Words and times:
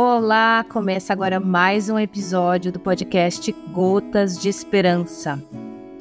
Olá, 0.00 0.64
começa 0.68 1.12
agora 1.12 1.40
mais 1.40 1.90
um 1.90 1.98
episódio 1.98 2.70
do 2.70 2.78
podcast 2.78 3.50
Gotas 3.72 4.38
de 4.38 4.48
Esperança. 4.48 5.42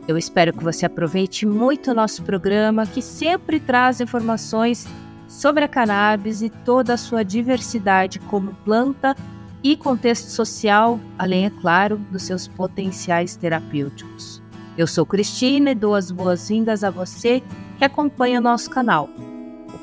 Eu 0.07 0.15
espero 0.19 0.53
que 0.53 0.63
você 0.63 0.85
aproveite 0.85 1.47
muito 1.47 1.89
o 1.89 1.95
nosso 1.95 2.21
programa, 2.21 2.85
que 2.85 3.01
sempre 3.01 3.59
traz 3.59 3.99
informações 3.99 4.85
sobre 5.27 5.63
a 5.63 5.67
cannabis 5.67 6.43
e 6.43 6.49
toda 6.51 6.93
a 6.93 6.97
sua 6.97 7.25
diversidade 7.25 8.19
como 8.19 8.53
planta 8.63 9.15
e 9.63 9.75
contexto 9.75 10.27
social, 10.27 10.99
além, 11.17 11.47
é 11.47 11.49
claro, 11.49 11.97
dos 11.97 12.21
seus 12.21 12.47
potenciais 12.47 13.35
terapêuticos. 13.35 14.43
Eu 14.77 14.85
sou 14.85 15.07
Cristina 15.07 15.71
e 15.71 15.75
dou 15.75 15.95
as 15.95 16.11
boas-vindas 16.11 16.83
a 16.83 16.91
você 16.91 17.41
que 17.79 17.83
acompanha 17.83 18.37
o 18.37 18.43
nosso 18.43 18.69
canal. 18.69 19.09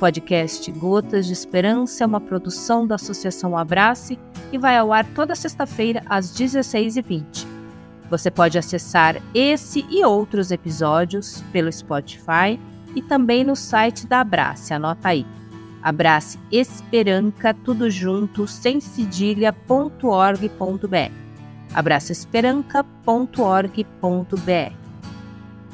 Podcast 0.04 0.70
Gotas 0.72 1.24
de 1.24 1.32
Esperança 1.32 2.04
é 2.04 2.06
uma 2.06 2.20
produção 2.20 2.86
da 2.86 2.96
Associação 2.96 3.56
Abrace 3.56 4.18
e 4.52 4.58
vai 4.58 4.76
ao 4.76 4.92
ar 4.92 5.06
toda 5.14 5.34
sexta-feira 5.34 6.02
às 6.04 6.30
16h20. 6.30 7.46
Você 8.10 8.30
pode 8.30 8.58
acessar 8.58 9.16
esse 9.34 9.82
e 9.88 10.04
outros 10.04 10.50
episódios 10.50 11.42
pelo 11.50 11.72
Spotify 11.72 12.60
e 12.94 13.00
também 13.00 13.44
no 13.44 13.56
site 13.56 14.06
da 14.06 14.20
Abrace, 14.20 14.74
anota 14.74 15.08
aí. 15.08 15.24
Abrace 15.82 16.38
Esperanca, 16.52 17.54
tudo 17.54 17.88
junto, 17.88 18.46
sem 18.46 18.80
cedilha.org.br. 18.80 21.12
abraçaesperanca.org.br. 21.72 24.72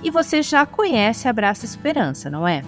E 0.04 0.10
você 0.12 0.40
já 0.40 0.64
conhece 0.64 1.26
Abraça 1.26 1.64
Esperança, 1.64 2.30
não 2.30 2.46
é? 2.46 2.62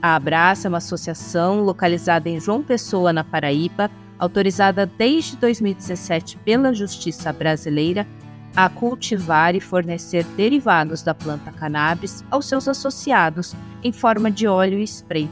A 0.00 0.14
Abraça 0.14 0.68
é 0.68 0.70
uma 0.70 0.78
associação 0.78 1.60
localizada 1.60 2.28
em 2.28 2.38
João 2.38 2.62
Pessoa, 2.62 3.12
na 3.12 3.24
Paraíba, 3.24 3.90
autorizada 4.16 4.86
desde 4.86 5.36
2017 5.36 6.36
pela 6.38 6.72
Justiça 6.72 7.32
Brasileira 7.32 8.06
a 8.54 8.68
cultivar 8.68 9.54
e 9.54 9.60
fornecer 9.60 10.24
derivados 10.36 11.02
da 11.02 11.14
planta 11.14 11.52
cannabis 11.52 12.24
aos 12.30 12.46
seus 12.46 12.66
associados 12.66 13.54
em 13.82 13.92
forma 13.92 14.30
de 14.30 14.46
óleo 14.46 14.78
e 14.78 14.84
spray. 14.84 15.28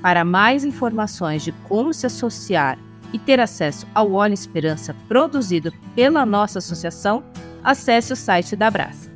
Para 0.00 0.24
mais 0.24 0.64
informações 0.64 1.42
de 1.42 1.52
como 1.68 1.92
se 1.92 2.06
associar 2.06 2.78
e 3.12 3.18
ter 3.18 3.38
acesso 3.38 3.86
ao 3.94 4.12
óleo 4.12 4.34
Esperança 4.34 4.94
produzido 5.08 5.72
pela 5.94 6.26
nossa 6.26 6.58
associação, 6.58 7.22
acesse 7.62 8.12
o 8.12 8.16
site 8.16 8.56
da 8.56 8.68
Abraça. 8.68 9.12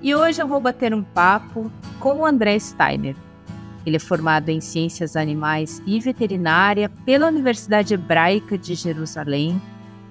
E 0.00 0.14
hoje 0.14 0.40
eu 0.40 0.46
vou 0.46 0.60
bater 0.60 0.94
um 0.94 1.02
papo 1.02 1.70
com 1.98 2.18
o 2.18 2.26
André 2.26 2.58
Steiner, 2.58 3.16
ele 3.86 3.96
é 3.96 4.00
formado 4.00 4.48
em 4.48 4.60
Ciências 4.60 5.16
Animais 5.16 5.82
e 5.86 6.00
Veterinária 6.00 6.88
pela 7.04 7.26
Universidade 7.26 7.94
Hebraica 7.94 8.56
de 8.56 8.74
Jerusalém, 8.74 9.60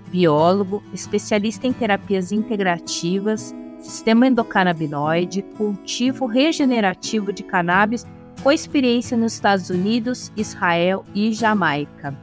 biólogo, 0.10 0.84
especialista 0.94 1.66
em 1.66 1.74
terapias 1.74 2.32
integrativas, 2.32 3.54
sistema 3.80 4.28
endocannabinoide, 4.28 5.42
cultivo 5.58 6.26
regenerativo 6.26 7.34
de 7.34 7.44
cannabis, 7.44 8.06
com 8.44 8.52
experiência 8.52 9.18
nos 9.18 9.34
Estados 9.34 9.70
Unidos, 9.70 10.32
Israel 10.38 11.04
e 11.16 11.34
Jamaica. 11.34 12.16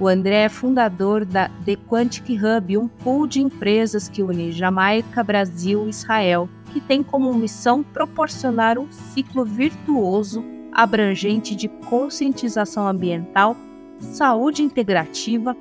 O 0.00 0.08
André 0.08 0.44
é 0.44 0.48
fundador 0.48 1.24
da 1.24 1.48
The 1.64 1.76
Quantic 1.88 2.36
Hub, 2.36 2.76
um 2.76 2.88
pool 2.88 3.28
de 3.28 3.40
empresas 3.40 4.08
que 4.08 4.22
une 4.22 4.50
Jamaica, 4.50 5.22
Brasil 5.22 5.86
e 5.86 5.90
Israel 5.90 6.48
que 6.74 6.80
tem 6.80 7.04
como 7.04 7.32
missão 7.32 7.84
proporcionar 7.84 8.80
um 8.80 8.90
ciclo 8.90 9.44
virtuoso 9.44 10.44
abrangente 10.72 11.54
de 11.54 11.68
conscientização 11.68 12.88
ambiental, 12.88 13.56
saúde 14.00 14.60
integrativa, 14.60 15.56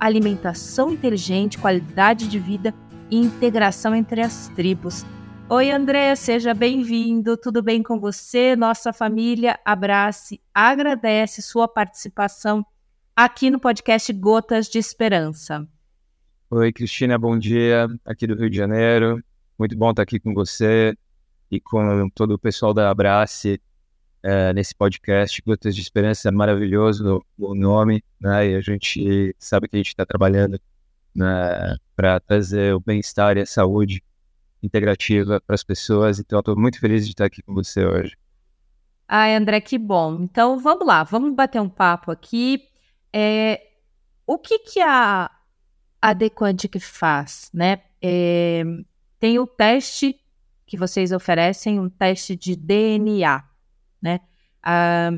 alimentação 0.00 0.90
inteligente, 0.90 1.58
qualidade 1.58 2.26
de 2.28 2.38
vida 2.38 2.74
e 3.10 3.18
integração 3.18 3.94
entre 3.94 4.22
as 4.22 4.48
tribos. 4.56 5.04
Oi, 5.50 5.70
André, 5.70 6.16
seja 6.16 6.54
bem-vindo. 6.54 7.36
Tudo 7.36 7.62
bem 7.62 7.82
com 7.82 8.00
você? 8.00 8.56
Nossa 8.56 8.90
família 8.90 9.60
abrace, 9.66 10.40
agradece 10.54 11.42
sua 11.42 11.68
participação 11.68 12.64
aqui 13.14 13.50
no 13.50 13.60
podcast 13.60 14.10
Gotas 14.14 14.66
de 14.66 14.78
Esperança. 14.78 15.68
Oi, 16.48 16.72
Cristina, 16.72 17.18
bom 17.18 17.38
dia, 17.38 17.86
aqui 18.02 18.26
do 18.26 18.34
Rio 18.34 18.48
de 18.48 18.56
Janeiro. 18.56 19.22
Muito 19.58 19.76
bom 19.76 19.90
estar 19.90 20.02
aqui 20.02 20.18
com 20.18 20.34
você 20.34 20.96
e 21.50 21.60
com 21.60 22.08
todo 22.10 22.32
o 22.34 22.38
pessoal 22.38 22.74
da 22.74 22.90
Abrace 22.90 23.60
é, 24.22 24.52
nesse 24.52 24.74
podcast. 24.74 25.40
Gotas 25.46 25.76
de 25.76 25.80
Esperança 25.80 26.28
é 26.28 26.32
maravilhoso 26.32 27.24
o 27.38 27.54
nome, 27.54 28.02
né? 28.20 28.50
E 28.50 28.56
a 28.56 28.60
gente 28.60 29.34
sabe 29.38 29.68
que 29.68 29.76
a 29.76 29.78
gente 29.78 29.88
está 29.88 30.04
trabalhando 30.04 30.60
né, 31.14 31.76
para 31.94 32.18
trazer 32.18 32.74
o 32.74 32.80
bem-estar 32.80 33.36
e 33.36 33.42
a 33.42 33.46
saúde 33.46 34.02
integrativa 34.60 35.40
para 35.40 35.54
as 35.54 35.62
pessoas. 35.62 36.18
Então, 36.18 36.40
estou 36.40 36.58
muito 36.58 36.80
feliz 36.80 37.04
de 37.04 37.12
estar 37.12 37.26
aqui 37.26 37.42
com 37.42 37.54
você 37.54 37.84
hoje. 37.84 38.16
Ai, 39.06 39.36
André, 39.36 39.60
que 39.60 39.78
bom. 39.78 40.16
Então, 40.22 40.58
vamos 40.58 40.86
lá, 40.86 41.04
vamos 41.04 41.32
bater 41.34 41.60
um 41.60 41.68
papo 41.68 42.10
aqui. 42.10 42.64
É, 43.12 43.60
o 44.26 44.36
que, 44.36 44.58
que 44.58 44.80
a, 44.80 45.30
a 46.02 46.12
Dequantic 46.12 46.80
faz, 46.80 47.50
né? 47.54 47.82
É, 48.02 48.64
tem 49.24 49.38
o 49.38 49.46
teste 49.46 50.20
que 50.66 50.76
vocês 50.76 51.10
oferecem, 51.10 51.80
um 51.80 51.88
teste 51.88 52.36
de 52.36 52.54
DNA, 52.54 53.42
né? 54.02 54.20
Ah, 54.62 55.12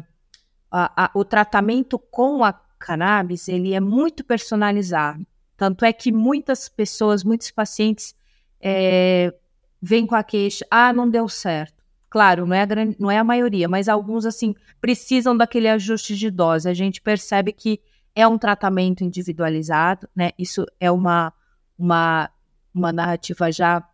a, 0.70 1.06
a, 1.06 1.10
o 1.12 1.24
tratamento 1.24 1.98
com 1.98 2.44
a 2.44 2.52
cannabis, 2.78 3.48
ele 3.48 3.74
é 3.74 3.80
muito 3.80 4.22
personalizado. 4.22 5.26
Tanto 5.56 5.84
é 5.84 5.92
que 5.92 6.12
muitas 6.12 6.68
pessoas, 6.68 7.24
muitos 7.24 7.50
pacientes 7.50 8.14
é, 8.60 9.34
vêm 9.82 10.06
com 10.06 10.14
a 10.14 10.22
queixa, 10.22 10.64
ah, 10.70 10.92
não 10.92 11.10
deu 11.10 11.28
certo. 11.28 11.82
Claro, 12.08 12.46
não 12.46 12.54
é, 12.54 12.62
a, 12.62 12.66
não 13.00 13.10
é 13.10 13.18
a 13.18 13.24
maioria, 13.24 13.68
mas 13.68 13.88
alguns, 13.88 14.24
assim, 14.24 14.54
precisam 14.80 15.36
daquele 15.36 15.66
ajuste 15.66 16.16
de 16.16 16.30
dose. 16.30 16.68
A 16.68 16.74
gente 16.74 17.02
percebe 17.02 17.50
que 17.52 17.80
é 18.14 18.24
um 18.24 18.38
tratamento 18.38 19.02
individualizado, 19.02 20.08
né? 20.14 20.30
Isso 20.38 20.64
é 20.78 20.92
uma, 20.92 21.32
uma, 21.76 22.30
uma 22.72 22.92
narrativa 22.92 23.50
já 23.50 23.84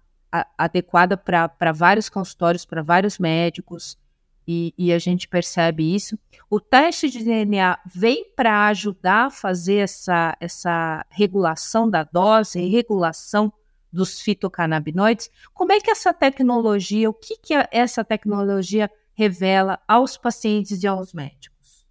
adequada 0.56 1.16
para 1.16 1.72
vários 1.72 2.08
consultórios, 2.08 2.64
para 2.64 2.82
vários 2.82 3.18
médicos, 3.18 3.98
e, 4.46 4.74
e, 4.76 4.92
a 4.92 4.98
gente 4.98 5.28
percebe 5.28 5.94
isso. 5.94 6.18
O 6.50 6.58
teste 6.58 7.08
de 7.08 7.22
DNA 7.22 7.78
vem 7.86 8.24
para 8.34 8.66
ajudar 8.68 9.26
a 9.26 9.30
fazer 9.30 9.76
essa, 9.76 10.36
essa 10.40 11.06
regulação 11.10 11.88
da 11.88 12.02
dose 12.02 12.60
regulação 12.68 13.52
dos 13.92 14.20
fitocannabinoides. 14.20 15.30
Como 15.52 15.72
é 15.72 15.80
que 15.80 15.90
essa 15.90 16.12
tecnologia, 16.12 17.08
o 17.08 17.14
que, 17.14 17.36
que 17.36 17.54
essa 17.70 18.02
tecnologia 18.02 18.90
revela 19.14 19.78
aos 19.86 20.16
pacientes 20.16 20.82
e 20.82 20.86
aos 20.86 21.12
médicos? 21.12 21.86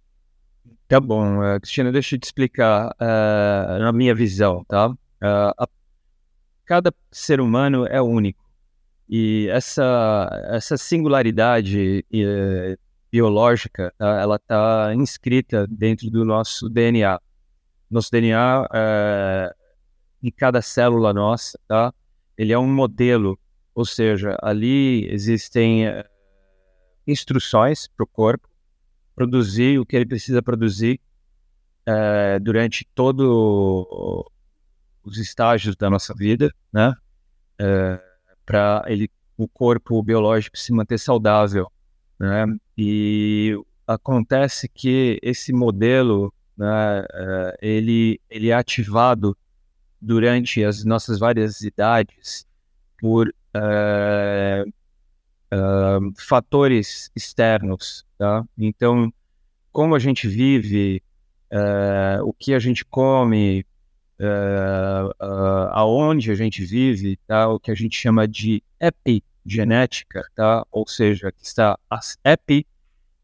Tá 0.88 1.00
bom, 1.00 1.38
uh, 1.38 1.58
Cristina, 1.60 1.90
deixa 1.90 2.16
eu 2.16 2.20
te 2.20 2.24
explicar 2.24 2.94
uh, 3.00 3.78
na 3.78 3.92
minha 3.92 4.14
visão, 4.14 4.62
tá? 4.64 4.90
Uh, 4.90 4.96
a 5.56 5.66
cada 6.64 6.92
ser 7.10 7.40
humano 7.40 7.86
é 7.86 8.00
único. 8.00 8.42
E 9.08 9.48
essa, 9.50 10.28
essa 10.50 10.76
singularidade 10.76 12.04
eh, 12.12 12.78
biológica, 13.10 13.92
ela 13.98 14.36
está 14.36 14.94
inscrita 14.94 15.66
dentro 15.66 16.10
do 16.10 16.24
nosso 16.24 16.68
DNA. 16.68 17.20
Nosso 17.90 18.10
DNA, 18.10 18.68
eh, 18.72 19.54
em 20.22 20.30
cada 20.30 20.62
célula 20.62 21.12
nossa, 21.12 21.58
tá? 21.68 21.92
ele 22.38 22.52
é 22.52 22.58
um 22.58 22.72
modelo, 22.72 23.38
ou 23.74 23.84
seja, 23.84 24.36
ali 24.40 25.06
existem 25.12 25.86
eh, 25.86 26.06
instruções 27.06 27.88
para 27.88 28.04
o 28.04 28.06
corpo 28.06 28.48
produzir 29.14 29.78
o 29.78 29.84
que 29.84 29.94
ele 29.94 30.06
precisa 30.06 30.40
produzir 30.40 30.98
durante 32.40 32.86
todo 32.94 34.30
os 35.04 35.18
estágios 35.18 35.76
da 35.76 35.90
nossa 35.90 36.14
vida, 36.14 36.52
né? 36.72 36.94
É, 37.58 38.00
para 38.44 38.84
ele 38.86 39.10
o 39.36 39.48
corpo 39.48 40.02
biológico 40.02 40.58
se 40.58 40.72
manter 40.72 40.98
saudável, 40.98 41.70
né? 42.18 42.46
E 42.76 43.56
acontece 43.86 44.68
que 44.68 45.18
esse 45.22 45.52
modelo, 45.52 46.32
né, 46.56 47.04
é, 47.12 47.58
ele 47.60 48.20
ele 48.30 48.50
é 48.50 48.54
ativado 48.54 49.36
durante 50.00 50.64
as 50.64 50.84
nossas 50.84 51.18
várias 51.18 51.60
idades 51.60 52.46
por 53.00 53.32
é, 53.54 54.64
é, 55.50 55.58
fatores 56.18 57.10
externos, 57.14 58.04
tá? 58.18 58.44
Então, 58.56 59.12
como 59.72 59.94
a 59.94 59.98
gente 59.98 60.28
vive, 60.28 61.02
o 62.24 62.32
que 62.32 62.54
a 62.54 62.58
gente 62.58 62.84
come, 62.84 63.64
aonde 65.70 66.30
a 66.30 66.34
gente 66.34 66.64
vive, 66.64 67.18
tá? 67.26 67.48
o 67.48 67.58
que 67.58 67.70
a 67.70 67.74
gente 67.74 67.96
chama 67.96 68.26
de 68.26 68.62
epigenética, 68.80 70.22
tá? 70.34 70.66
ou 70.70 70.86
seja, 70.86 71.32
que 71.32 71.44
está 71.44 71.78
epi 72.24 72.66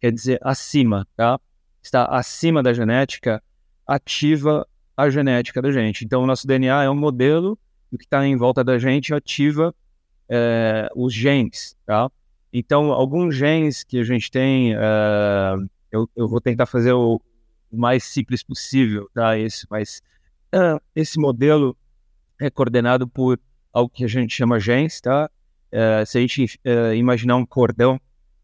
quer 0.01 0.13
dizer 0.13 0.39
acima, 0.43 1.07
tá? 1.17 1.41
está 1.83 2.05
acima 2.05 2.63
da 2.63 2.73
genética, 2.73 3.43
ativa 3.87 4.67
a 4.97 5.09
genética 5.11 5.63
da 5.63 5.73
gente. 5.73 6.05
Então, 6.05 6.23
o 6.23 6.27
nosso 6.27 6.47
DNA 6.47 6.85
é 6.85 6.91
um 6.91 6.97
modelo 6.97 7.59
do 7.91 7.97
que 7.97 8.05
está 8.05 8.27
em 8.27 8.37
volta 8.37 8.63
da 8.63 8.79
gente 8.79 9.15
ativa 9.15 9.75
é, 10.29 10.89
os 10.95 11.13
genes, 11.15 11.77
tá? 11.87 12.11
Então, 12.53 12.93
alguns 12.93 13.35
genes 13.35 13.85
que 13.85 13.99
a 13.99 14.05
gente 14.05 14.31
tem, 14.31 14.75
é, 14.75 14.79
eu, 15.91 16.09
eu, 16.15 16.29
vou 16.29 16.41
tentar 16.41 16.67
fazer 16.67 16.93
o, 16.93 17.21
mais 17.73 18.05
simples 18.05 18.43
possível, 18.43 19.09
tá? 19.15 19.39
Esse, 19.39 19.67
mas 19.71 20.03
esse 20.95 21.19
modelo 21.19 21.77
é 22.41 22.51
coordenado 22.51 23.07
por 23.07 23.39
algo 23.73 23.91
que 23.91 24.05
a 24.05 24.09
gente 24.09 24.35
chama 24.35 24.59
genes, 24.59 25.01
tá? 25.01 25.31
É, 25.71 26.05
se 26.05 26.19
a 26.19 26.21
gente 26.21 26.59
é, 26.65 26.97
imaginar 26.97 27.37
um 27.37 27.45
cordão 27.45 28.01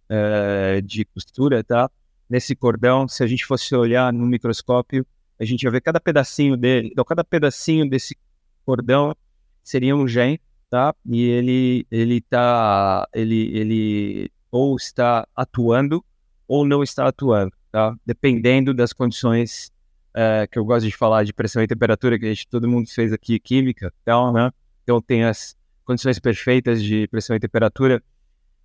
é, 0.08 0.80
de 0.82 1.04
costura, 1.06 1.64
tá? 1.64 1.90
Nesse 2.28 2.54
cordão, 2.54 3.08
se 3.08 3.22
a 3.22 3.26
gente 3.26 3.44
fosse 3.44 3.74
olhar 3.74 4.12
no 4.12 4.26
microscópio, 4.26 5.06
a 5.38 5.44
gente 5.44 5.62
ia 5.62 5.70
ver 5.70 5.80
cada 5.80 6.00
pedacinho 6.00 6.56
dele. 6.56 6.88
Então, 6.92 7.04
cada 7.04 7.24
pedacinho 7.24 7.88
desse 7.88 8.16
cordão 8.64 9.14
seria 9.62 9.96
um 9.96 10.06
gene, 10.06 10.40
tá? 10.70 10.94
E 11.06 11.22
ele 11.22 11.86
ele 11.90 12.20
tá 12.20 13.08
ele 13.14 13.56
ele 13.56 14.32
ou 14.50 14.76
está 14.76 15.26
atuando 15.34 16.04
ou 16.46 16.64
não 16.64 16.82
está 16.82 17.08
atuando, 17.08 17.52
tá? 17.70 17.96
Dependendo 18.04 18.74
das 18.74 18.92
condições 18.92 19.72
é, 20.14 20.46
que 20.46 20.58
eu 20.58 20.64
gosto 20.64 20.86
de 20.86 20.96
falar 20.96 21.24
de 21.24 21.32
pressão 21.32 21.62
e 21.62 21.66
temperatura 21.66 22.18
que 22.18 22.26
a 22.26 22.28
gente 22.28 22.48
todo 22.48 22.68
mundo 22.68 22.88
fez 22.88 23.12
aqui 23.12 23.38
química, 23.38 23.92
então, 24.02 24.32
né? 24.32 24.50
Então 24.82 25.00
tem 25.00 25.24
as 25.24 25.56
condições 25.84 26.18
perfeitas 26.18 26.82
de 26.82 27.06
pressão 27.08 27.36
e 27.36 27.40
temperatura, 27.40 28.02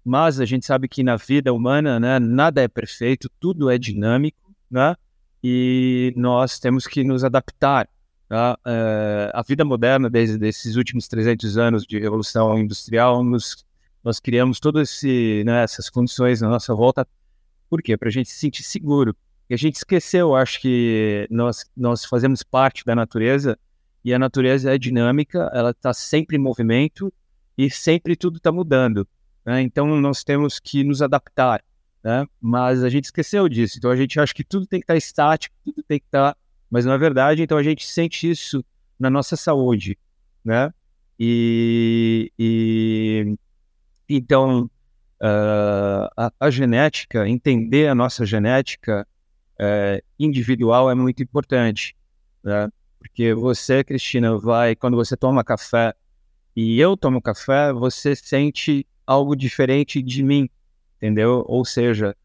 mas 0.05 0.39
a 0.39 0.45
gente 0.45 0.65
sabe 0.65 0.87
que 0.87 1.03
na 1.03 1.15
vida 1.15 1.53
humana, 1.53 1.99
né, 1.99 2.19
nada 2.19 2.61
é 2.61 2.67
perfeito, 2.67 3.29
tudo 3.39 3.69
é 3.69 3.77
dinâmico, 3.77 4.55
né? 4.69 4.95
E 5.43 6.13
nós 6.15 6.59
temos 6.59 6.85
que 6.85 7.03
nos 7.03 7.23
adaptar 7.23 7.89
Tá? 8.29 8.59
É, 8.63 9.31
a 9.33 9.41
vida 9.41 9.65
moderna, 9.65 10.07
desde 10.07 10.47
esses 10.47 10.75
últimos 10.75 11.07
300 11.07 11.57
anos 11.57 11.83
de 11.83 11.97
revolução 11.97 12.59
industrial, 12.59 13.23
nos, 13.23 13.65
nós 14.03 14.19
criamos 14.19 14.59
todas 14.59 15.01
né, 15.43 15.63
essas 15.63 15.89
condições 15.89 16.39
na 16.39 16.47
nossa 16.47 16.75
volta. 16.75 17.07
Por 17.67 17.81
quê? 17.81 17.97
Para 17.97 18.09
a 18.09 18.11
gente 18.11 18.29
se 18.29 18.37
sentir 18.37 18.61
seguro. 18.61 19.17
E 19.49 19.53
a 19.53 19.57
gente 19.57 19.75
esqueceu, 19.75 20.35
acho 20.35 20.61
que 20.61 21.27
nós, 21.29 21.65
nós 21.75 22.05
fazemos 22.05 22.43
parte 22.43 22.85
da 22.85 22.95
natureza 22.95 23.57
e 24.05 24.13
a 24.13 24.19
natureza 24.19 24.73
é 24.73 24.77
dinâmica, 24.77 25.49
ela 25.53 25.71
está 25.71 25.93
sempre 25.93 26.37
em 26.37 26.39
movimento 26.39 27.11
e 27.57 27.69
sempre 27.69 28.15
tudo 28.15 28.37
está 28.37 28.51
mudando. 28.51 29.07
Né? 29.45 29.61
Então 29.61 29.99
nós 29.99 30.23
temos 30.23 30.59
que 30.59 30.83
nos 30.83 31.01
adaptar. 31.01 31.63
Né? 32.03 32.25
Mas 32.39 32.83
a 32.83 32.89
gente 32.89 33.05
esqueceu 33.05 33.49
disso. 33.49 33.77
Então 33.77 33.89
a 33.89 33.95
gente 33.95 34.19
acha 34.19 34.33
que 34.33 34.43
tudo 34.43 34.67
tem 34.67 34.79
que 34.79 34.83
estar 34.83 34.93
tá 34.93 34.97
estático, 34.97 35.55
tudo 35.65 35.83
tem 35.83 35.99
que 35.99 36.05
estar 36.05 36.33
tá 36.33 36.39
mas 36.69 36.85
não 36.85 36.93
é 36.93 36.97
verdade, 36.97 37.41
então 37.41 37.57
a 37.57 37.63
gente 37.63 37.85
sente 37.85 38.29
isso 38.29 38.63
na 38.99 39.09
nossa 39.09 39.35
saúde, 39.35 39.97
né? 40.43 40.71
E, 41.19 42.31
e 42.37 43.35
então 44.07 44.69
uh, 45.21 46.07
a, 46.15 46.31
a, 46.39 46.49
genética, 46.49 47.27
entender 47.27 47.87
a 47.87 47.95
nossa 47.95 48.25
genética 48.25 49.07
uh, 49.59 50.03
individual 50.17 50.89
é 50.89 50.95
muito 50.95 51.21
importante, 51.21 51.95
né? 52.43 52.69
Porque 52.97 53.33
você, 53.33 53.83
Cristina, 53.83 54.37
vai 54.37 54.75
quando 54.75 54.97
você 54.97 55.15
toma 55.15 55.43
café 55.43 55.93
e 56.55 56.79
eu 56.79 56.97
tomo 56.97 57.21
café, 57.21 57.71
você 57.71 58.15
sente 58.15 58.85
algo 59.07 59.35
diferente 59.35 60.01
de 60.01 60.21
mim, 60.21 60.49
entendeu? 60.97 61.43
Ou 61.47 61.63
seja, 61.63 62.15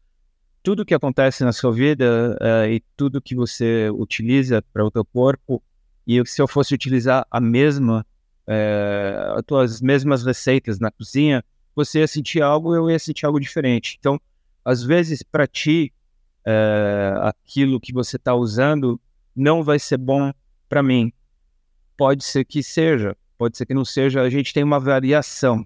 tudo 0.61 0.85
que 0.85 0.93
acontece 0.93 1.43
na 1.43 1.53
sua 1.53 1.71
vida 1.71 2.37
uh, 2.41 2.69
e 2.69 2.83
tudo 2.97 3.21
que 3.21 3.35
você 3.35 3.89
utiliza 3.91 4.61
para 4.73 4.83
o 4.83 4.91
teu 4.91 5.05
corpo, 5.05 5.63
e 6.05 6.23
se 6.25 6.41
eu 6.41 6.47
fosse 6.47 6.73
utilizar 6.73 7.25
a 7.31 7.39
mesma, 7.39 8.05
uh, 8.47 9.37
as 9.37 9.43
tuas 9.45 9.81
mesmas 9.81 10.25
receitas 10.25 10.79
na 10.79 10.91
cozinha, 10.91 11.43
você 11.75 11.99
ia 11.99 12.07
sentir 12.07 12.41
algo, 12.41 12.75
eu 12.75 12.89
ia 12.89 12.99
sentir 12.99 13.25
algo 13.25 13.39
diferente. 13.39 13.95
Então, 13.99 14.19
às 14.63 14.83
vezes, 14.83 15.23
para 15.23 15.47
ti, 15.47 15.93
uh, 16.45 17.19
aquilo 17.23 17.79
que 17.79 17.93
você 17.93 18.15
está 18.17 18.33
usando 18.33 18.99
não 19.35 19.63
vai 19.63 19.79
ser 19.79 19.97
bom 19.97 20.31
para 20.69 20.81
mim. 20.81 21.11
Pode 21.97 22.23
ser 22.23 22.45
que 22.45 22.61
seja, 22.61 23.15
pode 23.37 23.57
ser 23.57 23.65
que 23.65 23.73
não 23.73 23.85
seja. 23.85 24.21
A 24.21 24.29
gente 24.29 24.53
tem 24.53 24.63
uma 24.63 24.79
variação 24.79 25.65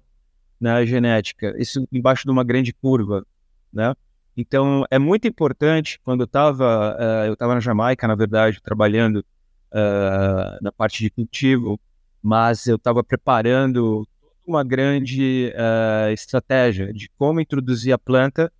na 0.60 0.84
genética, 0.84 1.54
isso 1.58 1.86
embaixo 1.90 2.24
de 2.24 2.30
uma 2.30 2.44
grande 2.44 2.72
curva, 2.72 3.26
né? 3.72 3.94
Então, 4.36 4.84
é 4.90 4.98
muito 4.98 5.26
importante, 5.26 5.98
quando 6.02 6.20
eu 6.20 6.24
estava, 6.24 6.96
uh, 6.98 7.26
eu 7.26 7.32
estava 7.32 7.54
na 7.54 7.60
Jamaica, 7.60 8.06
na 8.06 8.14
verdade, 8.14 8.60
trabalhando 8.62 9.16
uh, 9.16 10.62
na 10.62 10.70
parte 10.70 11.02
de 11.02 11.10
cultivo, 11.10 11.80
mas 12.22 12.66
eu 12.66 12.76
estava 12.76 13.02
preparando 13.02 14.06
uma 14.46 14.62
grande 14.64 15.52
uh, 15.54 16.12
estratégia 16.12 16.92
de 16.92 17.08
como 17.18 17.40
introduzir 17.40 17.92
a 17.92 17.98
planta 17.98 18.52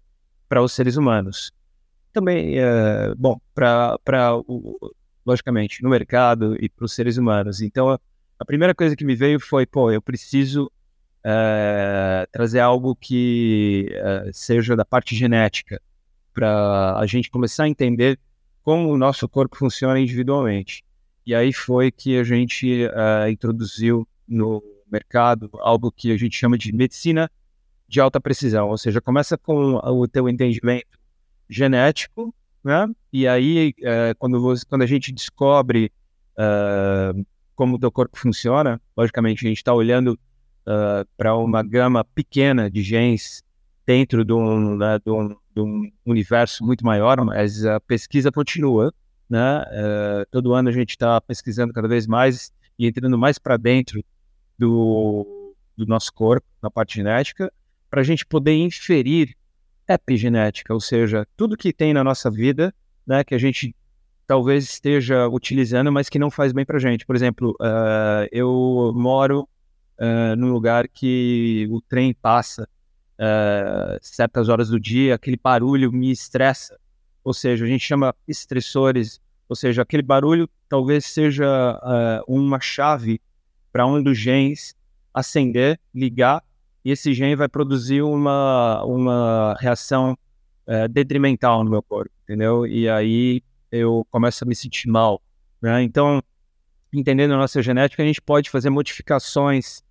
para 0.49 0.62
os 0.62 0.73
seres 0.73 0.96
humanos. 0.96 1.52
Também, 2.12 2.57
bom, 3.17 3.41
para, 3.55 3.99
logicamente, 5.25 5.83
no 5.83 5.89
mercado 5.89 6.57
e 6.61 6.69
para 6.69 6.85
os 6.85 6.93
seres 6.93 7.17
humanos. 7.17 7.61
Então, 7.61 7.89
a, 7.89 8.01
a 8.39 8.45
primeira 8.45 8.75
coisa 8.75 8.97
que 8.97 9.05
me 9.05 9.15
veio 9.15 9.39
foi, 9.39 9.67
pô, 9.67 9.91
eu 9.91 10.03
preciso 10.03 10.71
é, 11.25 12.27
trazer 12.33 12.61
algo 12.61 12.97
que 12.97 13.89
é, 13.91 14.31
seja 14.33 14.75
da 14.75 14.85
parte 14.85 15.15
genética, 15.15 15.81
para 16.33 16.97
a 16.97 17.07
gente 17.07 17.31
começar 17.31 17.65
a 17.65 17.69
entender 17.69 18.19
como 18.62 18.89
o 18.91 18.97
nosso 18.97 19.29
corpo 19.29 19.57
funciona 19.57 19.99
individualmente. 19.99 20.85
E 21.27 21.35
aí 21.35 21.53
foi 21.53 21.91
que 21.91 22.19
a 22.19 22.25
gente 22.25 22.85
é, 22.85 23.31
introduziu 23.31 24.07
no 24.27 24.62
mercado 24.91 25.51
algo 25.55 25.93
que 25.93 26.12
a 26.12 26.17
gente 26.17 26.37
chama 26.37 26.57
de 26.57 26.73
medicina 26.73 27.31
de 27.87 28.01
alta 28.01 28.21
precisão, 28.21 28.69
ou 28.69 28.79
seja, 28.79 29.01
começa 29.01 29.37
com 29.37 29.75
o 29.75 30.07
teu 30.07 30.29
entendimento 30.29 31.00
genético, 31.50 32.35
né? 32.62 32.88
E 33.12 33.26
aí 33.26 33.75
quando, 34.19 34.41
você, 34.41 34.64
quando 34.64 34.82
a 34.82 34.87
gente 34.87 35.12
descobre 35.12 35.93
como 37.61 37.76
o 37.76 37.79
teu 37.79 37.93
corpo 37.93 38.19
funciona, 38.19 38.81
logicamente 38.97 39.44
a 39.44 39.49
gente 39.49 39.58
está 39.58 39.75
olhando 39.75 40.19
uh, 40.67 41.06
para 41.17 41.37
uma 41.37 41.62
gama 41.62 42.02
pequena 42.02 42.70
de 42.70 42.82
genes 42.82 43.43
dentro 43.87 44.25
de 44.25 44.32
um, 44.32 44.76
né, 44.76 44.99
de, 45.05 45.11
um, 45.11 45.29
de 45.29 45.61
um, 45.61 45.93
universo 46.06 46.64
muito 46.64 46.85
maior, 46.87 47.23
mas 47.25 47.64
a 47.67 47.81
pesquisa 47.81 48.32
continua. 48.32 48.94
Né? 49.29 49.61
Uh, 49.61 50.26
todo 50.31 50.55
ano 50.55 50.70
a 50.70 50.73
gente 50.73 50.91
está 50.91 51.21
pesquisando 51.21 51.73
cada 51.73 51.87
vez 51.87 52.07
mais 52.07 52.52
e 52.78 52.87
entrando 52.87 53.19
mais 53.19 53.38
para 53.38 53.57
dentro 53.57 54.02
do, 54.59 55.54
do 55.76 55.87
nosso 55.87 56.12
corpo, 56.12 56.47
na 56.62 56.71
parte 56.71 56.97
genética, 56.97 57.52
para 57.90 58.00
a 58.00 58.04
gente 58.04 58.25
poder 58.25 58.54
inferir 58.54 59.37
epigenética, 59.94 60.73
ou 60.73 60.80
seja, 60.80 61.26
tudo 61.37 61.56
que 61.56 61.73
tem 61.73 61.92
na 61.92 62.04
nossa 62.04 62.30
vida, 62.30 62.75
né, 63.06 63.25
que 63.25 63.35
a 63.35 63.38
gente 63.38 63.75
talvez 64.26 64.64
esteja 64.64 65.28
utilizando, 65.28 65.90
mas 65.90 66.09
que 66.09 66.18
não 66.18 66.30
faz 66.30 66.52
bem 66.52 66.64
para 66.64 66.78
gente. 66.78 67.04
Por 67.04 67.16
exemplo, 67.16 67.50
uh, 67.61 68.28
eu 68.30 68.92
moro 68.94 69.49
uh, 69.99 70.37
num 70.37 70.52
lugar 70.52 70.87
que 70.87 71.66
o 71.70 71.80
trem 71.80 72.14
passa 72.14 72.68
uh, 73.18 73.99
certas 74.00 74.49
horas 74.49 74.68
do 74.68 74.78
dia, 74.78 75.16
aquele 75.16 75.37
barulho 75.37 75.92
me 75.92 76.12
estressa. 76.12 76.78
Ou 77.25 77.35
seja, 77.35 77.64
a 77.64 77.68
gente 77.68 77.85
chama 77.85 78.14
estressores, 78.26 79.20
ou 79.49 79.56
seja, 79.56 79.82
aquele 79.82 80.02
barulho 80.02 80.49
talvez 80.68 81.06
seja 81.06 81.78
uh, 81.82 82.32
uma 82.32 82.61
chave 82.61 83.20
para 83.73 83.87
um 83.87 84.02
dos 84.02 84.16
genes 84.16 84.75
acender, 85.12 85.78
ligar, 85.92 86.42
e 86.84 86.90
esse 86.90 87.12
gene 87.14 87.37
vai 87.37 87.49
produzir 87.49 88.02
uma, 88.02 88.82
uma 88.84 89.56
reação 89.60 90.16
uh, 90.66 90.88
detrimental 90.88 91.62
no 91.64 91.70
meu 91.70 91.82
corpo, 91.82 92.10
entendeu? 92.25 92.66
E 92.66 92.88
aí 92.88 93.42
eu 93.70 94.06
começo 94.10 94.44
a 94.44 94.46
me 94.46 94.54
sentir 94.54 94.88
mal. 94.88 95.20
Né? 95.60 95.82
Então, 95.82 96.22
entendendo 96.92 97.34
a 97.34 97.37
nossa 97.37 97.62
genética, 97.62 98.02
a 98.02 98.06
gente 98.06 98.20
pode 98.20 98.50
fazer 98.50 98.70
modificações 98.70 99.82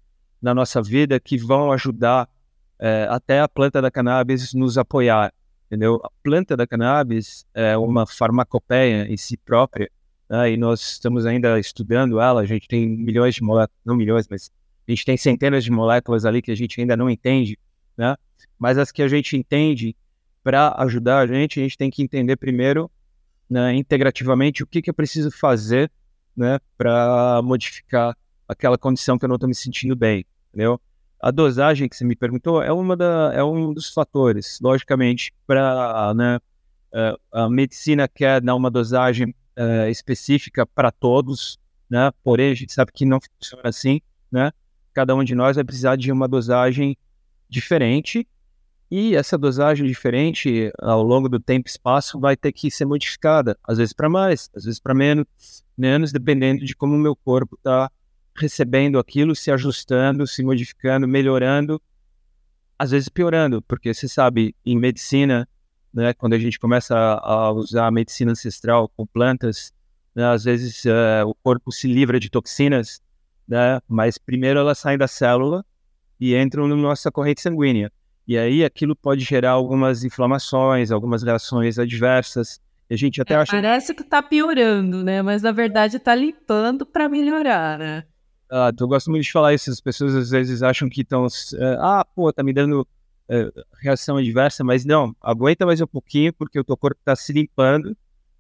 na 0.41 0.53
nossa 0.53 0.81
vida 0.81 1.19
que 1.19 1.37
vão 1.37 1.71
ajudar 1.71 2.27
é, 2.79 3.07
até 3.09 3.41
a 3.41 3.47
planta 3.47 3.81
da 3.81 3.91
cannabis 3.91 4.53
nos 4.53 4.77
apoiar, 4.77 5.33
entendeu? 5.67 5.99
A 6.03 6.09
planta 6.23 6.55
da 6.55 6.65
cannabis 6.65 7.45
é 7.53 7.77
uma 7.77 8.07
farmacopeia 8.07 9.05
em 9.11 9.17
si 9.17 9.35
própria, 9.37 9.91
né? 10.29 10.51
e 10.51 10.57
nós 10.57 10.79
estamos 10.93 11.25
ainda 11.25 11.59
estudando 11.59 12.19
ela, 12.21 12.41
a 12.41 12.45
gente 12.45 12.67
tem 12.67 12.87
milhões 12.87 13.35
de 13.35 13.43
moléculas, 13.43 13.81
não 13.85 13.95
milhões, 13.95 14.27
mas 14.29 14.49
a 14.91 14.95
gente 14.95 15.05
tem 15.05 15.17
centenas 15.17 15.63
de 15.63 15.71
moléculas 15.71 16.25
ali 16.25 16.41
que 16.41 16.51
a 16.51 16.55
gente 16.55 16.79
ainda 16.79 16.97
não 16.97 17.09
entende, 17.09 17.57
né? 17.97 18.15
Mas 18.57 18.77
as 18.77 18.91
que 18.91 19.01
a 19.01 19.07
gente 19.07 19.37
entende, 19.37 19.95
para 20.43 20.73
ajudar 20.79 21.19
a 21.19 21.27
gente, 21.27 21.59
a 21.59 21.63
gente 21.63 21.77
tem 21.77 21.89
que 21.89 22.01
entender 22.01 22.35
primeiro, 22.35 22.89
né, 23.49 23.73
integrativamente, 23.75 24.63
o 24.63 24.67
que, 24.67 24.81
que 24.81 24.89
eu 24.89 24.93
preciso 24.93 25.31
fazer 25.31 25.91
né, 26.35 26.59
para 26.77 27.41
modificar 27.43 28.15
aquela 28.47 28.77
condição 28.77 29.17
que 29.17 29.25
eu 29.25 29.29
não 29.29 29.35
estou 29.35 29.49
me 29.49 29.55
sentindo 29.55 29.95
bem, 29.95 30.25
entendeu? 30.49 30.79
A 31.21 31.31
dosagem 31.31 31.87
que 31.89 31.95
você 31.95 32.05
me 32.05 32.15
perguntou 32.15 32.61
é, 32.61 32.71
uma 32.71 32.95
da, 32.95 33.31
é 33.33 33.43
um 33.43 33.73
dos 33.73 33.89
fatores, 33.93 34.59
logicamente, 34.61 35.33
para 35.45 36.13
né, 36.13 36.39
a 37.31 37.49
medicina 37.49 38.07
quer 38.07 38.41
dar 38.41 38.55
uma 38.55 38.71
dosagem 38.71 39.29
uh, 39.57 39.89
específica 39.89 40.65
para 40.65 40.91
todos, 40.91 41.59
né? 41.89 42.11
Porém, 42.23 42.51
a 42.51 42.55
gente 42.55 42.73
sabe 42.73 42.91
que 42.91 43.05
não 43.05 43.19
funciona 43.19 43.69
assim, 43.69 44.01
né? 44.31 44.51
Cada 44.99 45.15
um 45.15 45.23
de 45.23 45.33
nós 45.33 45.55
vai 45.55 45.63
precisar 45.63 45.95
de 45.95 46.11
uma 46.11 46.27
dosagem 46.27 46.97
diferente. 47.47 48.27
E 48.91 49.15
essa 49.15 49.37
dosagem 49.37 49.87
diferente, 49.87 50.73
ao 50.77 51.01
longo 51.01 51.29
do 51.29 51.39
tempo 51.39 51.69
e 51.69 51.71
espaço, 51.71 52.19
vai 52.19 52.35
ter 52.35 52.51
que 52.51 52.69
ser 52.69 52.83
modificada, 52.83 53.57
às 53.63 53.77
vezes 53.77 53.93
para 53.93 54.09
mais, 54.09 54.49
às 54.53 54.65
vezes 54.65 54.77
para 54.77 54.93
menos, 54.93 55.25
menos, 55.77 56.11
dependendo 56.11 56.65
de 56.65 56.75
como 56.75 56.95
o 56.95 56.99
meu 56.99 57.15
corpo 57.15 57.55
está 57.55 57.89
recebendo 58.35 58.99
aquilo, 58.99 59.33
se 59.33 59.49
ajustando, 59.49 60.27
se 60.27 60.43
modificando, 60.43 61.07
melhorando, 61.07 61.81
às 62.77 62.91
vezes 62.91 63.07
piorando, 63.07 63.61
porque 63.61 63.93
você 63.93 64.05
sabe, 64.05 64.53
em 64.65 64.77
medicina, 64.77 65.47
né, 65.93 66.13
quando 66.13 66.33
a 66.33 66.39
gente 66.39 66.59
começa 66.59 66.93
a, 66.97 67.53
usar 67.53 67.87
a 67.87 67.91
medicina 67.91 68.33
ancestral 68.33 68.89
com 68.89 69.05
plantas, 69.05 69.71
né, 70.13 70.25
às 70.25 70.43
vezes 70.43 70.83
uh, 70.83 71.25
o 71.25 71.33
corpo 71.35 71.71
se 71.71 71.87
livra 71.87 72.19
de 72.19 72.29
toxinas, 72.29 73.01
né, 73.49 73.81
mas 73.87 74.19
primeiro 74.19 74.59
elas 74.59 74.77
saem 74.77 74.97
da 74.97 75.07
célula 75.07 75.65
e 76.19 76.35
entram 76.35 76.67
na 76.67 76.75
nossa 76.75 77.11
corrente 77.11 77.41
sanguínea. 77.41 77.91
E 78.27 78.37
aí 78.37 78.63
aquilo 78.63 78.95
pode 78.95 79.23
gerar 79.23 79.51
algumas 79.51 80.03
inflamações, 80.03 80.91
algumas 80.91 81.23
reações 81.23 81.79
adversas. 81.79 82.61
a 82.87 82.95
gente 82.95 83.19
até 83.19 83.33
é, 83.33 83.37
acha. 83.37 83.51
Parece 83.53 83.95
que 83.95 84.03
está 84.03 84.21
piorando, 84.21 85.03
né? 85.03 85.23
Mas 85.23 85.41
na 85.41 85.51
verdade 85.51 85.97
está 85.97 86.13
limpando 86.13 86.85
para 86.85 87.09
melhorar, 87.09 87.79
né? 87.79 88.03
Ah, 88.51 88.71
eu 88.77 88.87
gosto 88.87 89.09
muito 89.09 89.23
de 89.23 89.31
falar 89.31 89.55
isso. 89.55 89.71
As 89.71 89.81
pessoas 89.81 90.13
às 90.15 90.29
vezes 90.29 90.61
acham 90.61 90.87
que 90.87 91.01
estão. 91.01 91.25
Uh, 91.25 91.79
ah, 91.79 92.05
pô, 92.15 92.31
tá 92.31 92.43
me 92.43 92.53
dando 92.53 92.81
uh, 92.81 93.61
reação 93.81 94.17
adversa, 94.17 94.63
mas 94.63 94.85
não, 94.85 95.15
aguenta 95.21 95.65
mais 95.65 95.81
um 95.81 95.87
pouquinho, 95.87 96.31
porque 96.33 96.59
o 96.59 96.63
teu 96.63 96.77
corpo 96.77 96.99
está 96.99 97.15
se 97.15 97.33
limpando 97.33 97.97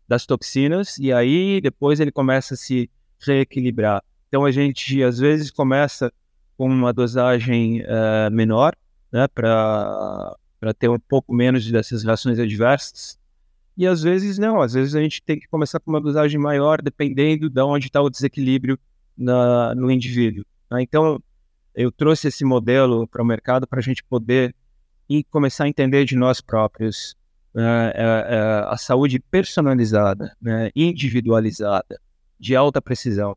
das 0.07 0.25
toxinas 0.25 0.97
e 0.97 1.11
aí 1.11 1.61
depois 1.61 1.99
ele 1.99 2.11
começa 2.11 2.53
a 2.53 2.57
se 2.57 2.89
reequilibrar. 3.19 4.03
Então 4.29 4.45
a 4.45 4.51
gente 4.51 5.03
às 5.03 5.19
vezes 5.19 5.51
começa 5.51 6.13
com 6.57 6.67
uma 6.69 6.93
dosagem 6.93 7.81
uh, 7.81 8.31
menor, 8.31 8.75
né, 9.11 9.27
para 9.27 10.37
ter 10.77 10.89
um 10.89 10.99
pouco 10.99 11.33
menos 11.33 11.69
dessas 11.69 12.03
reações 12.03 12.39
adversas. 12.39 13.17
E 13.75 13.87
às 13.87 14.03
vezes 14.03 14.37
não, 14.37 14.61
às 14.61 14.73
vezes 14.73 14.95
a 14.95 15.01
gente 15.01 15.21
tem 15.21 15.39
que 15.39 15.47
começar 15.47 15.79
com 15.79 15.89
uma 15.89 16.01
dosagem 16.01 16.39
maior, 16.39 16.81
dependendo 16.81 17.49
de 17.49 17.61
onde 17.61 17.87
está 17.87 18.01
o 18.01 18.09
desequilíbrio 18.09 18.77
na, 19.17 19.73
no 19.73 19.89
indivíduo. 19.89 20.45
Né? 20.69 20.81
Então, 20.81 21.21
eu 21.73 21.91
trouxe 21.91 22.27
esse 22.27 22.43
modelo 22.43 23.07
para 23.07 23.21
o 23.21 23.25
mercado 23.25 23.65
para 23.65 23.79
a 23.79 23.81
gente 23.81 24.03
poder 24.03 24.53
e 25.09 25.23
começar 25.23 25.63
a 25.63 25.67
entender 25.67 26.05
de 26.05 26.15
nós 26.15 26.39
próprios 26.39 27.15
é, 27.55 27.93
é, 27.95 28.65
a 28.67 28.77
saúde 28.77 29.19
personalizada, 29.19 30.35
né, 30.39 30.69
individualizada, 30.75 31.99
de 32.39 32.55
alta 32.55 32.81
precisão. 32.81 33.35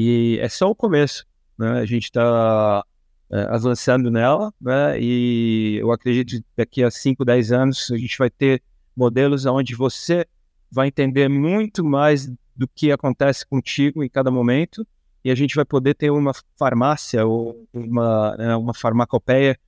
E 0.00 0.38
é 0.40 0.48
só 0.48 0.70
o 0.70 0.76
começo. 0.76 1.26
Né? 1.58 1.80
A 1.80 1.84
gente 1.84 2.04
está 2.04 2.84
é, 3.32 3.40
avançando 3.50 4.12
nela, 4.12 4.54
né? 4.60 4.96
E 5.00 5.76
eu 5.80 5.90
acredito 5.90 6.40
que 6.40 6.44
daqui 6.56 6.84
a 6.84 6.90
5, 6.90 7.24
10 7.24 7.50
anos 7.50 7.90
a 7.90 7.96
gente 7.96 8.16
vai 8.16 8.30
ter 8.30 8.62
modelos 8.94 9.44
onde 9.44 9.74
você 9.74 10.24
vai 10.70 10.86
entender 10.86 11.28
muito 11.28 11.84
mais 11.84 12.30
do 12.54 12.68
que 12.68 12.92
acontece 12.92 13.44
contigo 13.44 14.04
em 14.04 14.08
cada 14.08 14.30
momento 14.30 14.86
e 15.24 15.32
a 15.32 15.34
gente 15.34 15.56
vai 15.56 15.64
poder 15.64 15.94
ter 15.94 16.12
uma 16.12 16.30
farmácia 16.56 17.26
ou 17.26 17.66
uma, 17.72 18.36
né, 18.36 18.54
uma 18.54 18.74
farmacopeia 18.74 19.58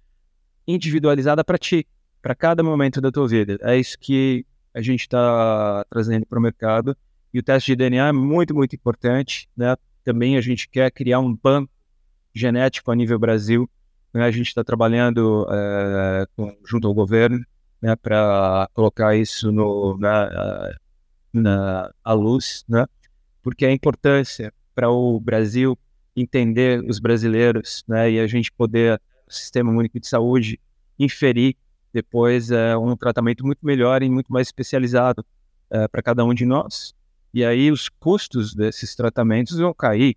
individualizada 0.65 1.43
para 1.43 1.59
ti, 1.59 1.89
para 2.23 2.37
cada 2.37 2.63
momento 2.63 3.01
da 3.01 3.11
tua 3.11 3.27
vida. 3.27 3.59
É 3.63 3.77
isso 3.77 3.99
que 3.99 4.47
a 4.73 4.81
gente 4.81 5.01
está 5.01 5.85
trazendo 5.91 6.25
para 6.25 6.39
o 6.39 6.43
mercado. 6.43 6.97
E 7.35 7.41
o 7.41 7.43
teste 7.43 7.73
de 7.73 7.77
DNA 7.77 8.07
é 8.07 8.13
muito, 8.13 8.55
muito 8.55 8.77
importante. 8.77 9.49
Né? 9.57 9.75
Também 10.05 10.37
a 10.37 10.41
gente 10.41 10.69
quer 10.69 10.91
criar 10.91 11.21
um 11.21 11.35
banco 11.35 11.73
genético 12.35 12.91
a 12.91 12.95
nível 12.95 13.19
Brasil. 13.19 13.69
Né? 14.13 14.25
A 14.25 14.31
gente 14.31 14.49
está 14.49 14.65
trabalhando 14.65 15.47
é, 15.51 16.27
junto 16.65 16.87
ao 16.87 16.95
governo 16.95 17.45
né, 17.81 17.97
para 17.97 18.69
colocar 18.75 19.17
isso 19.17 19.51
no, 19.51 19.97
na, 19.99 20.75
na 21.33 21.91
à 22.05 22.13
luz, 22.13 22.65
né? 22.69 22.87
porque 23.43 23.65
a 23.65 23.73
importância 23.73 24.53
para 24.75 24.91
o 24.91 25.19
Brasil 25.21 25.79
entender 26.15 26.85
os 26.89 26.99
brasileiros 26.99 27.85
né, 27.89 28.11
e 28.11 28.21
a 28.21 28.27
gente 28.27 28.53
poder, 28.53 29.01
o 29.27 29.33
Sistema 29.33 29.71
Único 29.71 29.99
de 29.99 30.07
Saúde, 30.07 30.61
inferir 30.99 31.57
depois 31.93 32.51
é, 32.51 32.77
um 32.77 32.97
tratamento 32.97 33.45
muito 33.45 33.65
melhor 33.65 34.03
e 34.03 34.11
muito 34.11 34.33
mais 34.33 34.49
especializado 34.49 35.25
é, 35.71 35.89
para 35.89 36.03
cada 36.03 36.25
um 36.25 36.35
de 36.35 36.45
nós. 36.45 36.95
E 37.33 37.45
aí 37.45 37.71
os 37.71 37.89
custos 37.89 38.55
desses 38.55 38.95
tratamentos 38.95 39.59
vão 39.59 39.73
cair. 39.73 40.17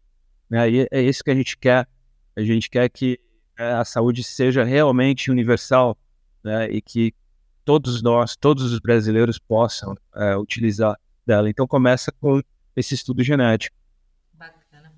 Né? 0.49 0.69
E 0.69 0.87
é 0.91 1.01
isso 1.01 1.23
que 1.23 1.31
a 1.31 1.35
gente 1.35 1.57
quer 1.57 1.87
a 2.35 2.41
gente 2.41 2.69
quer 2.69 2.89
que 2.89 3.19
né, 3.57 3.73
a 3.73 3.85
saúde 3.85 4.23
seja 4.23 4.63
realmente 4.63 5.29
universal 5.29 5.97
né, 6.43 6.69
e 6.69 6.81
que 6.81 7.13
todos 7.63 8.01
nós, 8.01 8.35
todos 8.35 8.71
os 8.71 8.79
brasileiros 8.79 9.37
possam 9.37 9.95
é, 10.15 10.35
utilizar 10.35 10.97
dela. 11.25 11.49
Então 11.49 11.67
começa 11.67 12.11
com 12.19 12.41
esse 12.75 12.95
estudo 12.95 13.23
genético. 13.23 13.75
Bacana. 14.33 14.91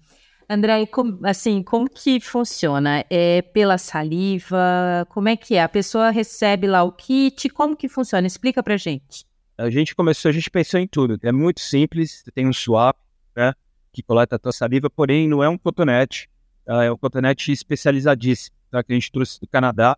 André, 0.50 0.88
assim, 1.24 1.62
como 1.62 1.90
que 1.90 2.20
funciona? 2.20 3.06
É 3.10 3.42
pela 3.42 3.78
saliva? 3.78 5.06
Como 5.10 5.28
é 5.28 5.36
que 5.36 5.56
é? 5.56 5.64
A 5.64 5.70
pessoa 5.70 6.10
recebe 6.10 6.68
lá 6.68 6.84
o 6.84 6.92
kit? 6.92 7.50
Como 7.50 7.76
que 7.76 7.90
funciona? 7.90 8.26
Explica 8.26 8.64
pra 8.64 8.78
gente. 8.78 9.26
A 9.58 9.70
gente 9.70 9.96
começou, 9.96 10.30
a 10.30 10.32
gente 10.34 10.50
pensou 10.50 10.80
em 10.80 10.88
tudo. 10.88 11.18
É 11.22 11.32
muito 11.32 11.62
simples, 11.62 12.24
tem 12.34 12.48
um 12.48 12.54
swap, 12.54 12.98
né, 13.36 13.54
que 13.92 14.04
coleta 14.04 14.36
a 14.36 14.40
tua 14.40 14.52
saliva, 14.52 14.90
porém 14.90 15.28
não 15.28 15.42
é 15.42 15.48
um 15.48 15.58
cotonete, 15.58 16.30
é 16.68 16.92
um 16.92 16.98
cotonete 16.98 17.52
especializadíssimo, 17.52 18.56
tá? 18.70 18.84
que 18.84 18.92
a 18.92 18.96
gente 18.96 19.12
trouxe 19.12 19.40
do 19.40 19.48
Canadá. 19.48 19.98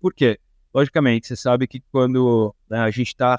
Por 0.00 0.12
quê? 0.12 0.38
Logicamente, 0.74 1.26
você 1.26 1.36
sabe 1.36 1.66
que 1.66 1.80
quando 1.90 2.54
né, 2.68 2.78
a 2.80 2.90
gente 2.90 3.08
está 3.08 3.38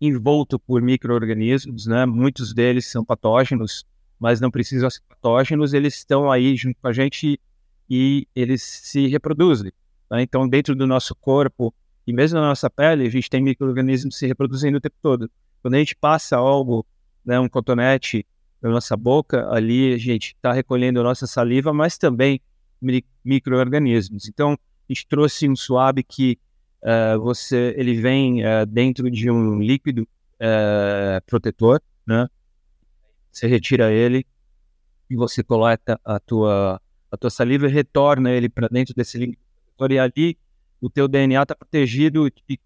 envolto 0.00 0.58
por 0.58 0.80
micro-organismos, 0.80 1.86
né, 1.86 2.06
muitos 2.06 2.54
deles 2.54 2.86
são 2.86 3.04
patógenos, 3.04 3.84
mas 4.18 4.40
não 4.40 4.50
precisam 4.50 4.88
ser 4.88 5.02
patógenos, 5.08 5.74
eles 5.74 5.96
estão 5.96 6.30
aí 6.30 6.54
junto 6.54 6.76
com 6.80 6.88
a 6.88 6.92
gente 6.92 7.40
e 7.88 8.28
eles 8.36 8.62
se 8.62 9.08
reproduzem. 9.08 9.72
Tá? 10.08 10.22
Então, 10.22 10.48
dentro 10.48 10.76
do 10.76 10.86
nosso 10.86 11.14
corpo 11.16 11.74
e 12.10 12.12
mesmo 12.12 12.40
na 12.40 12.48
nossa 12.48 12.68
pele, 12.68 13.06
a 13.06 13.10
gente 13.10 13.30
tem 13.30 13.40
micro-organismos 13.40 14.18
se 14.18 14.26
reproduzindo 14.26 14.78
o 14.78 14.80
tempo 14.80 14.96
todo. 15.00 15.30
Quando 15.62 15.74
a 15.74 15.78
gente 15.78 15.94
passa 15.94 16.36
algo, 16.36 16.84
né, 17.24 17.38
um 17.38 17.48
cotonete 17.48 18.26
na 18.60 18.68
nossa 18.68 18.96
boca, 18.96 19.48
ali 19.48 19.94
a 19.94 19.96
gente 19.96 20.34
está 20.34 20.52
recolhendo 20.52 20.98
a 20.98 21.04
nossa 21.04 21.24
saliva, 21.24 21.72
mas 21.72 21.96
também 21.96 22.40
micro-organismos. 23.24 24.28
Então, 24.28 24.54
a 24.54 24.92
gente 24.92 25.06
trouxe 25.06 25.48
um 25.48 25.54
suave 25.54 26.02
que 26.02 26.36
uh, 26.82 27.20
você, 27.20 27.74
ele 27.76 27.94
vem 27.94 28.42
uh, 28.42 28.66
dentro 28.66 29.08
de 29.08 29.30
um 29.30 29.60
líquido 29.60 30.02
uh, 30.02 31.24
protetor, 31.26 31.80
né? 32.04 32.26
Você 33.30 33.46
retira 33.46 33.92
ele 33.92 34.26
e 35.08 35.14
você 35.14 35.44
coleta 35.44 36.00
a 36.04 36.18
tua, 36.18 36.80
a 37.08 37.16
tua 37.16 37.30
saliva 37.30 37.68
e 37.68 37.70
retorna 37.70 38.32
ele 38.32 38.48
para 38.48 38.66
dentro 38.66 38.94
desse 38.96 39.16
líquido 39.16 39.38
protetor 39.76 39.92
e 39.92 39.98
ali 40.00 40.38
o 40.80 40.88
teu 40.88 41.06
DNA 41.06 41.42
está 41.42 41.54
protegido 41.54 42.30
de 42.30 42.58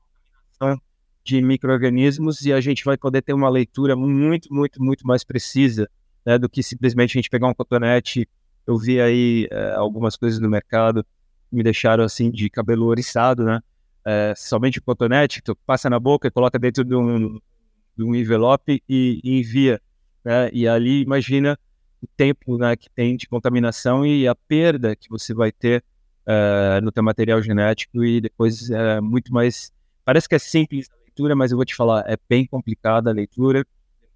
de 1.24 1.40
micro-organismos 1.40 2.42
e 2.44 2.52
a 2.52 2.60
gente 2.60 2.84
vai 2.84 2.98
poder 2.98 3.22
ter 3.22 3.32
uma 3.32 3.48
leitura 3.48 3.96
muito, 3.96 4.52
muito, 4.52 4.82
muito 4.82 5.06
mais 5.06 5.24
precisa 5.24 5.88
né, 6.24 6.36
do 6.36 6.48
que 6.48 6.62
simplesmente 6.62 7.12
a 7.12 7.18
gente 7.18 7.30
pegar 7.30 7.48
um 7.48 7.54
cotonete. 7.54 8.28
Eu 8.66 8.76
vi 8.76 9.00
aí 9.00 9.48
é, 9.50 9.72
algumas 9.72 10.16
coisas 10.16 10.38
no 10.38 10.50
mercado 10.50 11.02
que 11.48 11.56
me 11.56 11.62
deixaram 11.62 12.04
assim 12.04 12.30
de 12.30 12.50
cabelo 12.50 12.84
oriçado, 12.86 13.42
né? 13.44 13.60
É, 14.06 14.34
somente 14.36 14.78
o 14.78 14.82
cotonete, 14.82 15.40
tu 15.40 15.56
passa 15.64 15.88
na 15.88 15.98
boca 15.98 16.30
coloca 16.30 16.58
dentro 16.58 16.84
de 16.84 16.94
um, 16.94 17.40
de 17.96 18.04
um 18.04 18.14
envelope 18.14 18.82
e, 18.86 19.20
e 19.24 19.38
envia. 19.40 19.80
Né? 20.22 20.50
E 20.52 20.68
ali 20.68 21.00
imagina 21.00 21.58
o 22.02 22.06
tempo 22.06 22.58
né, 22.58 22.76
que 22.76 22.90
tem 22.90 23.16
de 23.16 23.26
contaminação 23.26 24.04
e 24.04 24.28
a 24.28 24.34
perda 24.34 24.94
que 24.94 25.08
você 25.08 25.32
vai 25.32 25.50
ter 25.50 25.82
uh, 26.26 26.80
no 26.82 26.92
teu 26.92 27.02
material 27.02 27.42
genético 27.42 28.04
e 28.04 28.20
depois 28.20 28.70
é 28.70 29.00
muito 29.00 29.32
mais... 29.32 29.72
Parece 30.04 30.28
que 30.28 30.34
é 30.34 30.38
simples 30.38 30.88
leitura, 31.04 31.36
mas 31.36 31.50
eu 31.50 31.56
vou 31.56 31.64
te 31.64 31.74
falar, 31.74 32.04
é 32.06 32.16
bem 32.28 32.46
complicada 32.46 33.10
a 33.10 33.12
leitura. 33.12 33.64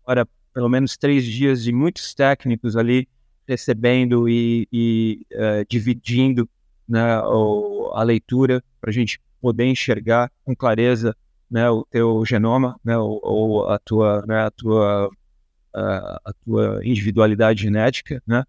Demora 0.04 0.28
pelo 0.52 0.68
menos 0.68 0.96
três 0.96 1.24
dias 1.24 1.62
de 1.62 1.72
muitos 1.72 2.14
técnicos 2.14 2.76
ali 2.76 3.08
recebendo 3.46 4.28
e, 4.28 4.66
e 4.72 5.26
uh, 5.32 5.64
dividindo 5.68 6.48
né, 6.86 7.20
o, 7.20 7.90
a 7.94 8.02
leitura 8.02 8.62
para 8.80 8.90
a 8.90 8.92
gente 8.92 9.20
poder 9.40 9.66
enxergar 9.66 10.30
com 10.44 10.54
clareza 10.54 11.16
né, 11.50 11.70
o 11.70 11.86
teu 11.90 12.24
genoma, 12.26 12.78
né, 12.84 12.98
ou, 12.98 13.20
ou 13.22 13.68
a 13.70 13.78
tua, 13.78 14.22
né, 14.26 14.42
a 14.42 14.50
tua, 14.50 15.08
uh, 15.08 16.18
a 16.24 16.32
tua 16.44 16.80
individualidade 16.84 17.62
genética, 17.62 18.22
né? 18.26 18.44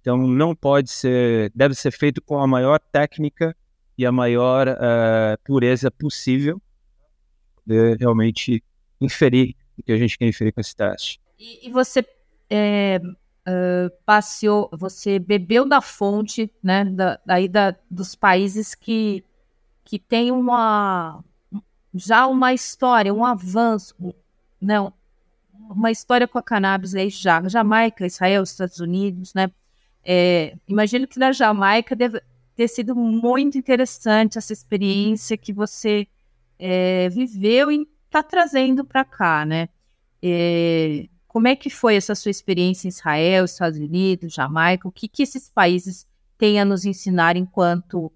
Então 0.00 0.16
não 0.16 0.54
pode 0.54 0.90
ser, 0.90 1.52
deve 1.54 1.74
ser 1.74 1.90
feito 1.90 2.22
com 2.22 2.38
a 2.38 2.46
maior 2.46 2.78
técnica 2.78 3.54
e 3.96 4.06
a 4.06 4.12
maior 4.12 4.68
uh, 4.68 5.38
pureza 5.44 5.90
possível 5.90 6.60
poder 7.56 7.98
realmente 7.98 8.62
inferir 9.00 9.54
o 9.78 9.82
que 9.82 9.92
a 9.92 9.96
gente 9.96 10.18
quer 10.18 10.26
inferir 10.26 10.52
com 10.52 10.60
esse 10.60 10.74
teste. 10.74 11.20
E, 11.38 11.68
e 11.68 11.70
você 11.70 12.04
é, 12.48 13.00
uh, 13.00 13.90
passeou, 14.04 14.70
você 14.72 15.18
bebeu 15.18 15.68
da 15.68 15.80
fonte, 15.80 16.50
né, 16.62 16.84
da, 16.84 17.20
daí 17.24 17.48
da, 17.48 17.76
dos 17.90 18.14
países 18.14 18.74
que, 18.74 19.24
que 19.84 19.98
tem 19.98 20.30
uma 20.30 21.22
já 21.92 22.26
uma 22.26 22.54
história, 22.54 23.12
um 23.12 23.24
avanço, 23.24 23.94
não, 24.60 24.92
uma 25.52 25.90
história 25.90 26.26
com 26.26 26.38
a 26.38 26.42
cannabis 26.42 26.94
aí 26.94 27.10
já, 27.10 27.46
Jamaica, 27.48 28.06
Israel, 28.06 28.42
Estados 28.42 28.78
Unidos, 28.78 29.34
né? 29.34 29.50
É, 30.04 30.56
imagino 30.66 31.06
que 31.06 31.18
na 31.18 31.32
Jamaica 31.32 31.94
deve 31.94 32.22
ter 32.54 32.68
sido 32.68 32.94
muito 32.94 33.56
interessante 33.58 34.38
essa 34.38 34.52
experiência 34.52 35.36
que 35.36 35.52
você 35.52 36.06
é, 36.58 37.08
viveu 37.08 37.70
e 37.70 37.88
está 38.06 38.22
trazendo 38.22 38.84
para 38.84 39.04
cá, 39.04 39.44
né? 39.44 39.68
É, 40.22 41.08
como 41.26 41.48
é 41.48 41.54
que 41.54 41.70
foi 41.70 41.96
essa 41.96 42.14
sua 42.14 42.30
experiência 42.30 42.86
em 42.86 42.90
Israel, 42.90 43.44
Estados 43.44 43.78
Unidos, 43.78 44.34
Jamaica? 44.34 44.88
O 44.88 44.92
que, 44.92 45.08
que 45.08 45.22
esses 45.22 45.48
países 45.48 46.06
têm 46.36 46.60
a 46.60 46.64
nos 46.64 46.84
ensinar 46.84 47.36
enquanto 47.36 48.12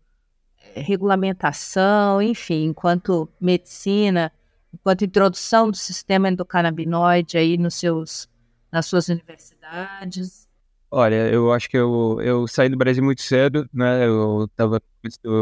é, 0.75 0.81
regulamentação, 0.81 2.21
enfim, 2.21 2.65
enquanto 2.67 3.31
medicina, 3.41 4.33
enquanto 4.73 5.05
introdução 5.05 5.71
do 5.71 5.77
sistema 5.77 6.29
endocannabinoide 6.29 7.39
aí 7.39 7.57
nos 7.57 7.75
seus, 7.77 8.29
nas 8.71 8.87
suas 8.87 9.09
universidades? 9.09 10.49
Olha, 10.97 11.29
eu 11.29 11.53
acho 11.53 11.69
que 11.69 11.77
eu, 11.77 12.21
eu 12.23 12.47
saí 12.47 12.69
do 12.69 12.77
Brasil 12.77 13.03
muito 13.03 13.21
cedo, 13.21 13.69
né? 13.73 14.07
Eu 14.07 14.45
estava 14.45 14.81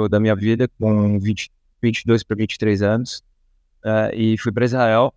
da 0.09 0.18
minha 0.18 0.35
vida 0.35 0.66
com 0.80 1.21
20, 1.21 1.50
22 1.82 2.23
para 2.23 2.37
23 2.38 2.80
anos 2.80 3.23
uh, 3.85 4.14
e 4.14 4.38
fui 4.38 4.50
para 4.50 4.64
Israel 4.64 5.14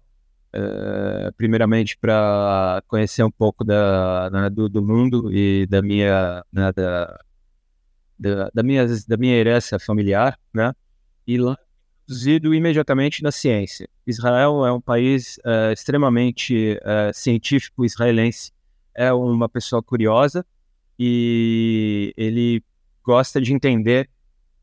Uh, 0.57 1.33
primeiramente 1.35 1.97
para 1.97 2.81
conhecer 2.87 3.21
um 3.23 3.29
pouco 3.29 3.61
da, 3.65 4.29
né, 4.31 4.49
do, 4.49 4.69
do, 4.69 4.81
mundo 4.81 5.29
e 5.29 5.67
da 5.67 5.81
minha, 5.81 6.45
né, 6.49 6.71
da, 6.71 7.19
da, 8.17 8.49
da, 8.53 8.63
minha, 8.63 8.87
da 9.05 9.17
minha 9.17 9.35
herança 9.35 9.77
familiar, 9.77 10.39
né? 10.53 10.73
E 11.27 11.37
lá 11.37 11.57
introduzido 12.05 12.55
imediatamente 12.55 13.21
na 13.21 13.33
ciência. 13.33 13.89
Israel 14.07 14.65
é 14.65 14.71
um 14.71 14.79
país 14.79 15.37
uh, 15.39 15.73
extremamente 15.73 16.79
científico 17.13 17.83
israelense, 17.83 18.54
é 18.95 19.11
uma 19.13 19.49
pessoa 19.49 19.83
curiosa 19.83 20.45
e 20.97 22.13
ele 22.15 22.63
gosta 23.03 23.41
de 23.41 23.53
entender 23.53 24.09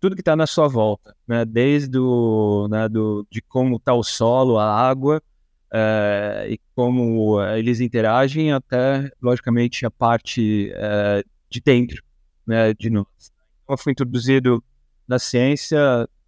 tudo 0.00 0.16
que 0.16 0.22
está 0.22 0.34
na 0.34 0.46
sua 0.46 0.66
volta, 0.66 1.14
né? 1.28 1.44
Desde 1.44 1.96
o, 1.96 2.66
né, 2.68 2.88
do, 2.88 3.24
de 3.30 3.40
como 3.40 3.76
está 3.76 3.94
o 3.94 4.02
solo, 4.02 4.58
a 4.58 4.68
água, 4.68 5.22
uh, 5.72 6.50
e 6.50 6.60
como 6.74 7.38
uh, 7.38 7.56
eles 7.56 7.80
interagem, 7.80 8.52
até, 8.52 9.10
logicamente, 9.20 9.86
a 9.86 9.90
parte 9.90 10.72
uh, 10.74 11.28
de 11.48 11.60
dentro 11.60 12.02
né, 12.46 12.74
de 12.74 12.90
nós. 12.90 13.06
Então, 13.64 13.76
foi 13.76 13.92
introduzido 13.92 14.62
na 15.06 15.18
ciência 15.18 15.78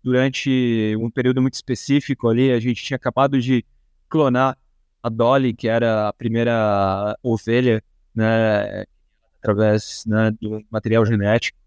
durante 0.02 0.94
um 1.00 1.10
período 1.10 1.42
muito 1.42 1.54
específico 1.54 2.28
ali. 2.28 2.52
A 2.52 2.60
gente 2.60 2.82
tinha 2.82 2.96
acabado 2.96 3.40
de 3.40 3.64
clonar 4.08 4.56
a 5.02 5.08
Dolly, 5.08 5.52
que 5.52 5.68
era 5.68 6.08
a 6.08 6.12
primeira 6.12 7.18
ovelha, 7.22 7.82
né, 8.14 8.84
através 9.38 10.04
né, 10.06 10.30
do 10.40 10.64
material 10.70 11.04
genético. 11.04 11.58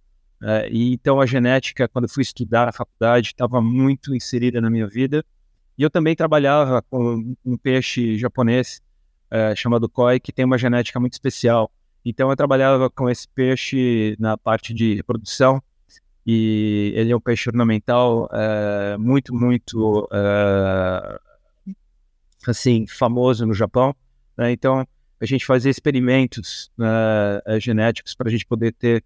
e 0.72 0.94
então 0.94 1.20
a 1.20 1.26
genética, 1.26 1.88
quando 1.88 2.08
fui 2.08 2.24
estudar 2.24 2.66
na 2.68 2.72
faculdade, 2.72 3.28
estava 3.28 3.62
muito 3.62 4.16
inserida 4.16 4.62
na 4.62 4.70
minha 4.70 4.88
vida. 4.88 5.24
E 5.78 5.84
eu 5.84 5.90
também 5.90 6.16
trabalhava 6.16 6.82
com 6.82 7.36
um 7.46 7.58
peixe 7.58 8.18
japonês 8.18 8.82
é, 9.30 9.56
chamado 9.56 9.88
koi, 9.90 10.20
que 10.20 10.32
tem 10.32 10.46
uma 10.46 10.58
genética 10.58 11.00
muito 11.00 11.14
especial. 11.14 11.72
Então 12.04 12.30
eu 12.30 12.36
trabalhava 12.36 12.90
com 12.90 13.10
esse 13.10 13.28
peixe 13.28 14.16
na 14.20 14.38
parte 14.38 14.74
de 14.74 14.96
reprodução 14.96 15.62
e 16.26 16.94
ele 16.96 17.12
é 17.12 17.16
um 17.16 17.20
peixe 17.20 17.50
ornamental 17.50 18.30
é, 18.32 18.98
muito, 18.98 19.34
muito 19.34 20.08
é, 20.12 21.20
assim 22.48 22.88
famoso 22.88 23.46
no 23.46 23.54
Japão. 23.54 23.96
Né? 24.38 24.52
Então 24.52 24.88
a 25.20 25.26
gente 25.26 25.46
fazia 25.46 25.72
experimentos 25.72 26.72
né, 26.78 27.60
genéticos 27.60 28.14
para 28.14 28.28
a 28.28 28.32
gente 28.32 28.46
poder 28.46 28.74
ter 28.74 29.04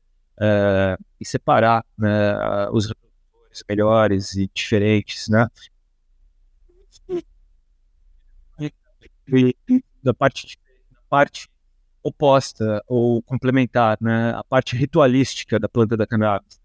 e 1.20 1.26
separar 1.26 1.86
né, 1.98 2.68
os 2.72 2.88
reprodutores 2.88 3.64
melhores 3.70 4.36
e 4.36 4.50
diferentes, 4.54 5.30
né? 5.30 5.48
da 10.04 10.14
parte, 10.14 10.58
da 10.92 11.00
parte 11.10 11.48
oposta 12.04 12.84
ou 12.88 13.22
complementar, 13.22 13.98
né? 14.02 14.32
A 14.32 14.44
parte 14.44 14.76
ritualística 14.76 15.60
da 15.60 15.70
planta 15.70 15.96
da 15.96 16.08
cannabis. 16.08 16.60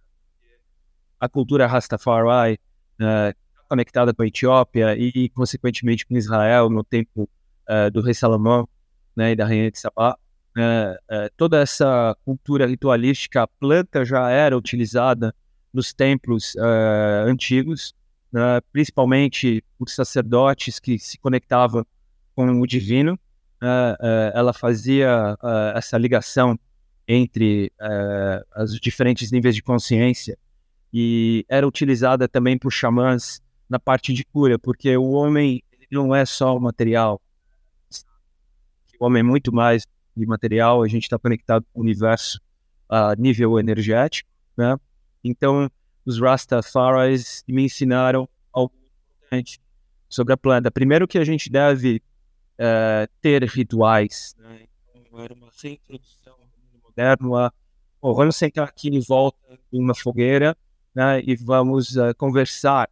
A 1.20 1.28
cultura 1.28 1.66
Rastafari, 1.66 2.58
né, 2.98 3.32
conectada 3.68 4.12
com 4.12 4.22
a 4.22 4.26
Etiópia 4.26 4.96
e, 4.96 5.28
consequentemente, 5.30 6.06
com 6.06 6.16
Israel 6.16 6.68
no 6.68 6.84
tempo 6.84 7.28
uh, 7.68 7.90
do 7.90 8.00
rei 8.00 8.14
Salomão 8.14 8.68
né, 9.16 9.32
e 9.32 9.36
da 9.36 9.46
rainha 9.46 9.70
de 9.70 9.78
Sabá. 9.78 10.16
Uh, 10.56 10.94
uh, 11.14 11.30
toda 11.36 11.60
essa 11.60 12.16
cultura 12.24 12.66
ritualística, 12.66 13.42
a 13.42 13.46
planta 13.46 14.04
já 14.04 14.30
era 14.30 14.56
utilizada 14.56 15.34
nos 15.72 15.92
templos 15.92 16.56
antigos, 17.26 17.94
né, 18.32 18.60
principalmente 18.72 19.62
por 19.78 19.90
sacerdotes 19.90 20.78
que 20.78 20.98
se 20.98 21.18
conectavam 21.18 21.84
com 22.34 22.60
o 22.60 22.66
divino. 22.66 23.18
Uh, 23.62 23.94
uh, 23.98 24.32
ela 24.34 24.52
fazia 24.52 25.34
uh, 25.42 25.76
essa 25.76 25.96
ligação 25.96 26.58
entre 27.08 27.72
os 28.58 28.78
diferentes 28.80 29.30
níveis 29.30 29.54
de 29.54 29.62
consciência 29.62 30.36
e 30.92 31.46
era 31.48 31.66
utilizada 31.66 32.26
também 32.26 32.58
por 32.58 32.72
xamãs 32.72 33.40
na 33.68 33.78
parte 33.78 34.12
de 34.12 34.24
cura, 34.24 34.58
porque 34.58 34.96
o 34.96 35.10
homem 35.10 35.62
não 35.90 36.12
é 36.12 36.26
só 36.26 36.56
o 36.56 36.60
material. 36.60 37.22
O 38.98 39.06
homem 39.06 39.20
é 39.20 39.22
muito 39.22 39.52
mais 39.52 39.86
de 40.16 40.26
material, 40.26 40.82
a 40.82 40.88
gente 40.88 41.04
está 41.04 41.18
conectado 41.18 41.64
com 41.72 41.80
o 41.80 41.82
universo 41.82 42.40
a 42.88 43.14
nível 43.16 43.58
energético, 43.58 44.30
né? 44.56 44.76
Então, 45.22 45.70
os 46.04 46.20
Rastafaris 46.20 47.42
me 47.48 47.64
ensinaram 47.64 48.28
algo 48.52 48.72
importante 49.18 49.60
sobre 50.08 50.32
a 50.32 50.36
planta. 50.36 50.70
Primeiro 50.70 51.06
que 51.08 51.18
a 51.18 51.24
gente 51.24 51.50
deve 51.50 52.00
uh, 52.54 53.10
ter 53.20 53.42
rituais. 53.44 54.34
Né? 54.38 54.66
Então, 54.94 55.20
era 55.20 55.34
uma 55.34 55.48
introdução 55.64 56.36
moderno 56.82 57.36
a 57.36 57.52
vamos 58.02 58.36
sentar 58.36 58.68
aqui 58.68 58.88
em 58.88 59.00
volta 59.00 59.58
de 59.72 59.78
uma 59.78 59.94
fogueira 59.94 60.56
né, 60.94 61.20
e 61.24 61.34
vamos 61.34 61.96
uh, 61.96 62.14
conversar 62.16 62.88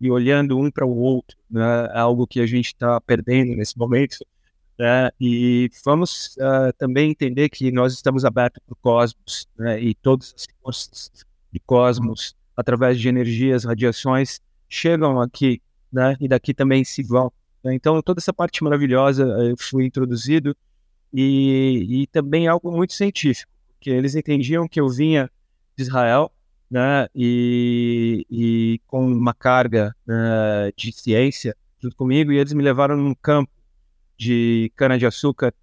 e 0.00 0.10
olhando 0.10 0.58
um 0.58 0.70
para 0.70 0.86
o 0.86 0.96
outro, 0.96 1.36
né, 1.50 1.88
é 1.92 1.98
algo 1.98 2.26
que 2.26 2.40
a 2.40 2.46
gente 2.46 2.66
está 2.66 3.00
perdendo 3.00 3.56
nesse 3.56 3.76
momento. 3.76 4.18
Né, 4.78 5.10
e 5.20 5.68
vamos 5.84 6.36
uh, 6.36 6.72
também 6.78 7.10
entender 7.10 7.48
que 7.48 7.72
nós 7.72 7.92
estamos 7.92 8.24
abertos 8.24 8.62
para 8.64 8.72
o 8.72 8.76
cosmos 8.76 9.48
né, 9.58 9.80
e 9.82 9.92
todas 9.92 10.32
as 10.36 10.46
forças 10.62 11.10
de 11.52 11.58
cosmos, 11.58 12.36
através 12.56 13.00
de 13.00 13.08
energias, 13.08 13.64
radiações, 13.64 14.40
chegam 14.68 15.20
aqui 15.20 15.60
né, 15.92 16.16
e 16.20 16.28
daqui 16.28 16.54
também 16.54 16.84
se 16.84 17.02
vão. 17.02 17.32
Né? 17.64 17.74
Então, 17.74 18.00
toda 18.02 18.20
essa 18.20 18.32
parte 18.32 18.62
maravilhosa 18.62 19.24
eu 19.24 19.52
eh, 19.52 19.54
fui 19.58 19.84
introduzido 19.84 20.56
e, 21.12 22.02
e 22.02 22.06
também 22.06 22.46
algo 22.46 22.70
muito 22.70 22.92
científico, 22.92 23.50
porque 23.72 23.90
eles 23.90 24.14
entendiam 24.14 24.68
que 24.68 24.80
eu 24.80 24.88
vinha 24.88 25.28
de 25.76 25.82
Israel, 25.82 26.30
né, 26.70 27.08
e, 27.14 28.26
e 28.30 28.80
com 28.86 29.06
uma 29.06 29.34
carga 29.34 29.92
né, 30.06 30.70
de 30.76 30.92
ciência 30.92 31.56
junto 31.80 31.96
comigo, 31.96 32.30
e 32.30 32.38
eles 32.38 32.52
me 32.52 32.62
levaram 32.62 32.96
num 32.96 33.14
campo 33.14 33.50
de 34.18 34.72
cana-de-açúcar 34.74 35.54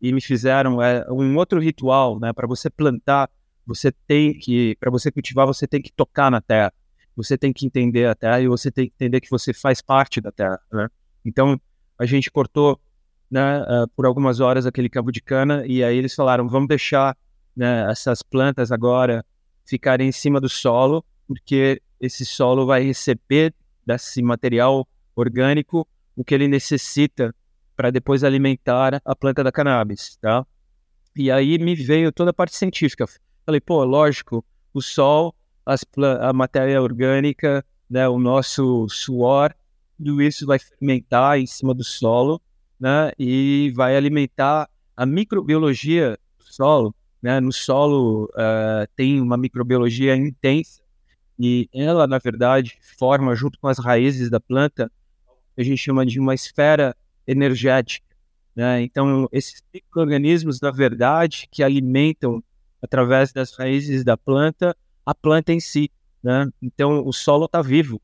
e 0.00 0.12
me 0.12 0.20
fizeram 0.20 0.82
é, 0.82 1.04
um 1.10 1.36
outro 1.36 1.60
ritual, 1.60 2.20
né, 2.20 2.32
para 2.32 2.46
você 2.46 2.68
plantar, 2.68 3.30
você 3.66 3.92
tem 4.06 4.38
que, 4.38 4.76
para 4.78 4.90
você 4.90 5.10
cultivar, 5.10 5.46
você 5.46 5.66
tem 5.66 5.80
que 5.80 5.92
tocar 5.92 6.30
na 6.30 6.40
terra, 6.40 6.72
você 7.16 7.38
tem 7.38 7.52
que 7.52 7.64
entender 7.64 8.06
a 8.06 8.14
terra 8.14 8.40
e 8.40 8.48
você 8.48 8.70
tem 8.70 8.86
que 8.86 8.94
entender 8.94 9.20
que 9.20 9.30
você 9.30 9.54
faz 9.54 9.80
parte 9.80 10.20
da 10.20 10.32
terra, 10.32 10.60
né? 10.72 10.88
Então, 11.24 11.60
a 11.98 12.04
gente 12.04 12.30
cortou 12.30 12.80
né, 13.30 13.62
uh, 13.62 13.88
por 13.94 14.04
algumas 14.04 14.40
horas 14.40 14.66
aquele 14.66 14.88
cabo 14.88 15.12
de 15.12 15.22
cana 15.22 15.64
e 15.66 15.84
aí 15.84 15.96
eles 15.96 16.14
falaram, 16.14 16.48
vamos 16.48 16.68
deixar 16.68 17.16
né, 17.56 17.88
essas 17.90 18.22
plantas 18.22 18.72
agora 18.72 19.24
ficarem 19.64 20.08
em 20.08 20.12
cima 20.12 20.40
do 20.40 20.48
solo, 20.48 21.04
porque 21.28 21.80
esse 22.00 22.26
solo 22.26 22.66
vai 22.66 22.82
receber 22.82 23.54
desse 23.86 24.20
material 24.20 24.86
orgânico 25.14 25.86
o 26.16 26.24
que 26.24 26.34
ele 26.34 26.48
necessita 26.48 27.34
para 27.76 27.90
depois 27.90 28.24
alimentar 28.24 29.00
a 29.04 29.16
planta 29.16 29.42
da 29.42 29.52
cannabis, 29.52 30.16
tá? 30.20 30.46
E 31.14 31.30
aí 31.30 31.58
me 31.58 31.74
veio 31.74 32.10
toda 32.12 32.30
a 32.30 32.34
parte 32.34 32.56
científica. 32.56 33.06
Falei, 33.44 33.60
pô, 33.60 33.84
lógico, 33.84 34.44
o 34.72 34.80
sol, 34.80 35.34
a 35.66 36.32
matéria 36.32 36.80
orgânica, 36.80 37.64
né, 37.88 38.08
o 38.08 38.18
nosso 38.18 38.88
suor, 38.88 39.54
tudo 39.96 40.22
isso 40.22 40.46
vai 40.46 40.58
fermentar 40.58 41.38
em 41.38 41.46
cima 41.46 41.74
do 41.74 41.84
solo, 41.84 42.40
né? 42.80 43.12
E 43.18 43.72
vai 43.76 43.96
alimentar 43.96 44.68
a 44.96 45.06
microbiologia 45.06 46.18
do 46.38 46.44
solo, 46.52 46.94
né? 47.22 47.40
No 47.40 47.52
solo 47.52 48.24
uh, 48.32 48.88
tem 48.96 49.20
uma 49.20 49.36
microbiologia 49.36 50.16
intensa 50.16 50.82
e 51.38 51.68
ela, 51.72 52.06
na 52.06 52.18
verdade, 52.18 52.78
forma 52.98 53.34
junto 53.34 53.58
com 53.58 53.68
as 53.68 53.78
raízes 53.78 54.30
da 54.30 54.40
planta 54.40 54.90
a 55.56 55.62
gente 55.62 55.76
chama 55.78 56.04
de 56.06 56.18
uma 56.18 56.34
esfera 56.34 56.96
energética. 57.26 58.06
Né? 58.54 58.82
Então, 58.82 59.28
esses 59.32 59.62
micro-organismos, 59.72 60.60
na 60.60 60.70
verdade, 60.70 61.48
que 61.50 61.62
alimentam 61.62 62.42
através 62.80 63.32
das 63.32 63.54
raízes 63.54 64.04
da 64.04 64.16
planta 64.16 64.76
a 65.04 65.14
planta 65.14 65.52
em 65.52 65.60
si. 65.60 65.90
Né? 66.22 66.48
Então, 66.60 67.06
o 67.06 67.12
solo 67.12 67.46
está 67.46 67.60
vivo. 67.62 68.00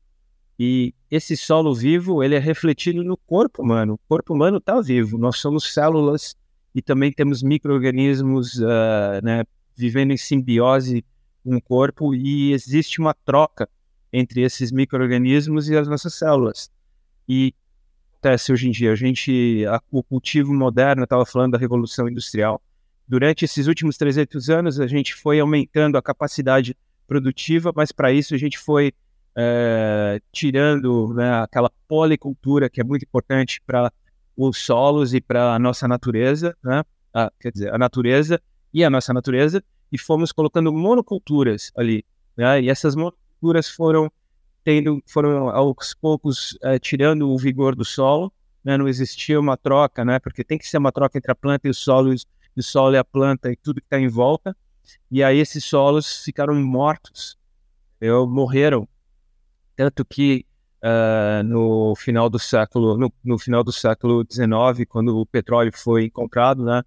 E 0.57 0.93
esse 1.09 1.37
solo 1.37 1.73
vivo, 1.73 2.21
ele 2.21 2.35
é 2.35 2.39
refletido 2.39 3.03
no 3.03 3.15
corpo 3.15 3.61
humano. 3.61 3.93
O 3.93 3.99
corpo 4.09 4.33
humano 4.33 4.57
está 4.57 4.81
vivo. 4.81 5.17
Nós 5.17 5.37
somos 5.37 5.73
células 5.73 6.35
e 6.75 6.81
também 6.81 7.11
temos 7.11 7.41
micro-organismos 7.41 8.59
uh, 8.59 9.23
né, 9.23 9.43
vivendo 9.75 10.11
em 10.11 10.17
simbiose 10.17 11.05
com 11.43 11.55
o 11.55 11.61
corpo 11.61 12.13
e 12.13 12.51
existe 12.51 12.99
uma 12.99 13.13
troca 13.13 13.69
entre 14.11 14.41
esses 14.41 14.71
micro-organismos 14.71 15.69
e 15.69 15.77
as 15.77 15.87
nossas 15.87 16.13
células. 16.13 16.69
E 17.27 17.53
acontece 18.19 18.51
hoje 18.51 18.67
em 18.67 18.71
dia? 18.71 18.91
A 18.91 18.95
gente, 18.95 19.65
a, 19.65 19.81
o 19.89 20.03
cultivo 20.03 20.53
moderno, 20.53 21.03
estava 21.03 21.25
falando 21.25 21.53
da 21.53 21.57
revolução 21.57 22.07
industrial. 22.07 22.61
Durante 23.07 23.45
esses 23.45 23.65
últimos 23.65 23.97
300 23.97 24.49
anos, 24.49 24.79
a 24.79 24.85
gente 24.85 25.15
foi 25.15 25.39
aumentando 25.39 25.97
a 25.97 26.01
capacidade 26.01 26.77
produtiva, 27.07 27.71
mas 27.75 27.91
para 27.91 28.11
isso 28.11 28.35
a 28.35 28.37
gente 28.37 28.59
foi 28.59 28.93
é, 29.35 30.21
tirando 30.31 31.13
né, 31.13 31.41
aquela 31.41 31.71
policultura 31.87 32.69
que 32.69 32.81
é 32.81 32.83
muito 32.83 33.03
importante 33.03 33.61
para 33.65 33.91
os 34.37 34.57
solos 34.57 35.13
e 35.13 35.21
para 35.21 35.55
a 35.55 35.59
nossa 35.59 35.87
natureza, 35.87 36.55
né? 36.63 36.83
a, 37.13 37.31
quer 37.39 37.51
dizer, 37.51 37.73
a 37.73 37.77
natureza 37.77 38.39
e 38.71 38.83
a 38.83 38.89
nossa 38.89 39.11
natureza, 39.13 39.63
e 39.91 39.97
fomos 39.97 40.31
colocando 40.31 40.71
monoculturas 40.71 41.71
ali. 41.75 42.05
Né? 42.37 42.61
E 42.61 42.69
essas 42.69 42.95
monoculturas 42.95 43.67
foram 43.69 44.11
tendo, 44.63 45.01
foram 45.07 45.49
aos 45.49 45.93
poucos 45.93 46.57
é, 46.61 46.77
tirando 46.79 47.29
o 47.29 47.37
vigor 47.37 47.75
do 47.75 47.85
solo, 47.85 48.31
né? 48.63 48.77
não 48.77 48.87
existia 48.87 49.39
uma 49.39 49.57
troca, 49.57 50.03
né? 50.03 50.19
porque 50.19 50.43
tem 50.43 50.57
que 50.57 50.67
ser 50.67 50.77
uma 50.77 50.91
troca 50.91 51.17
entre 51.17 51.31
a 51.31 51.35
planta 51.35 51.67
e 51.67 51.71
o 51.71 51.73
solo, 51.73 52.13
e 52.13 52.17
o 52.59 52.63
solo 52.63 52.95
e 52.95 52.97
a 52.97 53.03
planta 53.03 53.51
e 53.51 53.55
tudo 53.55 53.81
que 53.81 53.87
está 53.87 53.99
em 53.99 54.07
volta, 54.07 54.55
e 55.09 55.23
aí 55.23 55.39
esses 55.39 55.63
solos 55.65 56.23
ficaram 56.23 56.55
mortos, 56.55 57.37
morreram, 58.27 58.87
tanto 59.75 60.03
que 60.05 60.45
uh, 60.83 61.43
no 61.43 61.95
final 61.95 62.29
do 62.29 62.39
século 62.39 62.97
no, 62.97 63.11
no, 63.23 63.37
final 63.37 63.63
do 63.63 63.71
século 63.71 64.25
XIX, 64.29 64.87
quando 64.87 65.17
o 65.17 65.25
petróleo 65.25 65.71
foi 65.73 66.05
encontrado, 66.05 66.63
né, 66.63 66.83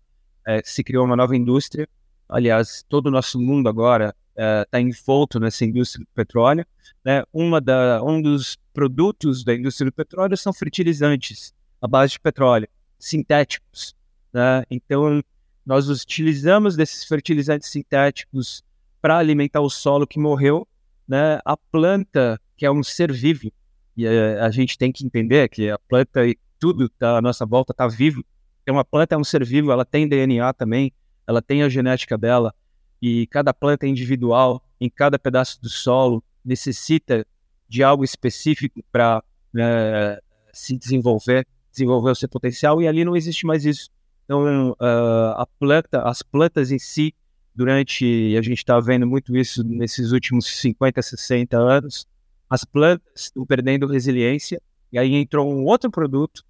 é, 0.46 0.60
se 0.64 0.82
criou 0.82 1.04
uma 1.04 1.16
nova 1.16 1.36
indústria. 1.36 1.88
Aliás, 2.28 2.84
todo 2.88 3.06
o 3.06 3.10
nosso 3.10 3.38
mundo 3.38 3.68
agora 3.68 4.14
está 4.36 4.78
é, 4.78 4.80
envolto 4.80 5.38
nessa 5.38 5.64
indústria 5.64 6.04
do 6.04 6.10
petróleo. 6.14 6.66
Né? 7.04 7.22
Uma 7.32 7.60
da, 7.60 8.02
um 8.02 8.20
dos 8.20 8.56
produtos 8.72 9.44
da 9.44 9.54
indústria 9.54 9.90
do 9.90 9.94
petróleo 9.94 10.36
são 10.36 10.52
fertilizantes 10.52 11.52
à 11.80 11.88
base 11.88 12.12
de 12.12 12.20
petróleo, 12.20 12.68
sintéticos. 12.98 13.94
Né? 14.32 14.64
Então, 14.70 15.22
nós 15.64 15.88
utilizamos 15.88 16.76
desses 16.76 17.04
fertilizantes 17.04 17.68
sintéticos 17.68 18.62
para 19.00 19.18
alimentar 19.18 19.60
o 19.60 19.70
solo 19.70 20.06
que 20.06 20.18
morreu. 20.18 20.66
Né? 21.06 21.40
A 21.44 21.56
planta, 21.56 22.40
que 22.56 22.64
é 22.64 22.70
um 22.70 22.82
ser 22.82 23.12
vivo, 23.12 23.52
e 23.96 24.06
a, 24.06 24.12
eh, 24.12 24.40
a 24.40 24.50
gente 24.50 24.78
tem 24.78 24.90
que 24.90 25.04
entender 25.04 25.48
que 25.48 25.68
a 25.68 25.78
planta 25.78 26.26
e 26.26 26.38
tudo 26.58 26.88
tá, 26.88 27.18
à 27.18 27.22
nossa 27.22 27.44
volta 27.44 27.72
está 27.72 27.86
vivo. 27.86 28.24
Então, 28.62 28.76
uma 28.76 28.84
planta 28.84 29.14
é 29.14 29.18
um 29.18 29.24
ser 29.24 29.44
vivo, 29.44 29.72
ela 29.72 29.84
tem 29.84 30.08
DNA 30.08 30.52
também, 30.54 30.92
ela 31.26 31.42
tem 31.42 31.62
a 31.62 31.68
genética 31.68 32.16
dela, 32.16 32.54
e 33.02 33.26
cada 33.26 33.52
planta 33.52 33.84
é 33.84 33.88
individual, 33.88 34.64
em 34.80 34.88
cada 34.88 35.18
pedaço 35.18 35.60
do 35.60 35.68
solo, 35.68 36.22
necessita 36.44 37.26
de 37.68 37.82
algo 37.82 38.04
específico 38.04 38.80
para 38.92 39.24
né, 39.52 40.18
se 40.52 40.76
desenvolver, 40.76 41.44
desenvolver 41.72 42.12
o 42.12 42.14
seu 42.14 42.28
potencial, 42.28 42.80
e 42.80 42.86
ali 42.86 43.04
não 43.04 43.16
existe 43.16 43.44
mais 43.44 43.64
isso. 43.64 43.90
Então, 44.24 44.70
uh, 44.70 45.32
a 45.34 45.46
planta, 45.58 46.02
as 46.02 46.22
plantas 46.22 46.70
em 46.70 46.78
si, 46.78 47.12
durante, 47.52 48.36
a 48.38 48.42
gente 48.42 48.58
está 48.58 48.78
vendo 48.78 49.04
muito 49.04 49.36
isso 49.36 49.64
nesses 49.64 50.12
últimos 50.12 50.46
50, 50.60 51.02
60 51.02 51.58
anos, 51.58 52.06
as 52.48 52.64
plantas 52.64 53.24
estão 53.24 53.44
perdendo 53.44 53.86
resiliência, 53.88 54.62
e 54.92 54.98
aí 54.98 55.14
entrou 55.14 55.52
um 55.52 55.64
outro 55.64 55.90
produto, 55.90 56.44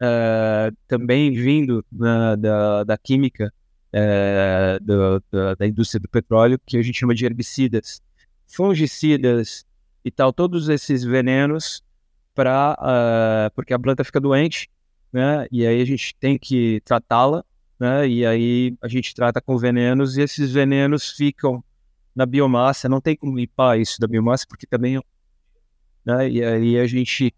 uh, 0.00 0.74
também 0.88 1.32
vindo 1.32 1.84
da, 1.92 2.36
da, 2.36 2.84
da 2.84 2.96
química, 2.96 3.52
é, 3.92 4.78
do, 4.80 5.22
da, 5.30 5.54
da, 5.54 5.66
indústria 5.66 6.00
do 6.00 6.08
petróleo, 6.08 6.58
que 6.64 6.78
a 6.78 6.82
gente 6.82 6.98
chama 6.98 7.14
de 7.14 7.24
herbicidas, 7.26 8.00
fungicidas 8.46 9.64
e 10.04 10.10
tal, 10.10 10.32
todos 10.32 10.68
esses 10.68 11.04
venenos 11.04 11.82
para 12.34 12.72
uh, 12.72 12.76
ah, 12.80 13.52
porque 13.54 13.74
a 13.74 13.78
planta 13.78 14.02
fica 14.02 14.18
doente, 14.18 14.70
né? 15.12 15.46
E 15.52 15.66
aí 15.66 15.82
a 15.82 15.84
gente 15.84 16.14
tem 16.18 16.38
que 16.38 16.80
tratá-la, 16.84 17.44
né? 17.78 18.08
E 18.08 18.24
aí 18.24 18.74
a 18.80 18.88
gente 18.88 19.14
trata 19.14 19.40
com 19.40 19.58
venenos 19.58 20.16
e 20.16 20.22
esses 20.22 20.50
venenos 20.50 21.10
ficam 21.10 21.62
na 22.14 22.24
biomassa, 22.24 22.88
não 22.88 23.00
tem 23.00 23.14
como 23.14 23.36
limpar 23.36 23.78
isso 23.78 24.00
da 24.00 24.06
biomassa 24.06 24.46
porque 24.48 24.66
também, 24.66 24.98
né? 26.04 26.30
E 26.30 26.42
aí 26.42 26.78
a 26.78 26.86
gente 26.86 27.34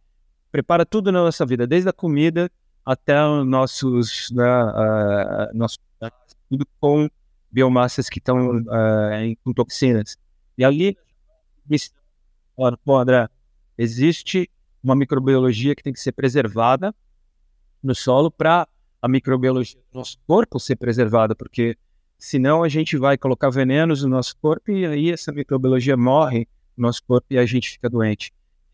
prepara 0.52 0.86
tudo 0.86 1.10
na 1.10 1.20
nossa 1.24 1.44
vida, 1.44 1.66
desde 1.66 1.88
a 1.88 1.92
comida 1.92 2.48
até 2.84 3.24
os 3.24 3.46
nossos, 3.46 4.30
né, 4.30 4.44
uh, 4.44 5.56
nossos 5.56 5.78
tudo 6.48 6.66
com 6.80 7.08
biomassas 7.50 8.08
que 8.08 8.18
estão 8.18 8.58
uh, 8.58 9.36
com 9.42 9.52
toxinas. 9.52 10.16
E 10.56 10.64
ali, 10.64 10.96
pô, 12.84 12.96
André, 12.96 13.28
existe 13.78 14.50
uma 14.82 14.94
microbiologia 14.94 15.74
que 15.74 15.82
tem 15.82 15.92
que 15.92 16.00
ser 16.00 16.12
preservada 16.12 16.94
no 17.82 17.94
solo 17.94 18.30
para 18.30 18.68
a 19.00 19.08
microbiologia 19.08 19.80
do 19.92 19.98
nosso 19.98 20.18
corpo 20.26 20.58
ser 20.58 20.76
preservada, 20.76 21.34
porque 21.34 21.76
senão 22.18 22.62
a 22.62 22.68
gente 22.68 22.96
vai 22.96 23.18
colocar 23.18 23.50
venenos 23.50 24.02
no 24.02 24.08
nosso 24.08 24.36
corpo 24.38 24.70
e 24.70 24.86
aí 24.86 25.10
essa 25.10 25.32
microbiologia 25.32 25.96
morre 25.96 26.48
no 26.76 26.86
nosso 26.86 27.02
corpo 27.04 27.26
e 27.30 27.38
a 27.38 27.46
gente 27.46 27.70
fica 27.70 27.88
doente. 27.88 28.32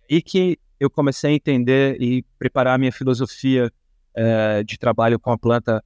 E 0.08 0.22
que 0.22 0.58
eu 0.78 0.88
comecei 0.88 1.32
a 1.32 1.34
entender 1.34 2.00
e 2.00 2.22
preparar 2.38 2.74
a 2.74 2.78
minha 2.78 2.92
filosofia 2.92 3.70
uh, 4.16 4.64
de 4.64 4.78
trabalho 4.78 5.18
com 5.18 5.30
a 5.30 5.38
planta 5.38 5.82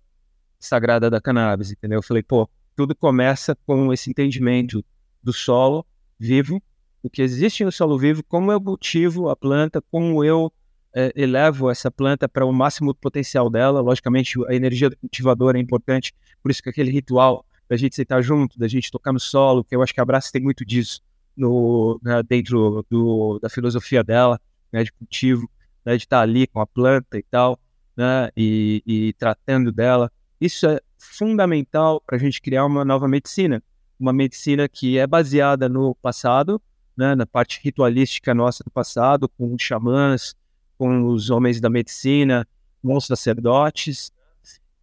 sagrada 0.59 1.11
da 1.11 1.21
cannabis, 1.21 1.71
entendeu? 1.73 1.99
Eu 1.99 2.03
falei, 2.03 2.23
pô, 2.23 2.49
tudo 2.77 2.95
começa 2.95 3.57
com 3.67 3.93
esse 3.93 4.11
entendimento 4.11 4.85
do 5.23 5.33
solo 5.33 5.87
vivo, 6.19 6.63
o 7.03 7.11
que 7.11 7.23
existe 7.23 7.65
no 7.65 7.73
solo 7.73 7.99
vivo, 7.99 8.23
como 8.25 8.51
eu 8.51 8.61
cultivo 8.61 9.29
a 9.29 9.37
planta, 9.37 9.83
como 9.91 10.25
eu 10.25 10.53
é, 10.95 11.13
elevo 11.15 11.71
essa 11.71 11.91
planta 11.91 12.29
para 12.29 12.47
o 12.47 12.53
máximo 12.53 12.95
potencial 12.95 13.51
dela. 13.51 13.81
Logicamente, 13.81 14.39
a 14.49 14.55
energia 14.55 14.89
do 14.89 14.97
cultivador 14.97 15.57
é 15.57 15.59
importante, 15.59 16.15
por 16.43 16.51
isso 16.51 16.63
que 16.63 16.71
aquele 16.71 16.91
ritual 16.91 17.45
da 17.69 17.77
gente 17.77 17.95
sentar 17.97 18.23
junto, 18.23 18.59
da 18.59 18.69
gente 18.69 18.91
tocar 18.91 19.13
no 19.13 19.21
solo, 19.21 19.65
que 19.65 19.75
eu 19.75 19.83
acho 19.83 19.93
que 19.93 20.01
a 20.01 20.03
Abraça 20.03 20.31
tem 20.33 20.43
muito 20.43 20.65
disso 20.65 21.01
no, 21.37 22.01
né, 22.03 22.23
dentro 22.23 22.85
do, 22.89 23.39
da 23.41 23.49
filosofia 23.49 24.05
dela, 24.05 24.41
né, 24.73 24.85
de 24.85 24.93
cultivo, 24.93 25.51
né, 25.85 25.97
de 25.97 26.05
estar 26.05 26.21
ali 26.21 26.47
com 26.47 26.61
a 26.61 26.67
planta 26.67 27.19
e 27.19 27.23
tal, 27.23 27.59
né, 27.97 28.31
e, 28.37 28.83
e 28.87 29.13
tratando 29.15 29.71
dela. 29.73 30.11
Isso 30.41 30.67
é 30.67 30.81
fundamental 30.99 32.03
para 32.05 32.17
a 32.17 32.19
gente 32.19 32.41
criar 32.41 32.65
uma 32.65 32.85
nova 32.85 33.07
medicina, 33.07 33.63
uma 33.99 34.13
medicina 34.13 34.69
que 34.69 34.99
é 34.99 35.07
baseada 35.07 35.69
no 35.69 35.95
passado, 35.97 36.61
né, 36.97 37.15
na 37.15 37.27
parte 37.27 37.61
ritualística 37.63 38.35
nossa 38.35 38.63
do 38.65 38.71
passado, 38.71 39.29
com 39.29 39.55
os 39.55 39.63
xamãs, 39.63 40.35
com 40.77 41.07
os 41.07 41.31
homens 41.31 41.61
da 41.61 41.71
medicina, 41.71 42.47
com 42.83 42.97
os 42.97 43.07
sacerdotes, 43.07 44.13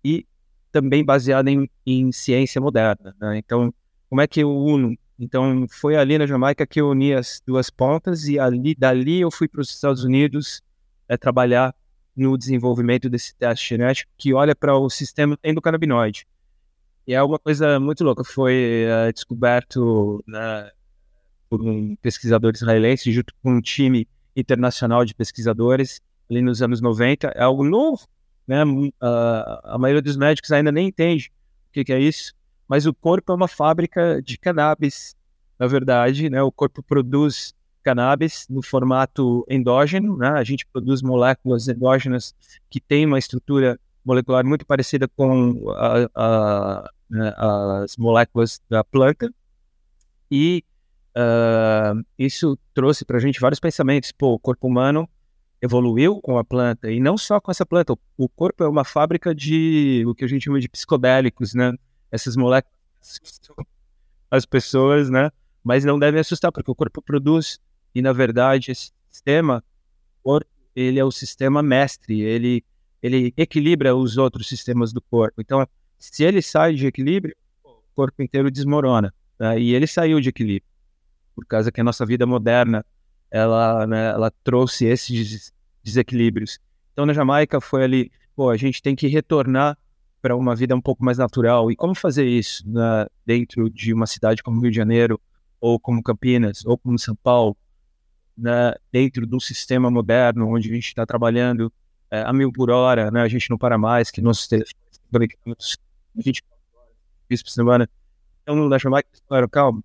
e 0.03 0.25
também 0.71 1.03
baseada 1.03 1.51
em, 1.51 1.69
em 1.85 2.11
ciência 2.11 2.59
moderna. 2.61 3.15
Né? 3.19 3.37
Então, 3.37 3.73
como 4.09 4.21
é 4.21 4.27
que 4.27 4.41
eu 4.41 4.49
uno? 4.49 4.97
Então, 5.19 5.67
foi 5.69 5.95
ali 5.95 6.17
na 6.17 6.25
Jamaica 6.25 6.65
que 6.65 6.81
eu 6.81 6.89
uni 6.89 7.13
as 7.13 7.41
duas 7.45 7.69
pontas, 7.69 8.27
e 8.27 8.39
ali, 8.39 8.73
dali 8.73 9.21
eu 9.21 9.29
fui 9.29 9.47
para 9.47 9.61
os 9.61 9.69
Estados 9.69 10.03
Unidos 10.03 10.61
é, 11.07 11.15
trabalhar 11.15 11.75
no 12.15 12.37
desenvolvimento 12.37 13.09
desse 13.09 13.35
teste 13.35 13.69
genético 13.69 14.11
que 14.17 14.33
olha 14.33 14.55
para 14.55 14.75
o 14.75 14.89
sistema 14.89 15.37
endocannabinoide. 15.43 16.25
E 17.07 17.13
é 17.13 17.21
uma 17.21 17.39
coisa 17.39 17.79
muito 17.79 18.03
louca. 18.03 18.23
Foi 18.23 18.85
uh, 18.85 19.11
descoberto 19.11 20.23
né, 20.27 20.71
por 21.49 21.61
um 21.61 21.95
pesquisador 21.97 22.53
israelense, 22.53 23.11
junto 23.11 23.33
com 23.41 23.55
um 23.55 23.61
time 23.61 24.07
internacional 24.35 25.03
de 25.03 25.13
pesquisadores, 25.13 25.99
ali 26.29 26.41
nos 26.41 26.61
anos 26.61 26.79
90. 26.79 27.27
É 27.29 27.43
algo 27.43 27.63
novo. 27.63 28.07
Né? 28.47 28.63
Uh, 28.63 28.91
a 29.63 29.77
maioria 29.79 30.01
dos 30.01 30.15
médicos 30.15 30.51
ainda 30.51 30.71
nem 30.71 30.87
entende 30.87 31.31
o 31.69 31.73
que, 31.73 31.83
que 31.83 31.93
é 31.93 31.99
isso. 31.99 32.33
Mas 32.67 32.85
o 32.85 32.93
corpo 32.93 33.31
é 33.31 33.35
uma 33.35 33.47
fábrica 33.47 34.21
de 34.21 34.37
cannabis, 34.37 35.15
na 35.57 35.67
verdade. 35.67 36.29
Né? 36.29 36.41
O 36.41 36.51
corpo 36.51 36.83
produz 36.83 37.53
cannabis 37.81 38.45
no 38.49 38.61
formato 38.61 39.45
endógeno, 39.49 40.17
né? 40.17 40.29
A 40.29 40.43
gente 40.43 40.65
produz 40.65 41.01
moléculas 41.01 41.67
endógenas 41.67 42.35
que 42.69 42.79
têm 42.79 43.05
uma 43.05 43.19
estrutura 43.19 43.79
molecular 44.03 44.45
muito 44.45 44.65
parecida 44.65 45.07
com 45.07 45.69
a, 45.71 46.09
a, 46.15 46.89
né, 47.09 47.33
as 47.37 47.97
moléculas 47.97 48.61
da 48.69 48.83
planta. 48.83 49.31
E 50.29 50.63
uh, 51.15 52.03
isso 52.17 52.57
trouxe 52.73 53.05
para 53.05 53.17
a 53.17 53.19
gente 53.19 53.39
vários 53.39 53.59
pensamentos. 53.59 54.11
Pô, 54.11 54.33
o 54.33 54.39
corpo 54.39 54.67
humano 54.67 55.07
evoluiu 55.61 56.19
com 56.21 56.39
a 56.39 56.43
planta, 56.43 56.91
e 56.91 56.99
não 56.99 57.15
só 57.17 57.39
com 57.39 57.51
essa 57.51 57.65
planta. 57.65 57.93
O 58.17 58.27
corpo 58.27 58.63
é 58.63 58.67
uma 58.67 58.83
fábrica 58.83 59.35
de 59.35 60.03
o 60.07 60.15
que 60.15 60.25
a 60.25 60.27
gente 60.27 60.45
chama 60.45 60.59
de 60.59 60.67
psicodélicos, 60.67 61.53
né? 61.53 61.73
Essas 62.11 62.35
moléculas 62.35 62.81
as 64.31 64.45
pessoas, 64.45 65.09
né? 65.09 65.29
Mas 65.63 65.83
não 65.83 65.99
devem 65.99 66.21
assustar, 66.21 66.51
porque 66.51 66.71
o 66.71 66.75
corpo 66.75 67.01
produz, 67.01 67.59
e 67.93 68.01
na 68.01 68.13
verdade 68.13 68.71
esse 68.71 68.91
sistema, 69.09 69.63
ele 70.75 70.99
é 70.99 71.03
o 71.03 71.11
sistema 71.11 71.61
mestre, 71.61 72.21
ele, 72.21 72.63
ele 73.01 73.33
equilibra 73.35 73.95
os 73.95 74.17
outros 74.17 74.47
sistemas 74.47 74.93
do 74.93 75.01
corpo. 75.01 75.41
Então, 75.41 75.67
se 75.97 76.23
ele 76.23 76.41
sai 76.41 76.73
de 76.73 76.87
equilíbrio, 76.87 77.35
o 77.63 77.81
corpo 77.93 78.21
inteiro 78.23 78.49
desmorona. 78.49 79.13
Né? 79.39 79.59
E 79.59 79.73
ele 79.73 79.87
saiu 79.87 80.19
de 80.19 80.29
equilíbrio, 80.29 80.69
por 81.35 81.45
causa 81.45 81.71
que 81.71 81.81
a 81.81 81.83
nossa 81.83 82.05
vida 82.05 82.25
moderna 82.25 82.85
ela, 83.29 83.87
né, 83.87 84.09
ela 84.09 84.31
trouxe 84.43 84.85
esses 84.85 85.53
desequilíbrios. 85.83 86.59
Então, 86.91 87.05
na 87.05 87.13
Jamaica 87.13 87.61
foi 87.61 87.83
ali, 87.83 88.11
pô, 88.35 88.49
a 88.49 88.57
gente 88.57 88.81
tem 88.81 88.95
que 88.95 89.07
retornar 89.07 89.77
para 90.21 90.35
uma 90.35 90.55
vida 90.55 90.75
um 90.75 90.81
pouco 90.81 91.03
mais 91.03 91.17
natural. 91.17 91.71
E 91.71 91.75
como 91.75 91.95
fazer 91.95 92.25
isso 92.25 92.67
né, 92.69 93.07
dentro 93.25 93.69
de 93.69 93.93
uma 93.93 94.05
cidade 94.05 94.43
como 94.43 94.61
Rio 94.61 94.69
de 94.69 94.77
Janeiro, 94.77 95.19
ou 95.59 95.79
como 95.79 96.03
Campinas, 96.03 96.65
ou 96.65 96.77
como 96.77 96.99
São 96.99 97.15
Paulo, 97.15 97.55
né, 98.41 98.73
dentro 98.91 99.27
de 99.27 99.35
um 99.35 99.39
sistema 99.39 99.91
moderno 99.91 100.49
onde 100.49 100.69
a 100.69 100.73
gente 100.73 100.87
está 100.87 101.05
trabalhando 101.05 101.71
é, 102.09 102.21
a 102.23 102.33
mil 102.33 102.51
por 102.51 102.71
hora, 102.71 103.11
né, 103.11 103.21
a 103.21 103.27
gente 103.27 103.49
não 103.49 103.57
para 103.57 103.77
mais, 103.77 104.09
que 104.09 104.19
nossos 104.19 104.47
telefones 104.47 104.99
conectados 105.11 105.77
24 106.15 106.59
horas, 106.73 106.95
isso 107.29 107.43
por 107.43 107.51
semana. 107.51 107.89
Então, 108.41 108.67
na 108.67 108.77
Jamaica, 108.79 109.07
claro, 109.27 109.47
calma, 109.47 109.83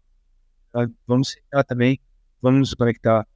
tá? 0.73 0.89
vamos 1.07 1.29
sentar 1.29 1.65
também, 1.65 2.01
vamos 2.41 2.61
nos 2.61 2.75
conectar, 2.75 3.27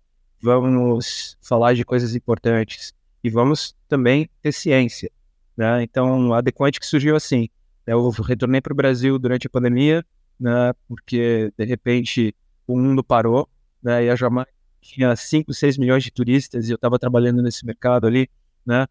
vamos 0.42 1.36
falar 1.42 1.74
de 1.74 1.84
coisas 1.84 2.14
importantes 2.14 2.94
e 3.22 3.28
vamos 3.28 3.76
também 3.86 4.28
ter 4.40 4.52
ciência. 4.52 5.10
Né? 5.54 5.82
Então, 5.82 6.32
a 6.32 6.40
Dequant 6.40 6.72
que 6.78 6.86
surgiu 6.86 7.14
assim. 7.14 7.50
Né? 7.86 7.92
Eu 7.92 8.08
retornei 8.08 8.62
para 8.62 8.72
o 8.72 8.76
Brasil 8.76 9.18
durante 9.18 9.46
a 9.46 9.50
pandemia, 9.50 10.02
né? 10.38 10.72
porque 10.88 11.52
de 11.56 11.64
repente 11.66 12.34
o 12.66 12.78
mundo 12.78 13.04
parou 13.04 13.46
né? 13.82 14.04
e 14.04 14.10
a 14.10 14.16
Jamaica 14.16 14.59
tinha 14.80 15.14
5, 15.14 15.52
6 15.52 15.78
milhões 15.78 16.02
de 16.02 16.10
turistas 16.10 16.68
e 16.68 16.72
eu 16.72 16.76
estava 16.76 16.98
trabalhando 16.98 17.42
nesse 17.42 17.64
mercado 17.64 18.06
ali. 18.06 18.28
Né? 18.64 18.86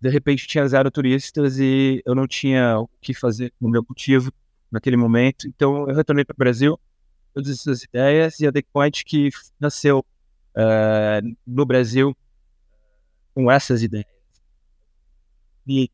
De 0.00 0.08
repente 0.08 0.46
tinha 0.46 0.66
zero 0.66 0.90
turistas 0.90 1.58
e 1.58 2.02
eu 2.04 2.14
não 2.14 2.26
tinha 2.26 2.78
o 2.78 2.88
que 3.00 3.14
fazer 3.14 3.52
no 3.60 3.68
meu 3.68 3.84
cultivo 3.84 4.32
naquele 4.70 4.96
momento. 4.96 5.46
Então, 5.46 5.88
eu 5.88 5.94
retornei 5.94 6.24
para 6.24 6.34
o 6.34 6.36
Brasil, 6.36 6.80
todas 7.34 7.50
essas 7.50 7.84
ideias 7.84 8.40
e 8.40 8.46
a 8.46 8.50
Dequant 8.50 9.04
que 9.04 9.30
nasceu 9.60 10.00
uh, 10.00 11.36
no 11.46 11.64
Brasil 11.64 12.16
com 13.34 13.50
essas 13.50 13.82
ideias. 13.82 14.06
E, 15.66 15.90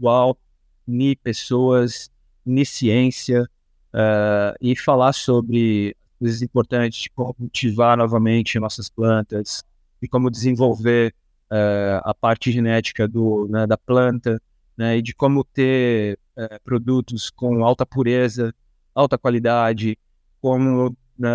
uau, 0.00 0.38
ni 0.86 1.14
pessoas, 1.16 2.10
ni 2.44 2.64
ciência, 2.64 3.48
uh, 3.92 4.56
e 4.60 4.76
falar 4.76 5.12
sobre 5.12 5.96
coisas 6.18 6.42
importantes 6.42 7.02
de 7.02 7.10
como 7.10 7.34
cultivar 7.34 7.96
novamente 7.96 8.58
nossas 8.58 8.88
plantas 8.88 9.64
e 10.00 10.08
como 10.08 10.30
desenvolver 10.30 11.14
uh, 11.50 12.00
a 12.04 12.14
parte 12.14 12.50
genética 12.50 13.06
do, 13.08 13.46
né, 13.48 13.66
da 13.66 13.76
planta, 13.76 14.40
né, 14.76 14.98
e 14.98 15.02
de 15.02 15.14
como 15.14 15.44
ter 15.44 16.18
uh, 16.36 16.60
produtos 16.64 17.30
com 17.30 17.64
alta 17.64 17.86
pureza, 17.86 18.54
alta 18.94 19.18
qualidade, 19.18 19.98
como 20.40 20.96
né, 21.18 21.28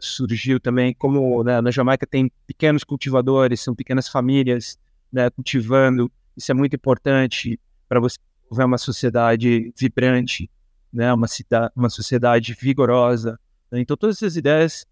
surgiu 0.00 0.58
também, 0.58 0.94
como 0.94 1.42
né, 1.44 1.60
na 1.60 1.70
Jamaica 1.70 2.06
tem 2.06 2.30
pequenos 2.46 2.84
cultivadores, 2.84 3.60
são 3.60 3.74
pequenas 3.74 4.08
famílias 4.08 4.78
né, 5.12 5.30
cultivando, 5.30 6.10
isso 6.36 6.50
é 6.50 6.54
muito 6.54 6.76
importante 6.76 7.58
para 7.88 8.00
você 8.00 8.18
ver 8.50 8.64
uma 8.64 8.78
sociedade 8.78 9.72
vibrante, 9.76 10.50
né, 10.92 11.12
uma, 11.12 11.26
cidade, 11.26 11.72
uma 11.74 11.88
sociedade 11.88 12.56
vigorosa. 12.58 13.38
Né? 13.70 13.80
Então, 13.80 13.96
todas 13.96 14.16
essas 14.16 14.36
ideias 14.36 14.86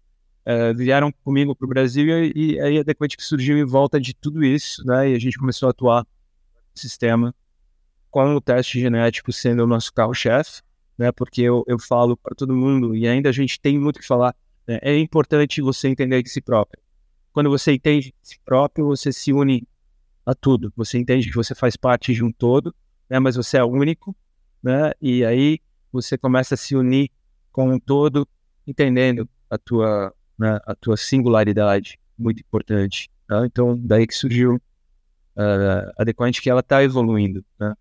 uh, 0.45 0.75
vieram 0.75 1.11
comigo 1.23 1.55
para 1.55 1.65
o 1.65 1.69
Brasil 1.69 2.05
e, 2.35 2.59
aí 2.59 2.79
a 2.79 2.83
Dequant 2.83 3.15
que 3.15 3.23
surgiu 3.23 3.57
em 3.57 3.65
volta 3.65 3.99
de 3.99 4.13
tudo 4.13 4.43
isso, 4.43 4.85
né, 4.85 5.11
e 5.11 5.15
a 5.15 5.19
gente 5.19 5.37
começou 5.37 5.67
a 5.67 5.71
atuar 5.71 6.03
no 6.03 6.79
sistema 6.79 7.33
com 8.09 8.35
o 8.35 8.41
teste 8.41 8.79
genético 8.79 9.31
sendo 9.31 9.63
o 9.63 9.67
nosso 9.67 9.93
carro-chefe 9.93 10.61
né? 10.97 11.11
Porque 11.11 11.41
eu, 11.41 11.63
eu 11.67 11.77
falo 11.77 12.17
para 12.17 12.35
todo 12.35 12.55
mundo 12.55 12.95
e 12.95 13.07
ainda 13.07 13.29
a 13.29 13.31
gente 13.31 13.59
tem 13.59 13.77
muito 13.77 13.99
que 13.99 14.07
falar. 14.07 14.35
Né? 14.67 14.79
É 14.81 14.97
importante 14.97 15.61
você 15.61 15.87
entender 15.87 16.21
de 16.23 16.29
si 16.29 16.41
próprio. 16.41 16.81
Quando 17.31 17.49
você 17.49 17.73
entende 17.73 18.07
de 18.07 18.15
si 18.21 18.39
próprio, 18.43 18.85
você 18.85 19.11
se 19.11 19.33
une 19.33 19.67
a 20.25 20.33
tudo. 20.33 20.71
Você 20.75 20.97
entende 20.97 21.29
que 21.29 21.35
você 21.35 21.53
faz 21.53 21.75
parte 21.75 22.13
de 22.13 22.23
um 22.23 22.31
todo, 22.31 22.73
né? 23.09 23.19
Mas 23.19 23.35
você 23.35 23.57
é 23.57 23.63
único, 23.63 24.15
né? 24.63 24.91
E 25.01 25.23
aí 25.25 25.59
você 25.91 26.17
começa 26.17 26.55
a 26.55 26.57
se 26.57 26.75
unir 26.75 27.11
com 27.51 27.73
um 27.73 27.79
todo, 27.79 28.27
entendendo 28.67 29.27
a 29.49 29.57
tua, 29.57 30.13
né, 30.37 30.59
a 30.65 30.75
tua 30.75 30.97
singularidade, 30.97 31.99
muito 32.17 32.39
importante. 32.39 33.09
Tá? 33.27 33.45
Então, 33.45 33.77
daí 33.77 34.05
que 34.07 34.15
surgiu 34.15 34.55
uh, 34.55 35.91
a 35.97 36.03
Dequant, 36.03 36.39
que 36.41 36.49
ela 36.49 36.61
está 36.61 36.83
evoluindo, 36.83 37.43
né? 37.59 37.73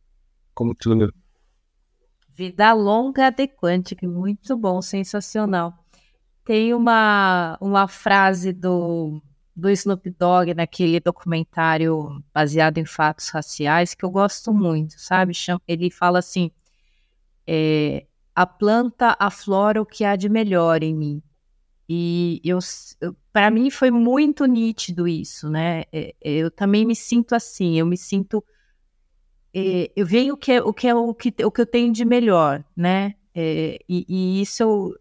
como 0.54 0.74
tudo 0.74 1.12
Vida 2.36 2.72
longa 2.72 3.30
de 3.30 3.46
Quantic, 3.46 4.02
muito 4.02 4.56
bom, 4.56 4.82
sensacional. 4.82 5.72
Tem 6.44 6.74
uma, 6.74 7.56
uma 7.60 7.86
frase 7.86 8.52
do, 8.52 9.22
do 9.54 9.70
Snoop 9.70 10.10
Dogg 10.10 10.52
naquele 10.52 10.98
documentário 10.98 12.20
baseado 12.34 12.78
em 12.78 12.84
fatos 12.84 13.28
raciais 13.28 13.94
que 13.94 14.04
eu 14.04 14.10
gosto 14.10 14.52
muito, 14.52 14.94
sabe? 14.98 15.32
Ele 15.68 15.90
fala 15.92 16.18
assim: 16.18 16.50
é, 17.46 18.04
a 18.34 18.46
planta 18.46 19.16
aflora 19.18 19.80
o 19.80 19.86
que 19.86 20.04
há 20.04 20.16
de 20.16 20.28
melhor 20.28 20.82
em 20.82 20.94
mim. 20.94 21.22
E 21.88 22.40
eu, 22.44 22.58
para 23.32 23.50
mim 23.50 23.70
foi 23.70 23.90
muito 23.90 24.46
nítido 24.46 25.06
isso, 25.06 25.48
né? 25.50 25.84
É, 25.92 26.14
eu 26.22 26.50
também 26.50 26.86
me 26.86 26.96
sinto 26.96 27.34
assim, 27.34 27.78
eu 27.78 27.86
me 27.86 27.96
sinto 27.96 28.42
é, 29.54 29.92
eu 29.94 30.04
vejo 30.04 30.34
o 30.34 30.36
que 30.36 30.52
é 30.52 30.62
o 30.62 30.72
que 30.72 30.88
é 30.88 30.94
o 30.94 31.14
que, 31.14 31.32
o 31.44 31.50
que 31.50 31.60
eu 31.60 31.66
tenho 31.66 31.92
de 31.92 32.04
melhor, 32.04 32.64
né? 32.76 33.14
É, 33.34 33.78
e, 33.88 34.04
e, 34.08 34.42
isso 34.42 34.62
eu, 34.62 34.94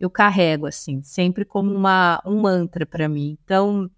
eu 0.00 0.10
carrego 0.10 0.66
assim, 0.66 1.02
sempre 1.02 1.44
como 1.44 1.74
uma, 1.74 2.22
um 2.24 2.40
mantra 2.40 2.86
para 2.86 3.08
mim. 3.08 3.36
Então, 3.44 3.90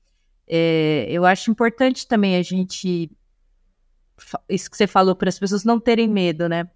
é, 0.48 1.06
eu 1.08 1.24
acho 1.24 1.50
importante 1.50 2.06
também 2.06 2.36
a 2.36 2.42
gente 2.42 3.10
isso 4.48 4.70
que 4.70 4.76
você 4.76 4.86
falou 4.86 5.16
para 5.16 5.28
as 5.28 5.38
pessoas 5.38 5.64
não 5.64 5.80
terem 5.80 6.08
medo, 6.08 6.48
né? 6.48 6.68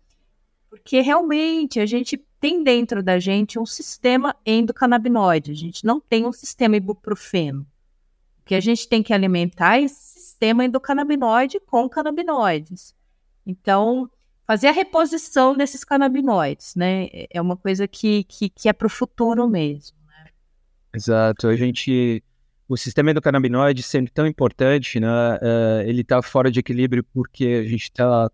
Porque 0.76 1.00
realmente 1.00 1.80
a 1.80 1.86
gente 1.86 2.16
tem 2.40 2.62
dentro 2.62 3.02
da 3.02 3.18
gente 3.18 3.58
um 3.58 3.66
sistema 3.66 4.36
endocannabinoide, 4.44 5.50
a 5.50 5.54
gente 5.54 5.84
não 5.84 6.00
tem 6.00 6.26
um 6.26 6.32
sistema 6.32 6.76
ibuprofeno. 6.76 7.66
O 8.40 8.44
que 8.44 8.54
a 8.54 8.60
gente 8.60 8.88
tem 8.88 9.02
que 9.02 9.12
alimentar 9.12 9.78
é 9.78 9.82
esse 9.82 10.20
sistema 10.20 10.64
endocannabinoide 10.64 11.58
com 11.60 11.88
canabinoides. 11.88 12.94
Então, 13.44 14.08
fazer 14.46 14.68
a 14.68 14.72
reposição 14.72 15.56
desses 15.56 15.82
canabinoides, 15.82 16.74
né? 16.76 17.08
É 17.30 17.40
uma 17.40 17.56
coisa 17.56 17.88
que, 17.88 18.24
que, 18.24 18.48
que 18.48 18.68
é 18.68 18.72
para 18.72 18.86
o 18.86 18.90
futuro 18.90 19.48
mesmo. 19.48 19.96
Né? 20.06 20.30
Exato. 20.94 21.48
A 21.48 21.56
gente. 21.56 22.22
O 22.68 22.76
sistema 22.76 23.12
endocannabinoide 23.12 23.80
sendo 23.82 24.10
tão 24.10 24.26
importante, 24.26 24.98
né? 24.98 25.08
Uh, 25.36 25.88
ele 25.88 26.00
está 26.02 26.20
fora 26.20 26.50
de 26.50 26.58
equilíbrio 26.58 27.04
porque 27.14 27.62
a 27.64 27.68
gente 27.68 27.84
está 27.84 28.28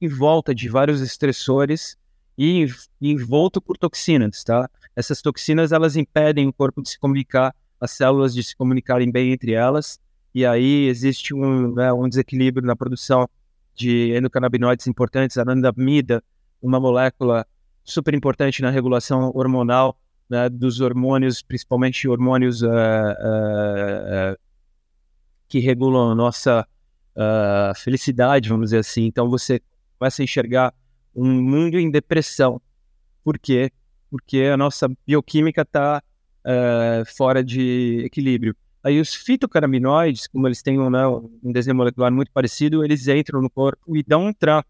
em 0.00 0.08
volta 0.08 0.54
de 0.54 0.68
vários 0.68 1.00
estressores 1.00 1.96
e 2.38 2.66
envolto 3.00 3.60
por 3.60 3.78
toxinas, 3.78 4.44
tá? 4.44 4.68
Essas 4.94 5.22
toxinas 5.22 5.72
elas 5.72 5.96
impedem 5.96 6.46
o 6.46 6.52
corpo 6.52 6.82
de 6.82 6.90
se 6.90 6.98
comunicar, 6.98 7.54
as 7.80 7.92
células 7.92 8.34
de 8.34 8.42
se 8.42 8.56
comunicarem 8.56 9.10
bem 9.10 9.32
entre 9.32 9.52
elas, 9.52 9.98
e 10.34 10.44
aí 10.44 10.86
existe 10.86 11.34
um, 11.34 11.72
né, 11.74 11.92
um 11.92 12.08
desequilíbrio 12.08 12.66
na 12.66 12.76
produção 12.76 13.28
de 13.74 14.14
endocannabinoides 14.16 14.86
importantes, 14.86 15.38
a 15.38 15.42
anandamida, 15.42 16.22
uma 16.60 16.80
molécula 16.80 17.46
super 17.84 18.14
importante 18.14 18.60
na 18.60 18.70
regulação 18.70 19.30
hormonal 19.34 19.98
né, 20.28 20.48
dos 20.48 20.80
hormônios, 20.80 21.42
principalmente 21.42 22.08
hormônios 22.08 22.62
uh, 22.62 22.66
uh, 22.66 24.32
uh, 24.32 24.38
que 25.48 25.58
regulam 25.60 26.10
a 26.10 26.14
nossa 26.14 26.66
felicidade, 27.76 28.50
vamos 28.50 28.66
dizer 28.66 28.80
assim. 28.80 29.06
Então 29.06 29.30
você 29.30 29.58
começa 29.98 30.22
a 30.22 30.24
enxergar 30.24 30.74
um 31.14 31.42
mundo 31.42 31.78
em 31.78 31.90
depressão. 31.90 32.60
Por 33.24 33.38
quê? 33.38 33.70
Porque 34.10 34.42
a 34.52 34.56
nossa 34.56 34.88
bioquímica 35.06 35.62
está 35.62 36.02
fora 37.16 37.42
de 37.42 38.02
equilíbrio. 38.04 38.54
Aí 38.84 39.00
os 39.00 39.12
fitocannabinoides, 39.14 40.28
como 40.28 40.46
eles 40.46 40.62
têm 40.62 40.78
né, 40.88 41.08
um 41.08 41.50
desenho 41.50 41.74
molecular 41.74 42.12
muito 42.12 42.30
parecido, 42.30 42.84
eles 42.84 43.08
entram 43.08 43.42
no 43.42 43.50
corpo 43.50 43.96
e 43.96 44.02
dão 44.02 44.26
um 44.26 44.32
tranco 44.32 44.68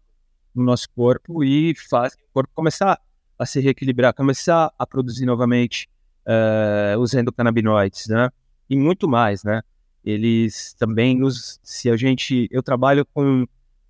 no 0.55 0.63
nosso 0.63 0.89
corpo 0.95 1.43
e 1.43 1.75
faz 1.75 2.13
o 2.13 2.33
corpo 2.33 2.49
começar 2.55 2.99
a 3.37 3.45
se 3.45 3.59
reequilibrar, 3.59 4.15
começar 4.15 4.73
a 4.75 4.87
produzir 4.87 5.25
novamente 5.27 5.87
uh, 6.25 6.99
usando 6.99 7.31
canabinoides, 7.31 8.07
né? 8.07 8.31
E 8.67 8.75
muito 8.75 9.07
mais, 9.07 9.43
né? 9.43 9.61
Eles 10.03 10.73
também 10.73 11.15
nos, 11.15 11.59
se 11.61 11.89
a 11.89 11.95
gente, 11.95 12.47
eu 12.49 12.63
trabalho 12.63 13.05
com 13.13 13.45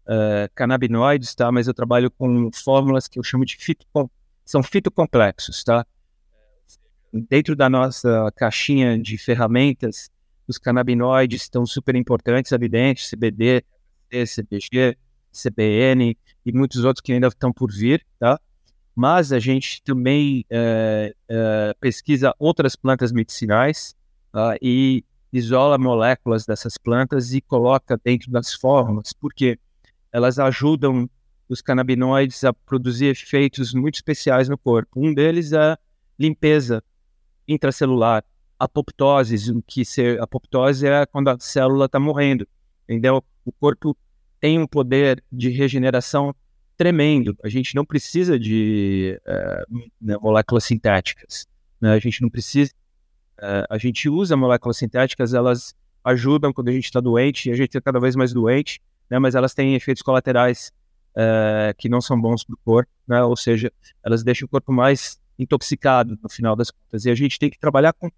uh, 0.08 0.50
canabinoides, 0.56 1.36
tá? 1.36 1.52
Mas 1.52 1.68
eu 1.68 1.74
trabalho 1.74 2.10
com 2.10 2.50
fórmulas 2.54 3.08
que 3.08 3.20
eu 3.20 3.24
chamo 3.24 3.46
de 3.46 3.58
fito, 3.58 3.86
são 4.46 4.64
fitocomplexos, 4.64 5.64
tá? 5.64 5.86
Dentro 7.14 7.56
da 7.56 7.70
nossa 7.70 8.32
caixinha 8.36 8.98
de 8.98 9.18
ferramentas, 9.18 10.10
os 10.48 10.58
canabinoides 10.58 11.44
estão 11.44 11.66
super 11.66 11.96
importantes 11.96 12.54
ali 12.54 12.70
dentro, 12.70 13.04
CBD, 13.04 13.64
CBG, 14.10 14.98
CBN 15.32 16.18
e 16.46 16.52
muitos 16.52 16.84
outros 16.84 17.02
que 17.02 17.12
ainda 17.12 17.28
estão 17.28 17.52
por 17.52 17.72
vir, 17.72 18.06
tá? 18.20 18.40
Mas 18.96 19.32
a 19.32 19.40
gente 19.40 19.84
também 19.84 20.44
é, 20.50 21.14
é, 21.30 21.76
pesquisa 21.80 22.34
outras 22.40 22.76
plantas 22.76 23.12
medicinais 23.12 23.96
tá? 24.32 24.58
e 24.62 25.04
isola 25.32 25.78
moléculas 25.78 26.46
dessas 26.46 26.78
plantas 26.78 27.34
e 27.34 27.42
coloca 27.42 28.00
dentro 28.04 28.32
das 28.32 28.54
fórmulas, 28.54 29.14
porque 29.14 29.60
elas 30.18 30.40
ajudam 30.40 31.08
os 31.48 31.62
canabinoides 31.62 32.44
a 32.44 32.52
produzir 32.52 33.06
efeitos 33.06 33.72
muito 33.72 33.96
especiais 33.96 34.50
no 34.50 34.58
corpo. 34.58 35.00
Um 35.00 35.14
deles 35.14 35.54
é 35.54 35.78
limpeza 36.18 36.84
intracelular, 37.48 38.24
apoptose, 38.58 39.52
o 39.52 39.62
que 39.62 39.86
ser 39.86 40.20
apoptose 40.20 40.88
é 40.88 41.06
quando 41.06 41.28
a 41.28 41.40
célula 41.40 41.86
está 41.86 42.00
morrendo, 42.00 42.48
entendeu? 42.90 43.24
O 43.46 43.52
corpo 43.52 43.96
tem 44.40 44.58
um 44.60 44.66
poder 44.66 45.24
de 45.32 45.50
regeneração 45.50 46.36
tremendo. 46.76 47.38
A 47.44 47.48
gente 47.48 47.76
não 47.76 47.86
precisa 47.86 48.40
de 48.40 49.22
uh, 49.24 50.20
moléculas 50.20 50.64
sintéticas. 50.64 51.48
Né? 51.80 51.92
A 51.94 52.00
gente 52.00 52.24
não 52.24 52.30
precisa. 52.30 52.72
Uh, 53.38 53.70
a 53.70 53.78
gente 53.78 54.10
usa 54.10 54.36
moléculas 54.36 54.78
sintéticas, 54.78 55.36
elas 55.36 55.76
ajudam 56.04 56.52
quando 56.52 56.70
a 56.70 56.72
gente 56.72 56.86
está 56.86 57.00
doente, 57.00 57.50
e 57.50 57.52
a 57.52 57.56
gente 57.56 57.70
está 57.70 57.82
cada 57.82 58.00
vez 58.00 58.16
mais 58.16 58.34
doente, 58.34 58.82
né? 59.10 59.20
mas 59.20 59.36
elas 59.36 59.54
têm 59.54 59.76
efeitos 59.76 60.02
colaterais 60.02 60.72
uh, 61.16 61.74
que 61.78 61.90
não 61.90 62.02
são 62.02 62.20
bons 62.20 62.44
para 62.44 62.54
o 62.54 62.60
corpo, 62.64 62.92
né? 63.08 63.24
ou 63.24 63.36
seja, 63.36 63.72
elas 64.04 64.24
deixam 64.24 64.46
o 64.46 64.50
corpo 64.50 64.72
mais 64.72 65.20
intoxicado 65.38 66.18
no 66.22 66.30
final 66.30 66.56
das 66.56 66.72
contas. 66.72 67.06
E 67.06 67.10
a 67.10 67.16
gente 67.16 67.40
tem 67.40 67.50
que 67.50 67.60
trabalhar 67.60 67.94
com 67.94 68.10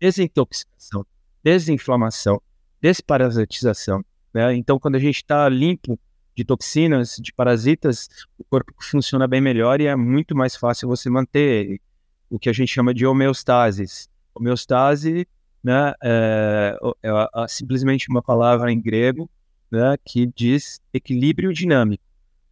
desintoxicação, 0.00 1.04
desinflamação, 1.42 2.40
desparasitização. 2.80 4.04
Né? 4.32 4.54
Então, 4.54 4.78
quando 4.78 4.96
a 4.96 5.00
gente 5.00 5.16
está 5.16 5.48
limpo 5.48 5.98
de 6.34 6.44
toxinas, 6.44 7.16
de 7.16 7.32
parasitas, 7.32 8.08
o 8.38 8.44
corpo 8.44 8.72
funciona 8.78 9.26
bem 9.26 9.40
melhor 9.40 9.80
e 9.80 9.86
é 9.86 9.96
muito 9.96 10.36
mais 10.36 10.54
fácil 10.54 10.86
você 10.86 11.08
manter 11.08 11.80
o 12.28 12.38
que 12.38 12.50
a 12.50 12.52
gente 12.52 12.68
chama 12.68 12.92
de 12.92 13.06
homeostase. 13.06 13.86
Homeostase 14.34 15.26
né, 15.64 15.94
é, 16.02 16.76
é, 17.02 17.08
é 17.42 17.48
simplesmente 17.48 18.08
uma 18.10 18.22
palavra 18.22 18.70
em 18.70 18.78
grego 18.78 19.30
né, 19.70 19.96
que 20.04 20.26
diz 20.26 20.80
equilíbrio 20.92 21.52
dinâmico. 21.52 22.04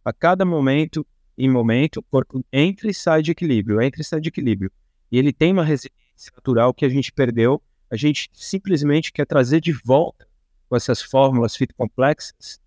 A 0.03 0.13
cada 0.13 0.45
momento 0.45 1.05
em 1.37 1.49
momento, 1.49 1.97
o 1.97 2.03
corpo 2.03 2.43
entra 2.51 2.89
e 2.89 2.93
sai 2.93 3.21
de 3.21 3.31
equilíbrio, 3.31 3.81
entra 3.81 4.01
e 4.01 4.03
sai 4.05 4.21
de 4.21 4.29
equilíbrio. 4.29 4.71
E 5.11 5.17
ele 5.17 5.33
tem 5.33 5.51
uma 5.51 5.63
resiliência 5.63 6.31
natural 6.35 6.73
que 6.73 6.85
a 6.85 6.89
gente 6.89 7.11
perdeu, 7.11 7.61
a 7.89 7.97
gente 7.97 8.29
simplesmente 8.33 9.11
quer 9.11 9.25
trazer 9.25 9.59
de 9.59 9.71
volta 9.71 10.27
com 10.69 10.75
essas 10.75 11.01
fórmulas 11.01 11.55
fitocomplexas 11.55 12.59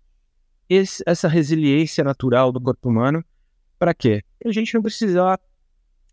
esse, 0.69 1.03
essa 1.05 1.27
resiliência 1.27 2.03
natural 2.03 2.51
do 2.51 2.61
corpo 2.61 2.89
humano. 2.89 3.25
Para 3.77 3.93
quê? 3.93 4.23
A 4.45 4.51
gente 4.51 4.73
não 4.75 4.81
precisar, 4.81 5.39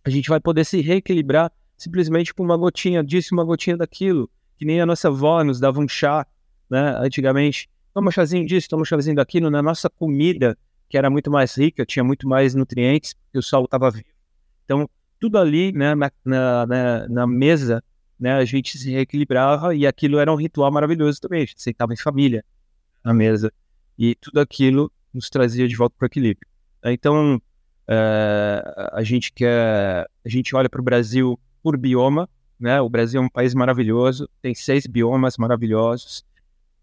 a 0.03 0.11
gente 0.11 0.29
vai 0.29 0.40
poder 0.40 0.64
se 0.64 0.81
reequilibrar 0.81 1.53
simplesmente 1.77 2.33
com 2.33 2.42
uma 2.42 2.57
gotinha 2.57 3.05
disso, 3.05 3.35
uma 3.35 3.44
gotinha 3.44 3.77
daquilo, 3.77 4.31
que 4.57 4.64
nem 4.64 4.81
a 4.81 4.87
nossa 4.87 5.09
avó 5.09 5.44
nos 5.44 5.61
dava 5.61 5.79
um 5.79 5.87
chá, 5.87 6.27
né, 6.70 6.96
antigamente. 6.99 7.68
Toma 7.96 8.09
um 8.09 8.12
chazinho 8.12 8.44
disso, 8.44 8.68
toma 8.68 8.82
um 8.82 8.85
chazinho 8.85 9.16
daquilo. 9.16 9.48
Na 9.48 9.62
nossa 9.62 9.88
comida, 9.88 10.54
que 10.87 10.98
era 10.98 11.09
muito 11.09 11.30
mais 11.30 11.56
rica, 11.56 11.87
tinha 11.87 12.04
muito 12.04 12.28
mais 12.28 12.54
nutrientes, 12.54 13.14
porque 13.14 13.38
o 13.38 13.42
solo 13.42 13.64
estava 13.64 13.90
vivo. 13.90 14.04
Então, 14.66 14.87
tudo 15.18 15.38
ali, 15.38 15.72
né, 15.72 15.94
na, 15.94 16.12
na, 16.22 17.09
na, 17.09 17.26
mesa, 17.26 17.82
né, 18.20 18.35
a 18.35 18.44
gente 18.44 18.76
se 18.76 18.90
reequilibrava 18.90 19.74
e 19.74 19.87
aquilo 19.87 20.18
era 20.18 20.30
um 20.30 20.37
ritual 20.37 20.70
maravilhoso 20.70 21.18
também. 21.22 21.40
A 21.40 21.46
gente 21.46 21.62
sentava 21.62 21.94
em 21.94 21.96
família 21.96 22.44
na 23.02 23.14
mesa 23.14 23.50
e 23.98 24.14
tudo 24.14 24.40
aquilo 24.40 24.92
nos 25.14 25.30
trazia 25.30 25.66
de 25.66 25.74
volta 25.74 25.94
para 25.98 26.04
o 26.04 26.09
equilíbrio. 26.09 26.46
Então, 26.85 27.40
é, 27.88 28.90
a 28.92 29.02
gente 29.02 29.32
quer, 29.32 30.06
a 30.22 30.28
gente 30.28 30.54
olha 30.54 30.68
para 30.68 30.82
o 30.82 30.85
Brasil 30.85 31.40
por 31.62 31.78
bioma, 31.78 32.28
né? 32.61 32.78
O 32.78 32.90
Brasil 32.90 33.22
é 33.22 33.24
um 33.24 33.30
país 33.30 33.54
maravilhoso, 33.54 34.28
tem 34.42 34.54
seis 34.54 34.87
biomas 34.87 35.38
maravilhosos. 35.38 36.26